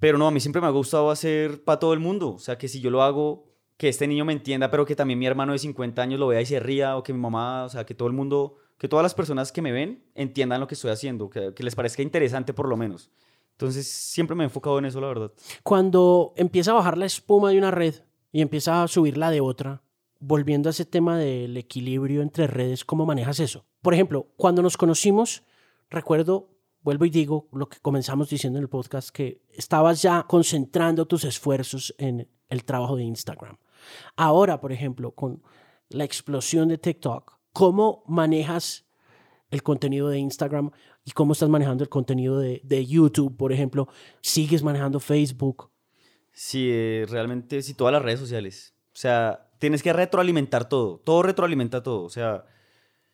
Pero 0.00 0.18
no, 0.18 0.26
a 0.26 0.30
mí 0.30 0.40
siempre 0.40 0.62
me 0.62 0.66
ha 0.66 0.70
gustado 0.70 1.10
hacer 1.10 1.62
para 1.62 1.78
todo 1.78 1.92
el 1.92 2.00
mundo. 2.00 2.30
O 2.30 2.38
sea, 2.38 2.56
que 2.56 2.68
si 2.68 2.80
yo 2.80 2.90
lo 2.90 3.02
hago 3.02 3.54
que 3.76 3.88
este 3.88 4.06
niño 4.06 4.24
me 4.24 4.32
entienda, 4.32 4.70
pero 4.70 4.86
que 4.86 4.96
también 4.96 5.18
mi 5.18 5.26
hermano 5.26 5.52
de 5.52 5.58
50 5.58 6.00
años 6.00 6.20
lo 6.20 6.28
vea 6.28 6.40
y 6.40 6.46
se 6.46 6.60
ría, 6.60 6.96
o 6.96 7.02
que 7.02 7.12
mi 7.12 7.18
mamá, 7.18 7.64
o 7.64 7.68
sea, 7.68 7.84
que 7.84 7.94
todo 7.94 8.08
el 8.08 8.14
mundo, 8.14 8.56
que 8.78 8.88
todas 8.88 9.02
las 9.02 9.14
personas 9.14 9.52
que 9.52 9.62
me 9.62 9.72
ven 9.72 10.04
entiendan 10.14 10.60
lo 10.60 10.66
que 10.66 10.74
estoy 10.74 10.90
haciendo, 10.90 11.28
que, 11.28 11.52
les 11.56 11.74
parezca 11.74 12.02
interesante 12.02 12.54
por 12.54 12.68
lo 12.68 12.76
menos. 12.76 13.10
Entonces, 13.52 13.86
siempre 13.86 14.34
me 14.34 14.44
he 14.44 14.46
enfocado 14.46 14.78
en 14.78 14.86
eso, 14.86 15.00
la 15.00 15.08
verdad. 15.08 15.32
Cuando 15.62 16.32
empieza 16.36 16.72
a 16.72 16.74
bajar 16.74 16.98
la 16.98 17.06
espuma 17.06 17.50
de 17.50 17.58
una 17.58 17.70
red 17.70 17.94
y 18.34 18.42
empieza 18.42 18.82
a 18.82 18.88
subir 18.88 19.16
la 19.16 19.30
de 19.30 19.40
otra, 19.40 19.84
volviendo 20.18 20.68
a 20.68 20.70
ese 20.70 20.84
tema 20.84 21.16
del 21.16 21.56
equilibrio 21.56 22.20
entre 22.20 22.48
redes, 22.48 22.84
¿cómo 22.84 23.06
manejas 23.06 23.38
eso? 23.38 23.64
Por 23.80 23.94
ejemplo, 23.94 24.26
cuando 24.36 24.60
nos 24.60 24.76
conocimos, 24.76 25.44
recuerdo, 25.88 26.50
vuelvo 26.82 27.04
y 27.04 27.10
digo 27.10 27.46
lo 27.52 27.68
que 27.68 27.78
comenzamos 27.78 28.28
diciendo 28.28 28.58
en 28.58 28.64
el 28.64 28.68
podcast, 28.68 29.10
que 29.10 29.40
estabas 29.52 30.02
ya 30.02 30.24
concentrando 30.24 31.06
tus 31.06 31.22
esfuerzos 31.22 31.94
en 31.96 32.28
el 32.48 32.64
trabajo 32.64 32.96
de 32.96 33.04
Instagram. 33.04 33.56
Ahora, 34.16 34.60
por 34.60 34.72
ejemplo, 34.72 35.12
con 35.12 35.40
la 35.88 36.02
explosión 36.02 36.66
de 36.66 36.78
TikTok, 36.78 37.38
¿cómo 37.52 38.02
manejas 38.08 38.84
el 39.52 39.62
contenido 39.62 40.08
de 40.08 40.18
Instagram 40.18 40.72
y 41.04 41.12
cómo 41.12 41.34
estás 41.34 41.48
manejando 41.48 41.84
el 41.84 41.88
contenido 41.88 42.40
de, 42.40 42.84
YouTube, 42.84 43.36
por 43.36 43.52
ejemplo? 43.52 43.86
¿Sigues 44.22 44.64
manejando 44.64 44.98
Facebook? 44.98 45.70
Sí, 46.34 46.68
eh, 46.70 47.06
realmente 47.08 47.62
sí, 47.62 47.74
todas 47.74 47.92
las 47.92 48.02
redes 48.02 48.18
sociales. 48.20 48.74
O 48.88 48.96
sea, 48.96 49.48
tienes 49.60 49.82
que 49.82 49.92
retroalimentar 49.92 50.68
todo. 50.68 50.98
Todo 50.98 51.22
retroalimenta 51.22 51.82
todo. 51.82 52.02
O 52.02 52.10
sea, 52.10 52.44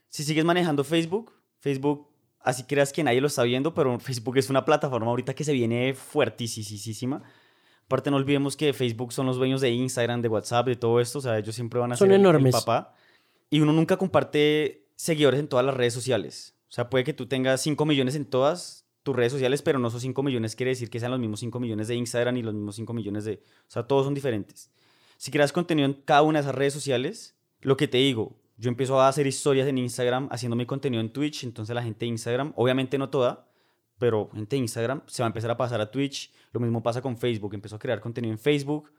si 0.09 0.25
sigues 0.25 0.45
manejando 0.45 0.83
Facebook, 0.85 1.33
Facebook, 1.59 2.09
así 2.41 2.65
creas 2.65 2.93
que 2.93 3.05
nadie 3.05 3.21
lo 3.21 3.27
está 3.27 3.43
viendo, 3.43 3.75
pero 3.75 3.99
Facebook 4.01 4.39
es 4.39 4.51
una 4.51 4.65
plataforma 4.65 5.09
ahorita 5.11 5.35
que 5.35 5.45
se 5.45 5.53
viene 5.53 5.95
fuertísima. 5.95 7.23
Aparte, 7.85 8.11
no 8.11 8.17
olvidemos 8.17 8.57
que 8.57 8.73
Facebook 8.73 9.13
son 9.13 9.27
los 9.27 9.37
dueños 9.37 9.61
de 9.61 9.71
Instagram, 9.71 10.23
de 10.23 10.29
WhatsApp, 10.29 10.67
de 10.67 10.77
todo 10.77 11.01
esto. 11.01 11.19
O 11.19 11.23
sea, 11.23 11.39
ellos 11.39 11.55
siempre 11.55 11.79
van 11.79 11.93
a 11.93 11.97
Son 11.97 12.09
ser 12.09 12.15
el 12.15 12.21
enormes. 12.21 12.53
papá. 12.55 12.95
Y 13.51 13.61
uno 13.61 13.73
nunca 13.73 13.97
comparte 13.97 14.87
seguidores 14.97 15.41
en 15.41 15.49
todas 15.49 15.67
las 15.67 15.75
redes 15.75 15.93
sociales. 15.93 16.55
O 16.69 16.73
sea, 16.73 16.89
puede 16.89 17.05
que 17.05 17.13
tú 17.13 17.27
tengas 17.27 17.61
5 17.63 17.85
millones 17.85 18.15
en 18.15 18.25
todas 18.25 18.80
tus 19.03 19.17
redes 19.17 19.33
sociales, 19.33 19.63
pero 19.63 19.79
no 19.79 19.89
esos 19.89 20.03
5 20.03 20.23
millones 20.23 20.57
quiere 20.57 20.71
decir 20.71 20.91
que 20.91 21.01
sean 21.01 21.11
los 21.11 21.21
mismos 21.21 21.41
5 21.41 21.59
millones 21.61 21.89
de 21.89 21.95
Instagram 21.95 22.37
y 22.37 22.43
los 22.43 22.55
mismos 22.55 22.77
5 22.77 22.93
millones 22.93 23.25
de... 23.25 23.43
O 23.63 23.71
sea, 23.71 23.85
todos 23.85 24.05
son 24.05 24.15
diferentes. 24.15 24.71
Si 25.17 25.31
creas 25.31 25.53
contenido 25.53 25.87
en 25.87 25.95
cada 25.95 26.23
una 26.23 26.39
de 26.39 26.43
esas 26.43 26.55
redes 26.55 26.75
sociales, 26.75 27.37
lo 27.61 27.77
que 27.77 27.89
te 27.89 27.99
digo, 27.99 28.39
yo 28.57 28.69
empiezo 28.69 29.01
a 29.01 29.09
hacer 29.09 29.27
historias 29.27 29.69
en 29.69 29.79
Instagram 29.79 30.29
haciendo 30.31 30.57
mi 30.57 30.67
contenido 30.67 31.01
en 31.01 31.13
Twitch, 31.13 31.45
entonces 31.45 31.75
la 31.75 31.83
gente 31.83 32.01
de 32.01 32.11
Instagram, 32.11 32.53
obviamente 32.57 32.99
no 32.99 33.09
toda, 33.09 33.49
pero 33.99 34.31
gente 34.35 34.57
de 34.57 34.61
Instagram 34.61 35.03
se 35.07 35.23
va 35.23 35.27
a 35.27 35.29
empezar 35.29 35.51
a 35.51 35.57
pasar 35.57 35.81
a 35.81 35.91
Twitch. 35.91 36.33
Lo 36.53 36.61
mismo 36.61 36.83
pasa 36.83 37.01
con 37.01 37.17
Facebook, 37.17 37.55
empezó 37.55 37.77
a 37.77 37.79
crear 37.79 38.01
contenido 38.01 38.33
en 38.33 38.39
Facebook. 38.39 38.91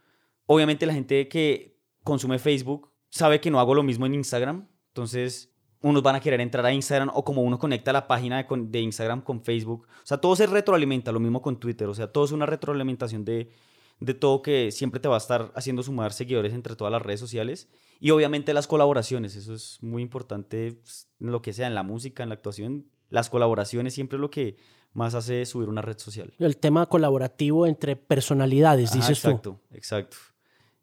Obviamente 0.46 0.86
la 0.86 0.94
gente 0.94 1.28
que 1.28 1.80
consume 2.04 2.40
Facebook 2.40 2.92
sabe 3.10 3.40
que 3.40 3.52
no 3.52 3.60
hago 3.60 3.76
lo 3.76 3.84
mismo 3.84 4.06
en 4.06 4.16
Instagram, 4.16 4.68
entonces 4.90 5.51
unos 5.82 6.04
van 6.04 6.16
a 6.16 6.20
querer 6.20 6.42
entrar 6.42 6.66
a 6.66 6.72
Instagram 6.74 7.10
o 7.14 7.24
como 7.24 7.42
uno 7.42 7.58
conecta 7.58 7.92
la 7.92 8.08
página 8.08 8.38
de, 8.38 8.46
con- 8.46 8.72
de 8.72 8.80
Instagram 8.82 9.22
con 9.22 9.42
Facebook. 9.44 9.88
O 10.04 10.06
sea, 10.06 10.18
todo 10.18 10.36
se 10.36 10.46
retroalimenta, 10.48 11.12
lo 11.12 11.20
mismo 11.20 11.42
con 11.42 11.60
Twitter, 11.60 11.88
o 11.88 11.94
sea, 11.96 12.12
todo 12.12 12.26
es 12.26 12.32
una 12.32 12.46
retroalimentación 12.46 13.26
de, 13.26 13.50
de 14.00 14.14
todo 14.14 14.42
que 14.42 14.72
siempre 14.72 15.00
te 15.00 15.08
va 15.08 15.16
a 15.16 15.18
estar 15.18 15.52
haciendo 15.56 15.82
sumar 15.84 16.14
seguidores 16.14 16.54
entre 16.54 16.76
todas 16.76 16.92
las 16.92 17.02
redes 17.02 17.20
sociales. 17.20 17.68
Y 18.00 18.12
obviamente 18.12 18.54
las 18.54 18.68
colaboraciones, 18.68 19.36
eso 19.36 19.54
es 19.54 19.78
muy 19.82 20.02
importante 20.02 20.74
pues, 20.82 21.08
en 21.20 21.32
lo 21.32 21.42
que 21.42 21.54
sea, 21.54 21.68
en 21.68 21.76
la 21.76 21.84
música, 21.84 22.24
en 22.24 22.30
la 22.30 22.36
actuación. 22.36 22.86
Las 23.10 23.30
colaboraciones 23.30 23.94
siempre 23.94 24.18
es 24.18 24.22
lo 24.22 24.30
que 24.30 24.58
más 24.94 25.16
hace 25.16 25.46
subir 25.46 25.70
una 25.70 25.82
red 25.82 25.98
social. 25.98 26.34
El 26.40 26.58
tema 26.58 26.86
colaborativo 26.88 27.66
entre 27.68 27.96
personalidades, 27.96 28.90
Ajá, 28.92 29.00
dices 29.00 29.22
tú. 29.22 29.28
exacto, 29.30 29.60
exacto. 29.72 30.18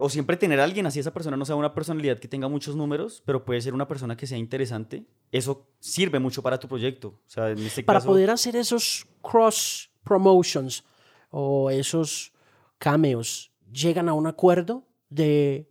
O 0.00 0.08
siempre 0.08 0.36
tener 0.36 0.60
a 0.60 0.64
alguien 0.64 0.86
así, 0.86 1.00
esa 1.00 1.12
persona 1.12 1.36
no 1.36 1.44
sea 1.44 1.56
una 1.56 1.74
personalidad 1.74 2.20
que 2.20 2.28
tenga 2.28 2.46
muchos 2.46 2.76
números, 2.76 3.20
pero 3.26 3.44
puede 3.44 3.60
ser 3.60 3.74
una 3.74 3.88
persona 3.88 4.16
que 4.16 4.28
sea 4.28 4.38
interesante. 4.38 5.04
Eso 5.32 5.66
sirve 5.80 6.20
mucho 6.20 6.40
para 6.40 6.58
tu 6.58 6.68
proyecto. 6.68 7.08
O 7.08 7.28
sea, 7.28 7.50
en 7.50 7.58
este 7.58 7.82
Para 7.82 7.98
caso, 7.98 8.10
poder 8.10 8.30
hacer 8.30 8.54
esos 8.54 9.08
cross 9.20 9.90
promotions 10.04 10.84
o 11.30 11.68
esos 11.68 12.32
cameos, 12.78 13.52
llegan 13.72 14.08
a 14.08 14.14
un 14.14 14.28
acuerdo 14.28 14.86
de 15.10 15.68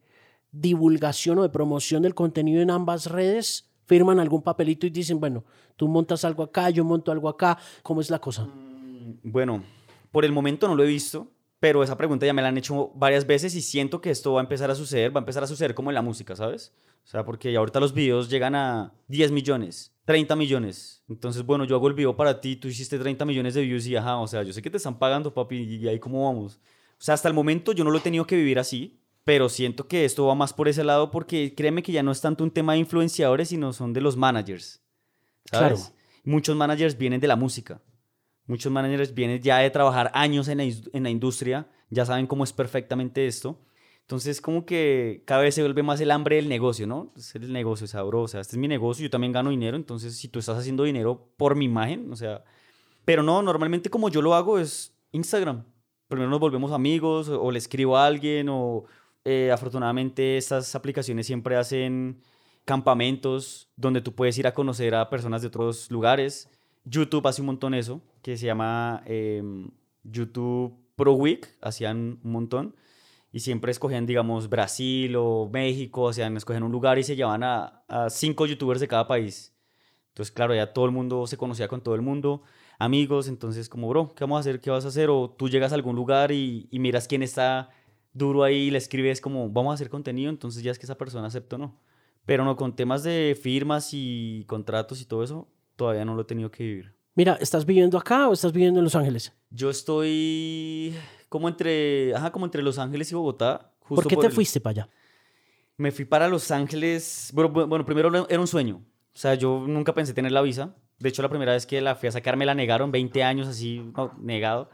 divulgación 0.51 1.37
o 1.39 1.43
de 1.43 1.49
promoción 1.49 2.03
del 2.03 2.13
contenido 2.13 2.61
en 2.61 2.69
ambas 2.69 3.05
redes, 3.05 3.71
firman 3.85 4.19
algún 4.19 4.41
papelito 4.41 4.85
y 4.85 4.89
dicen, 4.89 5.21
bueno, 5.21 5.45
tú 5.77 5.87
montas 5.87 6.25
algo 6.25 6.43
acá, 6.43 6.69
yo 6.69 6.83
monto 6.83 7.13
algo 7.13 7.29
acá, 7.29 7.57
¿cómo 7.81 8.01
es 8.01 8.09
la 8.09 8.19
cosa? 8.19 8.45
Bueno, 9.23 9.63
por 10.11 10.25
el 10.25 10.33
momento 10.33 10.67
no 10.67 10.75
lo 10.75 10.83
he 10.83 10.87
visto, 10.87 11.31
pero 11.59 11.83
esa 11.83 11.97
pregunta 11.97 12.25
ya 12.25 12.33
me 12.33 12.41
la 12.41 12.49
han 12.49 12.57
hecho 12.57 12.91
varias 12.95 13.25
veces 13.25 13.55
y 13.55 13.61
siento 13.61 13.99
que 14.01 14.11
esto 14.11 14.33
va 14.33 14.41
a 14.41 14.43
empezar 14.43 14.69
a 14.69 14.75
suceder, 14.75 15.15
va 15.15 15.19
a 15.19 15.23
empezar 15.23 15.43
a 15.43 15.47
suceder 15.47 15.73
como 15.73 15.89
en 15.89 15.95
la 15.95 16.01
música, 16.01 16.35
¿sabes? 16.35 16.73
O 17.03 17.07
sea, 17.07 17.23
porque 17.23 17.51
ya 17.51 17.59
ahorita 17.59 17.79
los 17.79 17.93
videos 17.93 18.29
llegan 18.29 18.53
a 18.53 18.93
10 19.07 19.31
millones, 19.31 19.93
30 20.05 20.35
millones. 20.35 21.03
Entonces, 21.09 21.43
bueno, 21.43 21.63
yo 21.63 21.75
hago 21.75 21.87
el 21.87 21.93
video 21.93 22.15
para 22.15 22.41
ti, 22.41 22.57
tú 22.57 22.67
hiciste 22.67 22.99
30 22.99 23.25
millones 23.25 23.53
de 23.53 23.61
views 23.61 23.87
y 23.87 23.95
ajá, 23.95 24.17
o 24.17 24.27
sea, 24.27 24.43
yo 24.43 24.53
sé 24.53 24.61
que 24.61 24.69
te 24.69 24.77
están 24.77 24.99
pagando, 24.99 25.33
papi, 25.33 25.57
y 25.57 25.87
ahí 25.87 25.99
cómo 25.99 26.25
vamos. 26.25 26.59
O 26.99 27.03
sea, 27.03 27.13
hasta 27.13 27.27
el 27.27 27.33
momento 27.33 27.71
yo 27.71 27.83
no 27.83 27.91
lo 27.91 27.97
he 27.97 28.01
tenido 28.01 28.27
que 28.27 28.35
vivir 28.35 28.59
así, 28.59 28.99
pero 29.23 29.49
siento 29.49 29.87
que 29.87 30.05
esto 30.05 30.25
va 30.25 30.35
más 30.35 30.53
por 30.53 30.67
ese 30.67 30.83
lado 30.83 31.11
porque 31.11 31.53
créeme 31.55 31.83
que 31.83 31.91
ya 31.91 32.03
no 32.03 32.11
es 32.11 32.21
tanto 32.21 32.43
un 32.43 32.51
tema 32.51 32.73
de 32.73 32.79
influenciadores, 32.79 33.49
sino 33.49 33.73
son 33.73 33.93
de 33.93 34.01
los 34.01 34.15
managers. 34.15 34.81
¿sabes? 35.51 35.79
Claro. 35.79 35.95
Muchos 36.23 36.55
managers 36.55 36.97
vienen 36.97 37.19
de 37.19 37.27
la 37.27 37.35
música. 37.35 37.81
Muchos 38.47 38.71
managers 38.71 39.13
vienen 39.13 39.41
ya 39.41 39.59
de 39.59 39.69
trabajar 39.69 40.09
años 40.13 40.47
en 40.47 40.57
la, 40.57 40.63
en 40.63 41.03
la 41.03 41.09
industria, 41.09 41.67
ya 41.89 42.05
saben 42.05 42.27
cómo 42.27 42.43
es 42.43 42.53
perfectamente 42.53 43.27
esto. 43.27 43.59
Entonces, 44.01 44.39
como 44.39 44.65
que 44.65 45.23
cada 45.25 45.41
vez 45.41 45.53
se 45.53 45.61
vuelve 45.61 45.83
más 45.83 45.99
el 45.99 46.11
hambre 46.11 46.37
del 46.37 46.47
negocio, 46.47 46.87
¿no? 46.87 47.11
Es 47.17 47.35
el 47.35 47.51
negocio, 47.51 47.83
o 47.83 47.87
sea, 47.87 48.03
bro, 48.03 48.21
o 48.21 48.27
sea, 48.27 48.39
este 48.39 48.55
es 48.55 48.57
mi 48.57 48.69
negocio, 48.69 49.03
yo 49.03 49.09
también 49.09 49.33
gano 49.33 49.49
dinero, 49.49 49.75
entonces 49.75 50.15
si 50.15 50.29
tú 50.29 50.39
estás 50.39 50.57
haciendo 50.57 50.85
dinero 50.85 51.29
por 51.35 51.55
mi 51.55 51.65
imagen, 51.65 52.11
o 52.11 52.15
sea, 52.15 52.43
pero 53.03 53.21
no, 53.21 53.41
normalmente 53.41 53.89
como 53.89 54.09
yo 54.09 54.21
lo 54.21 54.33
hago 54.33 54.59
es 54.59 54.95
Instagram. 55.11 55.65
Primero 56.07 56.29
nos 56.29 56.39
volvemos 56.39 56.71
amigos 56.71 57.27
o, 57.27 57.41
o 57.41 57.51
le 57.51 57.57
escribo 57.57 57.97
a 57.97 58.05
alguien 58.05 58.47
o 58.49 58.85
eh, 59.25 59.51
afortunadamente 59.51 60.37
estas 60.37 60.73
aplicaciones 60.73 61.27
siempre 61.27 61.57
hacen 61.57 62.21
campamentos 62.63 63.69
donde 63.75 63.99
tú 63.99 64.15
puedes 64.15 64.37
ir 64.37 64.47
a 64.47 64.53
conocer 64.53 64.95
a 64.95 65.09
personas 65.09 65.41
de 65.41 65.49
otros 65.49 65.91
lugares. 65.91 66.49
YouTube 66.85 67.27
hace 67.27 67.41
un 67.41 67.47
montón 67.47 67.73
eso, 67.73 68.01
que 68.27 68.35
se 68.35 68.45
llama 68.45 69.03
em, 69.05 69.69
YouTube 70.03 70.77
Pro 70.97 71.13
Week, 71.13 71.47
hacían 71.61 72.19
un 72.21 72.31
montón. 72.33 72.75
Y 73.31 73.39
siempre 73.39 73.71
escogían, 73.71 74.05
digamos, 74.05 74.49
Brasil 74.49 75.15
o 75.15 75.49
México, 75.49 76.11
sea, 76.11 76.27
escogían 76.27 76.63
un 76.63 76.73
lugar 76.73 76.99
y 76.99 77.03
se 77.03 77.15
llevaban 77.15 77.43
a, 77.43 77.85
a 77.87 78.09
cinco 78.09 78.45
youtubers 78.45 78.81
de 78.81 78.89
cada 78.89 79.07
país. 79.07 79.55
Entonces, 80.09 80.33
claro, 80.33 80.53
ya 80.53 80.73
todo 80.73 80.83
el 80.83 80.91
mundo 80.91 81.25
se 81.25 81.37
conocía 81.37 81.69
con 81.69 81.79
todo 81.79 81.95
el 81.95 82.01
mundo, 82.01 82.41
amigos, 82.79 83.29
entonces 83.29 83.69
como, 83.69 83.87
bro, 83.87 84.13
¿qué 84.13 84.25
vamos 84.25 84.35
a 84.35 84.39
hacer? 84.41 84.59
¿Qué 84.59 84.71
vas 84.71 84.83
a 84.83 84.89
hacer? 84.89 85.09
O 85.09 85.29
tú 85.29 85.47
llegas 85.47 85.71
a 85.71 85.75
algún 85.75 85.95
lugar 85.95 86.33
y, 86.33 86.67
y 86.69 86.79
miras 86.79 87.07
quién 87.07 87.23
está 87.23 87.69
duro 88.11 88.43
ahí 88.43 88.63
y 88.67 88.71
le 88.71 88.77
escribes 88.77 89.21
como, 89.21 89.49
vamos 89.49 89.71
a 89.71 89.75
hacer 89.75 89.89
contenido, 89.89 90.29
entonces 90.29 90.63
ya 90.63 90.71
es 90.71 90.79
que 90.79 90.85
esa 90.85 90.97
persona 90.97 91.27
acepta 91.27 91.55
o 91.55 91.59
no. 91.59 91.79
Pero 92.25 92.43
no, 92.43 92.57
con 92.57 92.75
temas 92.75 93.03
de 93.03 93.39
firmas 93.41 93.91
y 93.93 94.43
contratos 94.47 94.99
y 94.99 95.05
todo 95.05 95.23
eso, 95.23 95.47
todavía 95.77 96.03
no 96.03 96.13
lo 96.13 96.23
he 96.23 96.25
tenido 96.25 96.51
que 96.51 96.63
vivir. 96.65 96.96
Mira, 97.17 97.35
¿estás 97.41 97.65
viviendo 97.65 97.97
acá 97.97 98.29
o 98.29 98.33
estás 98.33 98.51
viviendo 98.53 98.79
en 98.79 98.83
Los 98.83 98.93
Ángeles? 98.93 99.33
Yo 99.49 99.71
estoy 99.71 100.93
como 101.29 101.49
entre, 101.49 102.13
ajá, 102.15 102.31
como 102.31 102.45
entre 102.45 102.61
Los 102.61 102.77
Ángeles 102.77 103.11
y 103.11 103.15
Bogotá. 103.15 103.73
Justo 103.79 104.03
¿Por 104.03 104.07
qué 104.07 104.17
te 104.17 104.27
el- 104.27 104.31
fuiste 104.33 104.61
para 104.61 104.83
allá? 104.83 104.89
Me 105.77 105.91
fui 105.91 106.05
para 106.05 106.27
Los 106.27 106.51
Ángeles. 106.51 107.31
Bueno, 107.33 107.51
bu- 107.51 107.67
bueno, 107.67 107.83
primero 107.85 108.11
era 108.29 108.39
un 108.39 108.45
sueño. 108.45 108.83
O 109.15 109.19
sea, 109.19 109.33
yo 109.33 109.65
nunca 109.67 109.95
pensé 109.95 110.13
tener 110.13 110.31
la 110.31 110.43
visa. 110.43 110.75
De 110.99 111.09
hecho, 111.09 111.23
la 111.23 111.29
primera 111.29 111.53
vez 111.53 111.65
que 111.65 111.81
la 111.81 111.95
fui 111.95 112.07
a 112.07 112.11
sacar 112.11 112.37
me 112.37 112.45
la 112.45 112.53
negaron, 112.53 112.91
20 112.91 113.23
años 113.23 113.47
así, 113.47 113.79
no, 113.95 114.13
negado. 114.21 114.69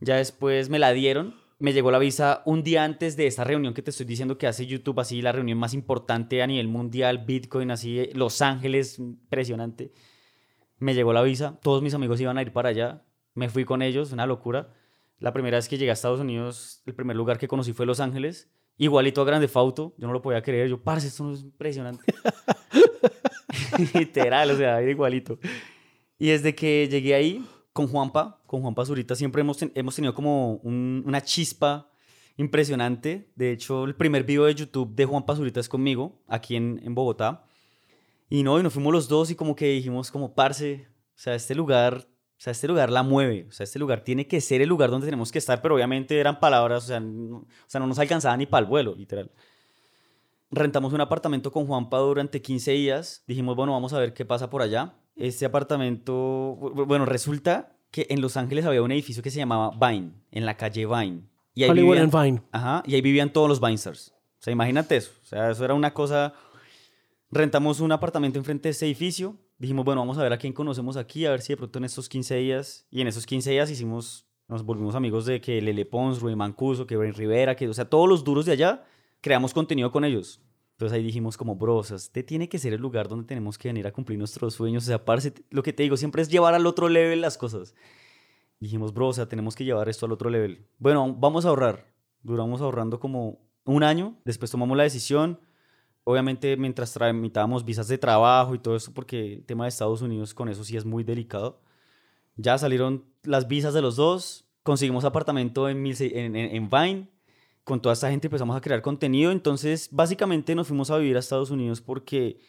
Ya 0.00 0.16
después 0.16 0.68
me 0.68 0.80
la 0.80 0.92
dieron. 0.92 1.36
Me 1.60 1.72
llegó 1.72 1.92
la 1.92 2.00
visa 2.00 2.42
un 2.44 2.64
día 2.64 2.82
antes 2.82 3.16
de 3.16 3.28
esta 3.28 3.44
reunión 3.44 3.72
que 3.72 3.82
te 3.82 3.90
estoy 3.90 4.04
diciendo 4.04 4.36
que 4.36 4.48
hace 4.48 4.66
YouTube, 4.66 4.98
así 4.98 5.22
la 5.22 5.30
reunión 5.30 5.58
más 5.58 5.74
importante 5.74 6.42
a 6.42 6.46
nivel 6.48 6.66
mundial, 6.66 7.18
Bitcoin, 7.24 7.70
así, 7.70 8.08
Los 8.14 8.42
Ángeles, 8.42 8.98
impresionante. 8.98 9.92
Me 10.82 10.94
llegó 10.94 11.12
la 11.12 11.22
visa, 11.22 11.58
todos 11.62 11.80
mis 11.80 11.94
amigos 11.94 12.20
iban 12.20 12.38
a 12.38 12.42
ir 12.42 12.52
para 12.52 12.70
allá. 12.70 13.04
Me 13.34 13.48
fui 13.48 13.64
con 13.64 13.82
ellos, 13.82 14.10
una 14.12 14.26
locura. 14.26 14.74
La 15.18 15.32
primera 15.32 15.56
vez 15.58 15.68
que 15.68 15.78
llegué 15.78 15.90
a 15.90 15.94
Estados 15.94 16.18
Unidos, 16.20 16.82
el 16.86 16.94
primer 16.94 17.14
lugar 17.16 17.38
que 17.38 17.46
conocí 17.46 17.72
fue 17.72 17.86
Los 17.86 18.00
Ángeles. 18.00 18.50
Igualito 18.78 19.20
a 19.22 19.24
Grande 19.24 19.46
Fauto, 19.46 19.94
yo 19.96 20.08
no 20.08 20.12
lo 20.12 20.20
podía 20.22 20.42
creer. 20.42 20.68
Yo, 20.68 20.82
parce, 20.82 21.06
esto 21.06 21.22
no 21.22 21.32
es 21.34 21.42
impresionante. 21.42 22.02
Literal, 23.94 24.50
o 24.50 24.56
sea, 24.56 24.82
igualito. 24.82 25.38
Y 26.18 26.28
desde 26.28 26.54
que 26.54 26.88
llegué 26.90 27.14
ahí, 27.14 27.44
con 27.72 27.86
Juanpa, 27.88 28.40
con 28.46 28.60
Juanpa 28.60 28.84
Zurita, 28.84 29.14
siempre 29.14 29.40
hemos, 29.40 29.58
ten- 29.58 29.72
hemos 29.74 29.94
tenido 29.94 30.14
como 30.14 30.54
un- 30.56 31.02
una 31.06 31.20
chispa 31.22 31.90
impresionante. 32.36 33.30
De 33.34 33.52
hecho, 33.52 33.84
el 33.84 33.94
primer 33.94 34.24
video 34.24 34.44
de 34.44 34.54
YouTube 34.54 34.94
de 34.94 35.04
Juanpa 35.04 35.36
Zurita 35.36 35.60
es 35.60 35.68
conmigo, 35.68 36.20
aquí 36.28 36.56
en, 36.56 36.80
en 36.84 36.94
Bogotá. 36.94 37.44
Y 38.32 38.42
no, 38.42 38.58
y 38.58 38.62
nos 38.62 38.72
fuimos 38.72 38.92
los 38.92 39.08
dos 39.08 39.30
y 39.30 39.34
como 39.34 39.54
que 39.54 39.66
dijimos 39.66 40.10
como, 40.10 40.32
parce, 40.34 40.86
o 41.14 41.18
sea, 41.18 41.34
este 41.34 41.54
lugar, 41.54 41.98
o 41.98 42.04
sea, 42.38 42.50
este 42.52 42.66
lugar 42.66 42.88
la 42.90 43.02
mueve, 43.02 43.46
o 43.48 43.52
sea, 43.52 43.64
este 43.64 43.78
lugar 43.78 44.00
tiene 44.04 44.26
que 44.26 44.40
ser 44.40 44.62
el 44.62 44.68
lugar 44.70 44.90
donde 44.90 45.06
tenemos 45.06 45.30
que 45.30 45.38
estar, 45.38 45.60
pero 45.60 45.74
obviamente 45.74 46.18
eran 46.18 46.40
palabras, 46.40 46.84
o 46.84 46.86
sea, 46.86 47.00
no, 47.00 47.36
o 47.38 47.46
sea, 47.66 47.78
no 47.80 47.86
nos 47.86 47.98
alcanzaba 47.98 48.36
ni 48.36 48.46
para 48.46 48.64
el 48.64 48.70
vuelo, 48.70 48.94
literal. 48.94 49.30
Rentamos 50.50 50.92
un 50.92 51.00
apartamento 51.00 51.50
con 51.50 51.66
Juanpa 51.66 51.98
durante 51.98 52.42
15 52.42 52.72
días, 52.72 53.22
dijimos, 53.26 53.56
bueno, 53.56 53.72
vamos 53.72 53.92
a 53.94 53.98
ver 53.98 54.12
qué 54.12 54.24
pasa 54.24 54.50
por 54.50 54.60
allá. 54.62 54.94
Este 55.16 55.44
apartamento, 55.46 56.56
bu- 56.60 56.86
bueno, 56.86 57.06
resulta 57.06 57.76
que 57.90 58.06
en 58.10 58.20
Los 58.20 58.36
Ángeles 58.36 58.64
había 58.66 58.82
un 58.82 58.92
edificio 58.92 59.22
que 59.22 59.30
se 59.30 59.38
llamaba 59.38 59.70
Vine, 59.78 60.12
en 60.30 60.46
la 60.46 60.56
calle 60.56 60.86
Vine. 60.86 61.22
Y 61.54 61.64
ahí 61.64 61.70
Hollywood 61.70 61.96
vivían- 61.96 62.10
and 62.14 62.24
Vine. 62.24 62.42
Ajá, 62.52 62.82
y 62.86 62.94
ahí 62.94 63.00
vivían 63.02 63.30
todos 63.30 63.48
los 63.48 63.60
Vinestars. 63.60 64.08
O 64.40 64.42
sea, 64.42 64.52
imagínate 64.52 64.96
eso. 64.96 65.10
O 65.22 65.26
sea, 65.26 65.50
eso 65.50 65.64
era 65.64 65.74
una 65.74 65.92
cosa. 65.94 66.34
Rentamos 67.34 67.80
un 67.80 67.90
apartamento 67.92 68.38
enfrente 68.38 68.68
de 68.68 68.72
este 68.72 68.84
edificio. 68.84 69.38
Dijimos, 69.56 69.86
bueno, 69.86 70.02
vamos 70.02 70.18
a 70.18 70.22
ver 70.22 70.34
a 70.34 70.36
quién 70.36 70.52
conocemos 70.52 70.98
aquí, 70.98 71.24
a 71.24 71.30
ver 71.30 71.40
si 71.40 71.54
de 71.54 71.56
pronto 71.56 71.78
en 71.78 71.86
estos 71.86 72.06
15 72.10 72.36
días. 72.36 72.86
Y 72.90 73.00
en 73.00 73.08
esos 73.08 73.24
15 73.24 73.52
días 73.52 73.70
hicimos, 73.70 74.26
nos 74.48 74.62
volvimos 74.62 74.94
amigos 74.94 75.24
de 75.24 75.40
que 75.40 75.62
Lele 75.62 75.86
Pons, 75.86 76.20
Rui 76.20 76.36
Mancuso, 76.36 76.86
que 76.86 76.94
Brian 76.94 77.14
Rivera, 77.14 77.56
que, 77.56 77.66
o 77.66 77.72
sea, 77.72 77.86
todos 77.86 78.06
los 78.06 78.22
duros 78.22 78.44
de 78.44 78.52
allá, 78.52 78.84
creamos 79.22 79.54
contenido 79.54 79.90
con 79.90 80.04
ellos. 80.04 80.42
Entonces 80.72 80.94
ahí 80.94 81.02
dijimos 81.02 81.38
como, 81.38 81.56
bro, 81.56 81.76
o 81.76 81.84
sea, 81.84 81.96
este 81.96 82.22
tiene 82.22 82.50
que 82.50 82.58
ser 82.58 82.74
el 82.74 82.82
lugar 82.82 83.08
donde 83.08 83.24
tenemos 83.24 83.56
que 83.56 83.68
venir 83.68 83.86
a 83.86 83.92
cumplir 83.92 84.18
nuestros 84.18 84.52
sueños. 84.52 84.82
O 84.82 84.86
sea, 84.88 85.02
parce, 85.02 85.32
lo 85.48 85.62
que 85.62 85.72
te 85.72 85.84
digo 85.84 85.96
siempre 85.96 86.20
es 86.20 86.28
llevar 86.28 86.52
al 86.52 86.66
otro 86.66 86.90
level 86.90 87.22
las 87.22 87.38
cosas. 87.38 87.74
Dijimos, 88.60 88.92
bro, 88.92 89.08
o 89.08 89.12
sea, 89.14 89.26
tenemos 89.26 89.56
que 89.56 89.64
llevar 89.64 89.88
esto 89.88 90.04
al 90.04 90.12
otro 90.12 90.28
level. 90.28 90.66
Bueno, 90.78 91.16
vamos 91.18 91.46
a 91.46 91.48
ahorrar. 91.48 91.86
Duramos 92.22 92.60
ahorrando 92.60 93.00
como 93.00 93.38
un 93.64 93.84
año, 93.84 94.18
después 94.26 94.50
tomamos 94.50 94.76
la 94.76 94.82
decisión. 94.82 95.40
Obviamente 96.04 96.56
mientras 96.56 96.92
tramitábamos 96.92 97.64
visas 97.64 97.88
de 97.88 97.98
trabajo 97.98 98.54
y 98.54 98.58
todo 98.58 98.76
eso, 98.76 98.92
porque 98.92 99.34
el 99.34 99.44
tema 99.44 99.64
de 99.64 99.68
Estados 99.68 100.02
Unidos 100.02 100.34
con 100.34 100.48
eso 100.48 100.64
sí 100.64 100.76
es 100.76 100.84
muy 100.84 101.04
delicado. 101.04 101.60
Ya 102.36 102.58
salieron 102.58 103.04
las 103.22 103.46
visas 103.46 103.74
de 103.74 103.82
los 103.82 103.96
dos, 103.96 104.46
conseguimos 104.62 105.04
apartamento 105.04 105.68
en, 105.68 105.86
en, 105.86 106.36
en 106.36 106.70
Vine, 106.70 107.08
con 107.64 107.80
toda 107.80 107.92
esta 107.92 108.10
gente 108.10 108.26
empezamos 108.26 108.56
a 108.56 108.60
crear 108.60 108.82
contenido, 108.82 109.30
entonces 109.30 109.88
básicamente 109.92 110.54
nos 110.54 110.66
fuimos 110.66 110.90
a 110.90 110.98
vivir 110.98 111.16
a 111.16 111.20
Estados 111.20 111.50
Unidos 111.50 111.80
porque, 111.80 112.40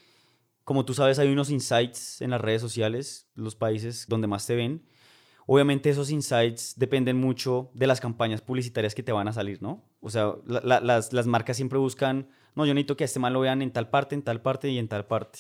como 0.64 0.86
tú 0.86 0.94
sabes, 0.94 1.20
hay 1.20 1.30
unos 1.32 1.52
insights 1.52 2.22
en 2.22 2.32
las 2.32 2.42
redes 2.42 2.62
sociales, 2.62 3.30
los 3.36 3.56
países 3.56 4.08
donde 4.08 4.28
más 4.28 4.48
te 4.48 4.56
ven. 4.56 4.84
Obviamente 5.46 5.90
esos 5.90 6.10
insights 6.10 6.74
dependen 6.78 7.18
mucho 7.18 7.70
de 7.74 7.86
las 7.86 8.00
campañas 8.00 8.42
publicitarias 8.42 8.96
que 8.96 9.04
te 9.04 9.12
van 9.12 9.28
a 9.28 9.34
salir, 9.34 9.62
¿no? 9.62 9.84
O 10.00 10.10
sea, 10.10 10.34
las, 10.46 11.12
las 11.14 11.28
marcas 11.28 11.58
siempre 11.58 11.78
buscan, 11.78 12.30
no, 12.56 12.66
yo 12.66 12.74
necesito 12.74 12.96
que 12.98 13.04
a 13.04 13.06
este 13.06 13.20
mal 13.20 13.34
lo 13.34 13.42
vean 13.42 13.62
en 13.62 13.72
tal 13.72 13.90
parte, 13.90 14.16
en 14.16 14.22
tal 14.22 14.42
parte 14.42 14.70
y 14.70 14.78
en 14.78 14.88
tal 14.88 15.06
parte. 15.06 15.40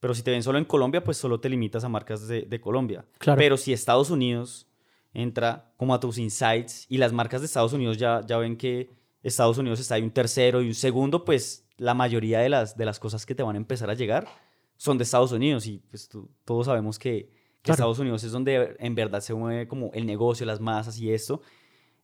Pero 0.00 0.14
si 0.14 0.22
te 0.22 0.30
ven 0.30 0.42
solo 0.42 0.58
en 0.58 0.64
Colombia, 0.64 1.02
pues 1.02 1.16
solo 1.16 1.40
te 1.40 1.48
limitas 1.48 1.84
a 1.84 1.88
marcas 1.88 2.28
de, 2.28 2.42
de 2.42 2.60
Colombia. 2.60 3.04
Claro. 3.18 3.38
Pero 3.38 3.56
si 3.56 3.72
Estados 3.72 4.10
Unidos 4.10 4.68
entra 5.12 5.72
como 5.76 5.94
a 5.94 6.00
tus 6.00 6.18
insights 6.18 6.86
y 6.88 6.98
las 6.98 7.12
marcas 7.12 7.40
de 7.40 7.46
Estados 7.46 7.72
Unidos 7.72 7.96
ya, 7.96 8.20
ya 8.26 8.38
ven 8.38 8.56
que 8.56 8.90
Estados 9.22 9.58
Unidos 9.58 9.80
está 9.80 9.96
ahí 9.96 10.02
un 10.02 10.10
tercero 10.10 10.62
y 10.62 10.68
un 10.68 10.74
segundo, 10.74 11.24
pues 11.24 11.66
la 11.76 11.94
mayoría 11.94 12.40
de 12.40 12.48
las, 12.48 12.76
de 12.76 12.84
las 12.84 12.98
cosas 12.98 13.26
que 13.26 13.34
te 13.34 13.42
van 13.42 13.56
a 13.56 13.58
empezar 13.58 13.90
a 13.90 13.94
llegar 13.94 14.28
son 14.76 14.96
de 14.96 15.04
Estados 15.04 15.32
Unidos 15.32 15.66
y 15.66 15.78
pues 15.90 16.08
todos 16.44 16.66
sabemos 16.66 16.98
que, 16.98 17.36
Estados 17.64 17.98
Unidos 17.98 18.24
es 18.24 18.32
donde 18.32 18.76
en 18.78 18.94
verdad 18.94 19.20
se 19.20 19.34
mueve 19.34 19.68
como 19.68 19.90
el 19.92 20.06
negocio, 20.06 20.46
las 20.46 20.58
masas 20.58 20.98
y 20.98 21.12
esto. 21.12 21.42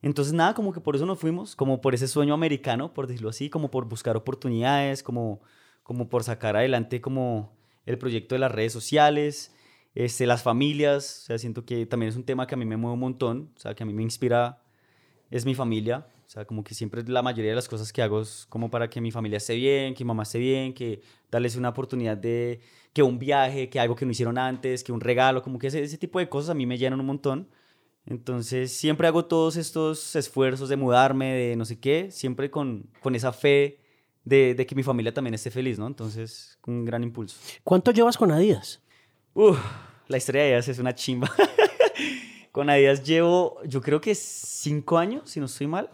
Entonces 0.03 0.35
nada, 0.35 0.55
como 0.55 0.73
que 0.73 0.81
por 0.81 0.97
eso 0.97 1.07
nos 1.07 1.19
fuimos, 1.19 1.57
como 1.57 1.81
por 1.81 1.95
ese 1.95 2.09
sueño 2.09 2.35
americano, 2.35 2.93
por 2.93 3.07
decirlo 3.07 3.31
así, 3.31 3.49
como 3.51 3.71
por 3.71 3.87
buscar 3.89 4.17
oportunidades, 4.17 5.03
como, 5.03 5.41
como 5.83 6.09
por 6.09 6.25
sacar 6.25 6.57
adelante 6.57 7.01
como 7.01 7.57
el 7.87 7.99
proyecto 7.99 8.35
de 8.35 8.41
las 8.41 8.53
redes 8.53 8.73
sociales, 8.73 9.55
este, 9.95 10.27
las 10.27 10.43
familias, 10.43 11.23
o 11.23 11.27
sea, 11.27 11.39
siento 11.39 11.65
que 11.65 11.87
también 11.87 12.11
es 12.11 12.17
un 12.17 12.25
tema 12.25 12.47
que 12.47 12.55
a 12.55 12.59
mí 12.59 12.65
me 12.65 12.77
mueve 12.77 12.95
un 12.95 13.01
montón, 13.01 13.51
o 13.57 13.61
sea, 13.61 13.75
que 13.75 13.83
a 13.83 13.87
mí 13.87 13.95
me 13.95 14.03
inspira, 14.03 14.63
es 15.31 15.47
mi 15.47 15.55
familia, 15.55 16.07
o 16.27 16.31
sea, 16.31 16.45
como 16.45 16.65
que 16.65 16.75
siempre 16.75 17.03
la 17.05 17.23
mayoría 17.23 17.53
de 17.53 17.57
las 17.57 17.69
cosas 17.69 17.93
que 17.93 18.03
hago 18.03 18.21
es 18.21 18.47
como 18.49 18.71
para 18.71 18.89
que 18.91 19.01
mi 19.01 19.11
familia 19.11 19.37
esté 19.37 19.55
bien, 19.55 19.95
que 19.95 20.05
mi 20.05 20.09
mamá 20.09 20.25
esté 20.25 20.39
bien, 20.39 20.73
que 20.73 21.03
darles 21.31 21.57
una 21.57 21.69
oportunidad 21.69 22.17
de 22.17 22.61
que 22.93 23.03
un 23.03 23.19
viaje, 23.19 23.69
que 23.69 23.79
algo 23.79 23.95
que 23.95 24.07
no 24.07 24.13
hicieron 24.13 24.39
antes, 24.39 24.83
que 24.83 24.93
un 24.93 25.01
regalo, 25.01 25.43
como 25.43 25.59
que 25.59 25.69
ese, 25.69 25.83
ese 25.83 25.99
tipo 25.99 26.19
de 26.19 26.29
cosas 26.29 26.51
a 26.51 26.55
mí 26.55 26.67
me 26.67 26.79
llenan 26.79 27.01
un 27.01 27.07
montón. 27.07 27.49
Entonces 28.07 28.73
siempre 28.73 29.09
hago 29.09 29.25
todos 29.25 29.57
estos 29.57 30.15
esfuerzos 30.15 30.69
de 30.69 30.77
mudarme, 30.77 31.33
de 31.33 31.57
no 31.57 31.65
sé 31.65 31.79
qué, 31.79 32.11
siempre 32.11 32.51
con, 32.51 32.91
con 33.01 33.15
esa 33.15 33.33
fe 33.33 33.81
de, 34.25 34.55
de, 34.55 34.67
que 34.67 34.75
mi 34.75 34.83
familia 34.83 35.13
también 35.13 35.35
esté 35.35 35.51
feliz, 35.51 35.79
¿no? 35.79 35.87
Entonces, 35.87 36.59
un 36.67 36.85
gran 36.85 37.03
impulso. 37.03 37.37
¿Cuánto 37.63 37.91
llevas 37.91 38.17
con 38.17 38.31
Adidas? 38.31 38.83
Uf, 39.35 39.59
la 40.09 40.17
historia 40.17 40.43
de 40.43 40.49
Adidas 40.49 40.69
es 40.69 40.79
una 40.79 40.95
chimba. 40.95 41.31
con 42.53 42.71
Adidas 42.71 43.05
llevo, 43.05 43.63
yo 43.65 43.81
creo 43.81 44.01
que 44.01 44.15
cinco 44.15 44.99
años, 44.99 45.31
si 45.31 45.41
no 45.41 45.47
estoy 45.47 45.67
mal 45.67 45.91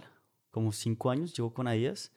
como 0.51 0.73
cinco 0.73 1.11
años 1.11 1.35
llevo 1.35 1.53
con 1.53 1.69
Adidas. 1.69 2.13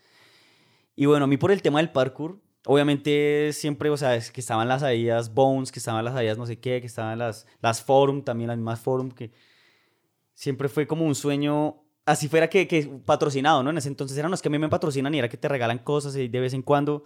Y 0.95 1.05
bueno, 1.05 1.25
a 1.25 1.27
mí 1.27 1.37
por 1.37 1.51
el 1.51 1.61
tema 1.61 1.79
del 1.79 1.91
parkour, 1.91 2.39
obviamente 2.65 3.51
siempre, 3.53 3.89
o 3.89 3.97
sea, 3.97 4.15
es 4.15 4.31
que 4.31 4.41
estaban 4.41 4.67
las 4.67 4.83
Adidas 4.83 5.33
Bones, 5.33 5.71
que 5.71 5.79
estaban 5.79 6.03
las 6.03 6.15
Adidas 6.15 6.37
no 6.37 6.45
sé 6.45 6.59
qué, 6.59 6.81
que 6.81 6.87
estaban 6.87 7.17
las, 7.17 7.47
las 7.61 7.81
Forum, 7.81 8.23
también 8.23 8.47
las 8.47 8.57
mismas 8.57 8.79
Forum, 8.79 9.11
que 9.11 9.31
siempre 10.33 10.69
fue 10.69 10.87
como 10.87 11.05
un 11.05 11.15
sueño, 11.15 11.83
así 12.05 12.27
fuera 12.27 12.49
que, 12.49 12.67
que 12.67 12.83
patrocinado, 13.05 13.63
¿no? 13.63 13.69
En 13.69 13.77
ese 13.77 13.87
entonces 13.87 14.17
eran 14.17 14.31
los 14.31 14.41
que 14.41 14.47
a 14.49 14.51
mí 14.51 14.59
me 14.59 14.69
patrocinan 14.69 15.13
y 15.13 15.19
era 15.19 15.29
que 15.29 15.37
te 15.37 15.47
regalan 15.47 15.79
cosas 15.79 16.15
y 16.15 16.27
de 16.27 16.39
vez 16.39 16.53
en 16.53 16.61
cuando. 16.61 17.03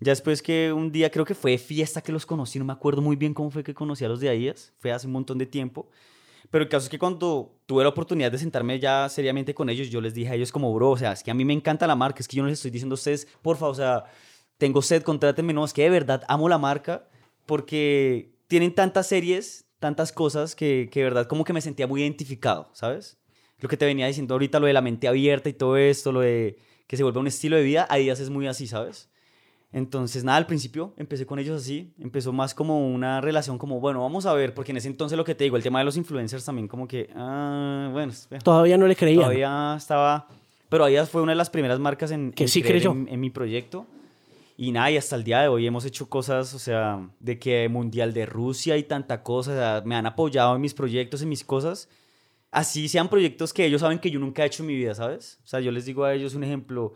Ya 0.00 0.12
después 0.12 0.40
que 0.40 0.72
un 0.72 0.90
día 0.90 1.10
creo 1.10 1.26
que 1.26 1.34
fue 1.34 1.58
fiesta 1.58 2.00
que 2.00 2.10
los 2.10 2.24
conocí, 2.24 2.58
no 2.58 2.64
me 2.64 2.72
acuerdo 2.72 3.02
muy 3.02 3.16
bien 3.16 3.34
cómo 3.34 3.50
fue 3.50 3.62
que 3.62 3.74
conocí 3.74 4.04
a 4.04 4.08
los 4.08 4.20
de 4.20 4.30
Adidas, 4.30 4.72
fue 4.78 4.92
hace 4.92 5.06
un 5.06 5.12
montón 5.12 5.36
de 5.36 5.44
tiempo. 5.44 5.90
Pero 6.50 6.64
el 6.64 6.70
caso 6.70 6.84
es 6.84 6.90
que 6.90 6.98
cuando 6.98 7.54
tuve 7.66 7.82
la 7.82 7.90
oportunidad 7.90 8.32
de 8.32 8.38
sentarme 8.38 8.80
ya 8.80 9.08
seriamente 9.08 9.54
con 9.54 9.68
ellos, 9.68 9.90
yo 9.90 10.00
les 10.00 10.14
dije 10.14 10.30
a 10.30 10.34
ellos 10.34 10.50
como, 10.50 10.72
bro, 10.74 10.90
o 10.90 10.96
sea, 10.96 11.12
es 11.12 11.22
que 11.22 11.30
a 11.30 11.34
mí 11.34 11.44
me 11.44 11.52
encanta 11.52 11.86
la 11.86 11.94
marca, 11.94 12.20
es 12.20 12.28
que 12.28 12.36
yo 12.36 12.42
no 12.42 12.48
les 12.48 12.58
estoy 12.58 12.70
diciendo 12.70 12.94
a 12.94 12.96
ustedes, 12.96 13.28
porfa, 13.42 13.66
o 13.66 13.74
sea, 13.74 14.04
tengo 14.58 14.82
sed, 14.82 15.02
contrátenme, 15.02 15.52
no, 15.52 15.64
es 15.64 15.72
que 15.72 15.82
de 15.82 15.90
verdad 15.90 16.22
amo 16.28 16.48
la 16.48 16.58
marca 16.58 17.08
porque 17.46 18.32
tienen 18.48 18.74
tantas 18.74 19.06
series, 19.06 19.66
tantas 19.80 20.12
cosas 20.12 20.54
que, 20.54 20.88
que 20.92 21.00
de 21.00 21.04
verdad 21.04 21.26
como 21.26 21.44
que 21.44 21.52
me 21.52 21.60
sentía 21.60 21.88
muy 21.88 22.02
identificado, 22.02 22.70
¿sabes? 22.72 23.18
Lo 23.58 23.68
que 23.68 23.76
te 23.76 23.84
venía 23.84 24.06
diciendo 24.06 24.34
ahorita, 24.34 24.60
lo 24.60 24.66
de 24.66 24.72
la 24.72 24.80
mente 24.80 25.08
abierta 25.08 25.48
y 25.48 25.52
todo 25.52 25.76
esto, 25.76 26.12
lo 26.12 26.20
de 26.20 26.58
que 26.86 26.96
se 26.96 27.02
vuelve 27.02 27.20
un 27.20 27.26
estilo 27.26 27.56
de 27.56 27.62
vida, 27.62 27.86
a 27.90 27.96
días 27.96 28.20
es 28.20 28.30
muy 28.30 28.46
así, 28.46 28.66
¿sabes? 28.66 29.10
Entonces, 29.72 30.24
nada, 30.24 30.38
al 30.38 30.46
principio 30.46 30.94
empecé 30.96 31.26
con 31.26 31.38
ellos 31.38 31.62
así, 31.62 31.94
empezó 32.00 32.32
más 32.32 32.54
como 32.54 32.88
una 32.88 33.20
relación 33.20 33.56
como, 33.56 33.78
bueno, 33.78 34.00
vamos 34.00 34.26
a 34.26 34.32
ver, 34.32 34.52
porque 34.52 34.72
en 34.72 34.78
ese 34.78 34.88
entonces 34.88 35.16
lo 35.16 35.24
que 35.24 35.36
te 35.36 35.44
digo, 35.44 35.56
el 35.56 35.62
tema 35.62 35.78
de 35.78 35.84
los 35.84 35.96
influencers 35.96 36.44
también 36.44 36.66
como 36.66 36.88
que, 36.88 37.08
ah, 37.14 37.88
bueno. 37.92 38.12
Todavía 38.42 38.76
no 38.76 38.88
le 38.88 38.96
creía. 38.96 39.20
Todavía 39.20 39.74
estaba, 39.76 40.26
pero 40.68 40.84
ahí 40.84 40.96
fue 41.06 41.22
una 41.22 41.32
de 41.32 41.36
las 41.36 41.50
primeras 41.50 41.78
marcas 41.78 42.10
en, 42.10 42.32
que 42.32 42.48
sí 42.48 42.62
creyó. 42.62 42.90
En, 42.90 43.20
mi 43.20 43.30
proyecto. 43.30 43.86
Y 44.62 44.72
nada, 44.72 44.90
y 44.90 44.98
hasta 44.98 45.16
el 45.16 45.24
día 45.24 45.40
de 45.40 45.48
hoy 45.48 45.66
hemos 45.66 45.86
hecho 45.86 46.10
cosas, 46.10 46.52
o 46.52 46.58
sea, 46.58 47.08
de 47.18 47.38
que 47.38 47.66
Mundial 47.70 48.12
de 48.12 48.26
Rusia 48.26 48.76
y 48.76 48.82
tanta 48.82 49.22
cosa, 49.22 49.52
o 49.52 49.54
sea, 49.54 49.82
me 49.86 49.94
han 49.96 50.04
apoyado 50.04 50.54
en 50.54 50.60
mis 50.60 50.74
proyectos, 50.74 51.22
en 51.22 51.30
mis 51.30 51.44
cosas. 51.44 51.88
Así 52.50 52.86
sean 52.90 53.08
proyectos 53.08 53.54
que 53.54 53.64
ellos 53.64 53.80
saben 53.80 53.98
que 53.98 54.10
yo 54.10 54.20
nunca 54.20 54.42
he 54.42 54.46
hecho 54.48 54.62
en 54.62 54.66
mi 54.66 54.76
vida, 54.76 54.94
¿sabes? 54.94 55.40
O 55.44 55.46
sea, 55.46 55.60
yo 55.60 55.70
les 55.72 55.86
digo 55.86 56.04
a 56.04 56.12
ellos 56.12 56.34
un 56.34 56.44
ejemplo, 56.44 56.92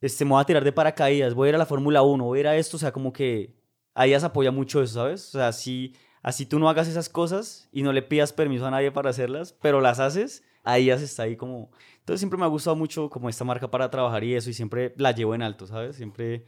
este, 0.00 0.24
me 0.24 0.32
voy 0.32 0.40
a 0.42 0.46
tirar 0.46 0.64
de 0.64 0.72
paracaídas, 0.72 1.34
voy 1.34 1.46
a 1.46 1.48
ir 1.50 1.54
a 1.54 1.58
la 1.58 1.66
Fórmula 1.66 2.02
1, 2.02 2.24
voy 2.24 2.38
a 2.38 2.40
ir 2.40 2.48
a 2.48 2.56
esto, 2.56 2.76
o 2.76 2.80
sea, 2.80 2.90
como 2.92 3.12
que 3.12 3.54
ahí 3.94 4.10
se 4.18 4.26
apoya 4.26 4.50
mucho 4.50 4.82
eso, 4.82 4.94
¿sabes? 4.94 5.28
O 5.28 5.38
sea, 5.38 5.52
si 5.52 5.94
así 6.22 6.44
tú 6.44 6.58
no 6.58 6.68
hagas 6.68 6.88
esas 6.88 7.08
cosas 7.08 7.68
y 7.70 7.82
no 7.82 7.92
le 7.92 8.02
pidas 8.02 8.32
permiso 8.32 8.66
a 8.66 8.72
nadie 8.72 8.90
para 8.90 9.10
hacerlas, 9.10 9.52
pero 9.62 9.80
las 9.80 10.00
haces, 10.00 10.42
ya 10.64 10.98
se 10.98 11.04
está 11.04 11.22
ahí 11.22 11.36
como... 11.36 11.70
Entonces 12.00 12.18
siempre 12.18 12.36
me 12.36 12.46
ha 12.46 12.48
gustado 12.48 12.74
mucho 12.74 13.10
como 13.10 13.28
esta 13.28 13.44
marca 13.44 13.70
para 13.70 13.90
trabajar 13.92 14.24
y 14.24 14.34
eso, 14.34 14.50
y 14.50 14.54
siempre 14.54 14.92
la 14.96 15.12
llevo 15.12 15.36
en 15.36 15.42
alto, 15.42 15.68
¿sabes? 15.68 15.94
Siempre... 15.94 16.46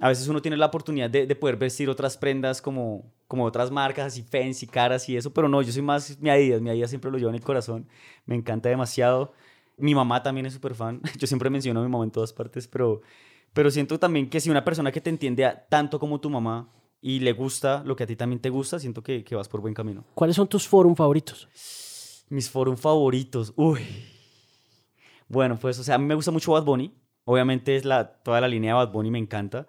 A 0.00 0.08
veces 0.08 0.26
uno 0.28 0.40
tiene 0.40 0.56
la 0.56 0.66
oportunidad 0.66 1.10
de, 1.10 1.26
de 1.26 1.36
poder 1.36 1.56
vestir 1.56 1.90
otras 1.90 2.16
prendas 2.16 2.62
como, 2.62 3.12
como 3.28 3.44
otras 3.44 3.70
marcas, 3.70 4.06
así 4.06 4.22
fancy, 4.22 4.66
caras 4.66 5.08
y 5.08 5.16
eso, 5.16 5.32
pero 5.32 5.48
no, 5.48 5.62
yo 5.62 5.70
soy 5.72 5.82
más 5.82 6.18
mi 6.20 6.30
Adidas, 6.30 6.60
mi 6.60 6.70
Adidas 6.70 6.90
siempre 6.90 7.10
lo 7.10 7.18
llevo 7.18 7.28
en 7.28 7.36
el 7.36 7.42
corazón, 7.42 7.86
me 8.26 8.34
encanta 8.34 8.68
demasiado. 8.68 9.32
Mi 9.76 9.94
mamá 9.94 10.22
también 10.22 10.46
es 10.46 10.52
súper 10.52 10.74
fan. 10.74 11.00
Yo 11.18 11.26
siempre 11.26 11.48
menciono 11.48 11.80
a 11.80 11.82
mi 11.82 11.88
mamá 11.88 12.04
en 12.04 12.10
todas 12.10 12.32
partes, 12.34 12.68
pero, 12.68 13.00
pero 13.54 13.70
siento 13.70 13.98
también 13.98 14.28
que 14.28 14.38
si 14.38 14.50
una 14.50 14.62
persona 14.62 14.92
que 14.92 15.00
te 15.00 15.08
entiende 15.08 15.50
tanto 15.70 15.98
como 15.98 16.20
tu 16.20 16.28
mamá 16.28 16.70
y 17.00 17.20
le 17.20 17.32
gusta 17.32 17.82
lo 17.86 17.96
que 17.96 18.04
a 18.04 18.06
ti 18.06 18.14
también 18.14 18.40
te 18.40 18.50
gusta, 18.50 18.78
siento 18.78 19.02
que, 19.02 19.24
que 19.24 19.34
vas 19.34 19.48
por 19.48 19.62
buen 19.62 19.72
camino. 19.72 20.04
¿Cuáles 20.14 20.36
son 20.36 20.46
tus 20.48 20.68
forum 20.68 20.94
favoritos? 20.94 21.48
Mis 22.28 22.50
forum 22.50 22.76
favoritos. 22.76 23.54
Uy. 23.56 23.80
Bueno, 25.28 25.58
pues, 25.58 25.78
o 25.78 25.84
sea, 25.84 25.94
a 25.94 25.98
mí 25.98 26.04
me 26.04 26.14
gusta 26.14 26.30
mucho 26.30 26.52
Bad 26.52 26.64
Bunny. 26.64 26.92
Obviamente 27.24 27.76
es 27.76 27.84
la, 27.84 28.12
toda 28.22 28.40
la 28.40 28.48
línea 28.48 28.72
de 28.72 28.84
Bad 28.84 28.92
Bunny 28.92 29.10
me 29.10 29.18
encanta. 29.18 29.66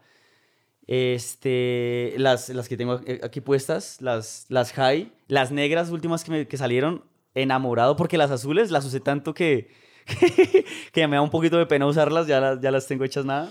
Este, 0.93 2.15
las, 2.17 2.49
las 2.49 2.67
que 2.67 2.75
tengo 2.75 2.99
aquí 3.23 3.39
puestas, 3.39 4.01
las, 4.01 4.45
las 4.49 4.73
high, 4.73 5.09
las 5.29 5.49
negras 5.49 5.89
últimas 5.89 6.25
que, 6.25 6.31
me, 6.31 6.47
que 6.49 6.57
salieron, 6.57 7.05
enamorado, 7.33 7.95
porque 7.95 8.17
las 8.17 8.29
azules 8.29 8.71
las 8.71 8.83
usé 8.83 8.99
tanto 8.99 9.33
que, 9.33 9.71
que 10.91 11.07
me 11.07 11.15
da 11.15 11.21
un 11.21 11.29
poquito 11.29 11.57
de 11.57 11.65
pena 11.65 11.85
usarlas, 11.85 12.27
ya 12.27 12.41
las, 12.41 12.59
ya 12.59 12.71
las 12.71 12.87
tengo 12.87 13.05
hechas 13.05 13.23
nada. 13.23 13.49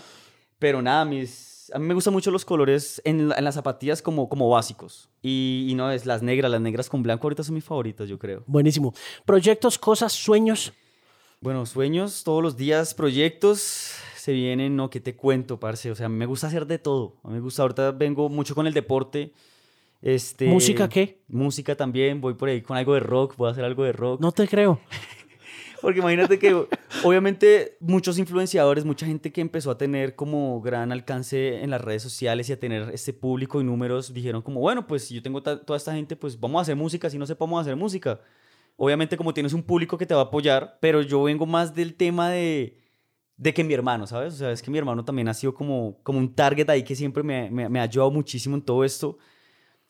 Pero 0.59 0.83
nada, 0.83 1.07
mis, 1.07 1.71
a 1.73 1.79
mí 1.79 1.87
me 1.87 1.95
gustan 1.95 2.13
mucho 2.13 2.31
los 2.31 2.45
colores 2.45 3.01
en, 3.07 3.33
en 3.35 3.45
las 3.45 3.55
zapatillas 3.55 4.03
como, 4.03 4.29
como 4.29 4.51
básicos. 4.51 5.09
Y, 5.23 5.65
y, 5.67 5.75
no, 5.75 5.91
es 5.91 6.05
las 6.05 6.21
negras, 6.21 6.51
las 6.51 6.61
negras 6.61 6.91
con 6.91 7.03
blanco 7.03 7.27
ahorita 7.27 7.43
son 7.43 7.55
mis 7.55 7.65
favoritas, 7.65 8.07
yo 8.07 8.19
creo. 8.19 8.45
Buenísimo. 8.47 8.93
¿Proyectos, 9.25 9.79
cosas, 9.79 10.13
sueños? 10.13 10.75
Bueno, 11.41 11.65
sueños 11.65 12.23
todos 12.23 12.43
los 12.43 12.59
días, 12.59 12.93
proyectos 12.93 13.95
se 14.21 14.33
vienen, 14.33 14.77
no, 14.77 14.91
¿qué 14.91 15.01
te 15.01 15.17
cuento, 15.17 15.59
parce? 15.59 15.91
O 15.91 15.95
sea, 15.95 16.07
a 16.07 16.09
mí 16.09 16.17
me 16.17 16.27
gusta 16.27 16.47
hacer 16.47 16.67
de 16.67 16.79
todo. 16.79 17.17
A 17.25 17.29
mí 17.29 17.35
me 17.35 17.41
gusta, 17.41 17.63
ahorita 17.63 17.93
vengo 17.93 18.29
mucho 18.29 18.55
con 18.55 18.67
el 18.67 18.75
deporte. 18.75 19.33
Este, 20.03 20.47
¿Música 20.47 20.89
qué? 20.89 21.23
Música 21.29 21.75
también, 21.75 22.21
voy 22.21 22.35
por 22.35 22.49
ahí 22.49 22.61
con 22.61 22.77
algo 22.77 22.95
de 22.95 23.01
rock, 23.01 23.37
voy 23.37 23.49
a 23.49 23.53
hacer 23.53 23.65
algo 23.65 23.85
de 23.85 23.93
rock. 23.93 24.21
No 24.21 24.33
te 24.33 24.47
creo. 24.47 24.79
Porque 25.81 26.01
imagínate 26.01 26.39
que 26.39 26.67
obviamente 27.03 27.79
muchos 27.81 28.19
influenciadores, 28.19 28.85
mucha 28.85 29.07
gente 29.07 29.33
que 29.33 29.41
empezó 29.41 29.71
a 29.71 29.79
tener 29.79 30.15
como 30.15 30.61
gran 30.61 30.93
alcance 30.93 31.63
en 31.63 31.71
las 31.71 31.81
redes 31.81 32.03
sociales 32.03 32.51
y 32.51 32.53
a 32.53 32.61
tener 32.61 32.91
este 32.93 33.15
público 33.15 33.61
y 33.61 33.65
números, 33.65 34.13
dijeron 34.13 34.43
como, 34.43 34.61
bueno, 34.61 34.87
pues 34.87 35.05
si 35.05 35.15
yo 35.15 35.23
tengo 35.23 35.43
toda 35.43 35.77
esta 35.79 35.95
gente, 35.95 36.17
pues 36.17 36.39
vamos 36.39 36.59
a 36.59 36.63
hacer 36.63 36.77
música, 36.77 37.09
si 37.09 37.17
no 37.17 37.27
sepamos 37.27 37.63
hacer 37.63 37.77
música. 37.77 38.21
Obviamente 38.77 39.17
como 39.17 39.33
tienes 39.33 39.55
un 39.55 39.63
público 39.63 39.97
que 39.97 40.05
te 40.05 40.13
va 40.13 40.21
a 40.21 40.25
apoyar, 40.25 40.77
pero 40.81 41.01
yo 41.01 41.23
vengo 41.23 41.47
más 41.47 41.75
del 41.75 41.95
tema 41.95 42.29
de, 42.29 42.80
de 43.41 43.55
que 43.55 43.65
mi 43.65 43.73
hermano, 43.73 44.07
¿sabes? 44.07 44.35
O 44.35 44.37
sea, 44.37 44.53
es 44.53 44.61
que 44.61 44.71
mi 44.71 44.77
hermano 44.77 45.03
también 45.03 45.27
ha 45.29 45.33
sido 45.35 45.55
como, 45.55 45.97
como 46.03 46.19
un 46.19 46.35
target 46.35 46.69
ahí 46.69 46.83
que 46.85 46.95
siempre 46.95 47.23
me, 47.23 47.51
me, 47.51 47.71
me 47.71 47.81
ha 47.81 47.85
ayudado 47.85 48.11
muchísimo 48.11 48.55
en 48.55 48.61
todo 48.63 48.85
esto. 48.85 49.17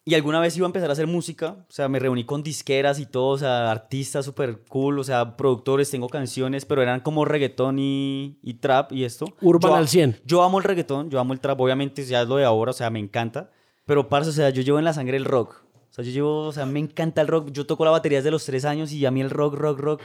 Y 0.05 0.15
alguna 0.15 0.39
vez 0.41 0.57
iba 0.57 0.67
a 0.67 0.69
empezar 0.69 0.89
a 0.89 0.93
hacer 0.93 1.07
música, 1.09 1.57
o 1.69 1.73
sea, 1.73 1.89
me 1.89 1.99
reuní 1.99 2.25
con 2.25 2.43
disqueras 2.43 3.01
y 3.01 3.07
todo, 3.07 3.29
o 3.31 3.39
sea, 3.39 3.71
artistas 3.71 4.25
súper 4.25 4.61
cool, 4.69 4.99
o 5.01 5.05
sea, 5.05 5.37
productores, 5.37 5.91
tengo 5.91 6.09
canciones, 6.09 6.65
pero 6.65 6.81
eran 6.81 7.01
como 7.01 7.25
reggaetón 7.25 7.79
y, 7.81 8.39
y 8.43 8.55
trap 8.55 8.93
y 8.93 9.05
esto. 9.05 9.27
Urban 9.41 9.73
Yo- 9.73 9.77
al 9.77 9.89
100. 9.89 10.21
Yo 10.25 10.43
amo 10.43 10.59
el 10.59 10.65
reggaetón, 10.65 11.11
yo 11.11 11.19
amo 11.21 11.33
el 11.33 11.41
trap, 11.41 11.61
obviamente 11.61 12.05
ya 12.05 12.23
es 12.23 12.29
lo 12.29 12.37
de 12.37 12.45
ahora, 12.45 12.71
o 12.71 12.75
sea, 12.75 12.89
me 12.89 12.99
encanta. 13.01 13.51
Pero, 13.85 14.09
parce, 14.09 14.31
o 14.31 14.33
sea, 14.33 14.51
yo 14.51 14.63
llevo 14.63 14.79
en 14.79 14.85
la 14.85 14.93
sangre 14.93 15.17
el 15.17 15.25
rock. 15.25 15.65
O 15.91 15.93
sea, 15.93 16.05
yo 16.05 16.13
llevo, 16.13 16.43
o 16.47 16.53
sea, 16.53 16.67
me 16.67 16.79
encanta 16.79 17.21
el 17.21 17.27
rock. 17.27 17.51
Yo 17.51 17.67
toco 17.67 17.85
la 17.85 17.91
batería 17.91 18.19
desde 18.19 18.31
los 18.31 18.45
tres 18.47 18.65
años 18.65 18.93
y 18.93 19.05
a 19.05 19.11
mí 19.11 19.21
el 19.21 19.29
rock, 19.31 19.55
rock, 19.55 19.79
rock. 19.81 20.03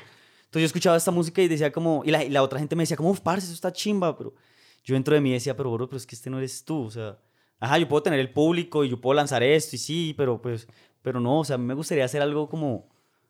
Entonces 0.56 0.72
yo 0.72 0.78
escuchaba 0.78 0.96
esta 0.96 1.12
música 1.12 1.42
y 1.42 1.50
decía 1.50 1.70
como, 1.72 2.02
y 2.06 2.12
la, 2.12 2.24
y 2.24 2.30
la 2.30 2.42
otra 2.42 2.60
gente 2.60 2.78
me 2.78 2.84
decía 2.84 2.96
como, 2.96 3.10
"Uf, 3.10 3.20
parce, 3.20 3.46
eso 3.46 3.54
está 3.54 3.74
chimba, 3.74 4.18
pero 4.18 4.34
yo 4.86 4.94
dentro 4.94 5.14
de 5.14 5.20
mí 5.20 5.34
decía, 5.34 5.58
pero 5.58 5.70
bro, 5.72 5.90
pero 5.90 5.98
es 5.98 6.06
que 6.08 6.16
este 6.16 6.30
no 6.30 6.38
eres 6.38 6.64
tú, 6.64 6.86
o 6.86 6.92
sea, 6.92 7.20
ajá, 7.60 7.78
yo 7.78 7.88
puedo 7.90 8.04
tener 8.04 8.22
el 8.22 8.32
público 8.32 8.86
y 8.86 8.90
yo 8.90 9.02
puedo 9.02 9.16
lanzar 9.16 9.44
esto 9.44 9.76
y 9.76 9.80
sí, 9.80 10.14
pero 10.16 10.42
pues, 10.42 10.68
pero 11.02 11.20
no, 11.20 11.40
o 11.42 11.44
sea, 11.44 11.56
a 11.56 11.58
mí 11.58 11.66
me 11.66 11.74
gustaría 11.74 12.06
hacer 12.06 12.22
algo 12.22 12.48
como, 12.48 12.88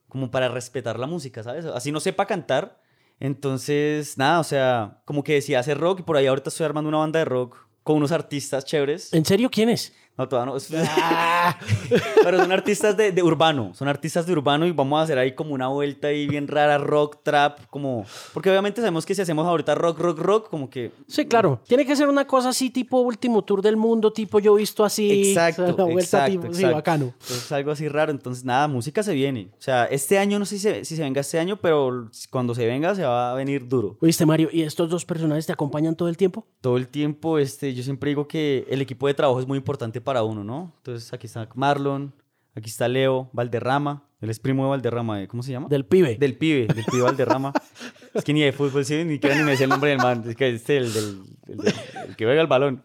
como 0.08 0.30
para 0.30 0.50
respetar 0.50 1.00
la 1.00 1.08
música, 1.08 1.42
¿sabes? 1.42 1.66
Así 1.66 1.92
no 1.92 2.00
sepa 2.00 2.28
cantar. 2.28 2.80
Entonces, 3.20 4.18
nada, 4.18 4.40
o 4.40 4.44
sea, 4.44 5.02
como 5.06 5.24
que 5.24 5.34
decía 5.34 5.60
hacer 5.60 5.80
rock 5.80 6.02
y 6.02 6.04
por 6.04 6.18
ahí 6.18 6.28
ahorita 6.28 6.50
estoy 6.50 6.66
armando 6.66 6.90
una 6.90 7.00
banda 7.00 7.20
de 7.20 7.26
rock 7.26 7.58
con 7.84 7.98
unos 7.98 8.12
artistas 8.12 8.66
chéveres. 8.66 9.14
¿En 9.14 9.26
serio 9.26 9.50
quién 9.50 9.70
es? 9.70 9.94
No, 10.17 10.28
todavía 10.30 10.51
no. 10.51 10.58
es- 10.58 10.69
Pero 12.23 12.38
son 12.39 12.51
artistas 12.51 12.95
de, 12.95 13.12
de 13.12 13.23
urbano. 13.23 13.73
Son 13.73 13.88
artistas 13.88 14.25
de 14.25 14.34
urbano 14.34 14.65
y 14.65 14.71
vamos 14.71 14.99
a 14.99 15.04
hacer 15.04 15.17
ahí 15.17 15.34
como 15.34 15.54
una 15.54 15.67
vuelta 15.67 16.08
ahí 16.08 16.28
bien 16.28 16.47
rara, 16.47 16.78
rock, 16.78 17.17
trap, 17.23 17.60
como... 17.69 18.06
Porque 18.34 18.49
obviamente 18.49 18.82
sabemos 18.82 19.06
que 19.06 19.13
si 19.15 19.21
hacemos 19.21 19.45
ahorita 19.45 19.75
rock, 19.75 19.99
rock, 19.99 20.19
rock, 20.19 20.49
como 20.49 20.69
que... 20.69 20.91
Sí, 21.08 21.25
claro. 21.25 21.60
Tiene 21.67 21.86
que 21.86 21.95
ser 21.95 22.08
una 22.08 22.25
cosa 22.25 22.49
así, 22.49 22.69
tipo 22.69 22.99
último 22.99 23.43
tour 23.43 23.62
del 23.62 23.78
mundo, 23.78 24.12
tipo 24.12 24.39
yo 24.39 24.56
he 24.56 24.60
visto 24.60 24.84
así. 24.84 25.30
Exacto, 25.30 25.63
o 25.63 25.65
sea, 25.67 25.75
la 25.75 25.84
vuelta 25.84 26.01
exacto, 26.04 26.32
tipo, 26.32 26.43
sí, 26.54 26.60
exacto. 26.62 26.75
bacano. 26.75 27.06
Entonces 27.21 27.51
algo 27.51 27.71
así 27.71 27.88
raro. 27.88 28.12
Entonces 28.12 28.43
nada, 28.45 28.67
música 28.67 29.04
se 29.04 29.13
viene. 29.13 29.49
O 29.58 29.62
sea, 29.62 29.86
este 29.86 30.17
año 30.17 30.39
no 30.39 30.45
sé 30.45 30.56
si 30.58 30.62
se, 30.62 30.86
si 30.86 30.95
se 30.95 31.01
venga 31.04 31.21
este 31.21 31.39
año, 31.39 31.58
pero 31.58 32.10
cuando 32.30 32.56
se 32.56 32.65
venga 32.65 32.95
se 32.95 33.04
va 33.04 33.32
a 33.32 33.36
venir 33.36 33.67
duro. 33.67 33.97
Oíste, 34.01 34.25
Mario, 34.25 34.49
¿y 34.51 34.62
estos 34.62 34.89
dos 34.89 35.06
personajes 35.06 35.45
te 35.45 35.54
acompañan 35.54 35.95
todo 35.95 36.10
el 36.10 36.17
tiempo? 36.17 36.45
todo 36.62 36.78
el 36.78 36.88
tiempo, 36.88 37.38
este, 37.38 37.75
yo 37.75 37.84
siempre 37.84 38.10
digo 38.10 38.28
que 38.28 38.65
el 38.71 38.82
equipo 38.82 39.06
de 39.06 39.13
trabajo 39.13 39.39
es 39.39 39.45
muy 39.45 39.56
importante 39.58 40.01
para 40.06 40.24
uno, 40.24 40.46
¿no? 40.46 40.72
Entonces 40.78 41.12
aquí 41.12 41.28
está 41.28 41.50
Marlon, 41.56 42.13
aquí 42.56 42.70
está 42.70 42.88
Leo, 42.88 43.30
Valderrama, 43.34 44.04
él 44.22 44.30
es 44.30 44.39
primo 44.39 44.63
de 44.63 44.70
Valderrama, 44.70 45.22
¿eh? 45.22 45.28
¿cómo 45.28 45.44
se 45.44 45.52
llama? 45.52 45.68
Del 45.68 45.86
pibe. 45.86 46.15
Del 46.15 46.38
pibe, 46.38 46.68
del 46.74 46.86
pibe 46.86 47.02
Valderrama. 47.04 47.52
es 48.13 48.24
que 48.24 48.34
ni 48.34 48.41
de 48.41 48.54
fútbol, 48.54 48.86
sí, 48.86 49.04
ni 49.04 49.15
siquiera 49.15 49.36
ni 49.36 49.44
me 49.44 49.58
sé 49.58 49.65
el 49.65 49.70
nombre 49.72 49.89
del 49.89 50.00
man, 50.00 50.24
es 50.26 50.36
que 50.38 50.48
este, 50.50 50.78
el, 50.78 50.94
del, 50.94 51.22
el, 51.48 51.58
del- 51.58 51.74
el 52.08 52.15
que 52.15 52.24
juega 52.26 52.39
el 52.41 52.48
balón. 52.48 52.84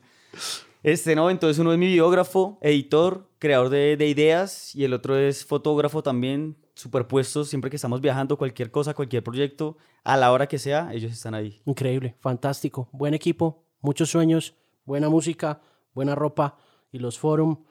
Este, 0.82 1.14
¿no? 1.14 1.30
Entonces 1.30 1.58
uno 1.58 1.72
es 1.72 1.78
mi 1.78 1.86
biógrafo, 1.86 2.58
editor, 2.62 3.28
creador 3.38 3.68
de, 3.68 3.96
de 3.96 4.08
ideas, 4.08 4.74
y 4.74 4.84
el 4.84 4.94
otro 4.94 5.16
es 5.16 5.44
fotógrafo 5.44 6.02
también, 6.02 6.56
superpuestos, 6.74 7.48
siempre 7.48 7.68
que 7.70 7.76
estamos 7.76 8.00
viajando, 8.00 8.38
cualquier 8.38 8.70
cosa, 8.70 8.94
cualquier 8.94 9.22
proyecto, 9.22 9.76
a 10.04 10.16
la 10.16 10.32
hora 10.32 10.46
que 10.46 10.58
sea, 10.58 10.90
ellos 10.94 11.12
están 11.12 11.34
ahí. 11.34 11.60
Increíble, 11.66 12.16
fantástico. 12.20 12.88
Buen 12.92 13.12
equipo, 13.12 13.62
muchos 13.82 14.08
sueños, 14.10 14.54
buena 14.86 15.10
música, 15.10 15.60
buena 15.94 16.14
ropa 16.14 16.56
y 16.92 16.98
los 16.98 17.18
forum. 17.18 17.64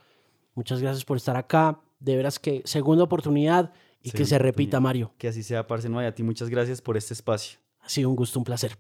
Muchas 0.56 0.82
gracias 0.82 1.06
por 1.06 1.18
estar 1.18 1.36
acá. 1.38 1.82
De 2.00 2.16
veras 2.16 2.40
que 2.40 2.62
segunda 2.66 3.04
oportunidad 3.04 3.74
y 4.02 4.12
que 4.12 4.26
se 4.26 4.38
repita. 4.40 4.80
Mario. 4.80 5.14
Que 5.18 5.28
así 5.28 5.44
sea, 5.44 5.68
parce, 5.68 5.90
no, 5.90 6.02
y 6.02 6.06
a 6.06 6.16
ti 6.16 6.24
muchas 6.24 6.50
gracias 6.50 6.82
por 6.82 6.98
este 6.98 7.14
espacio. 7.14 7.60
Ha 7.82 7.90
sido 7.90 8.10
un 8.10 8.16
gusto, 8.16 8.40
un 8.40 8.46
placer. 8.46 8.78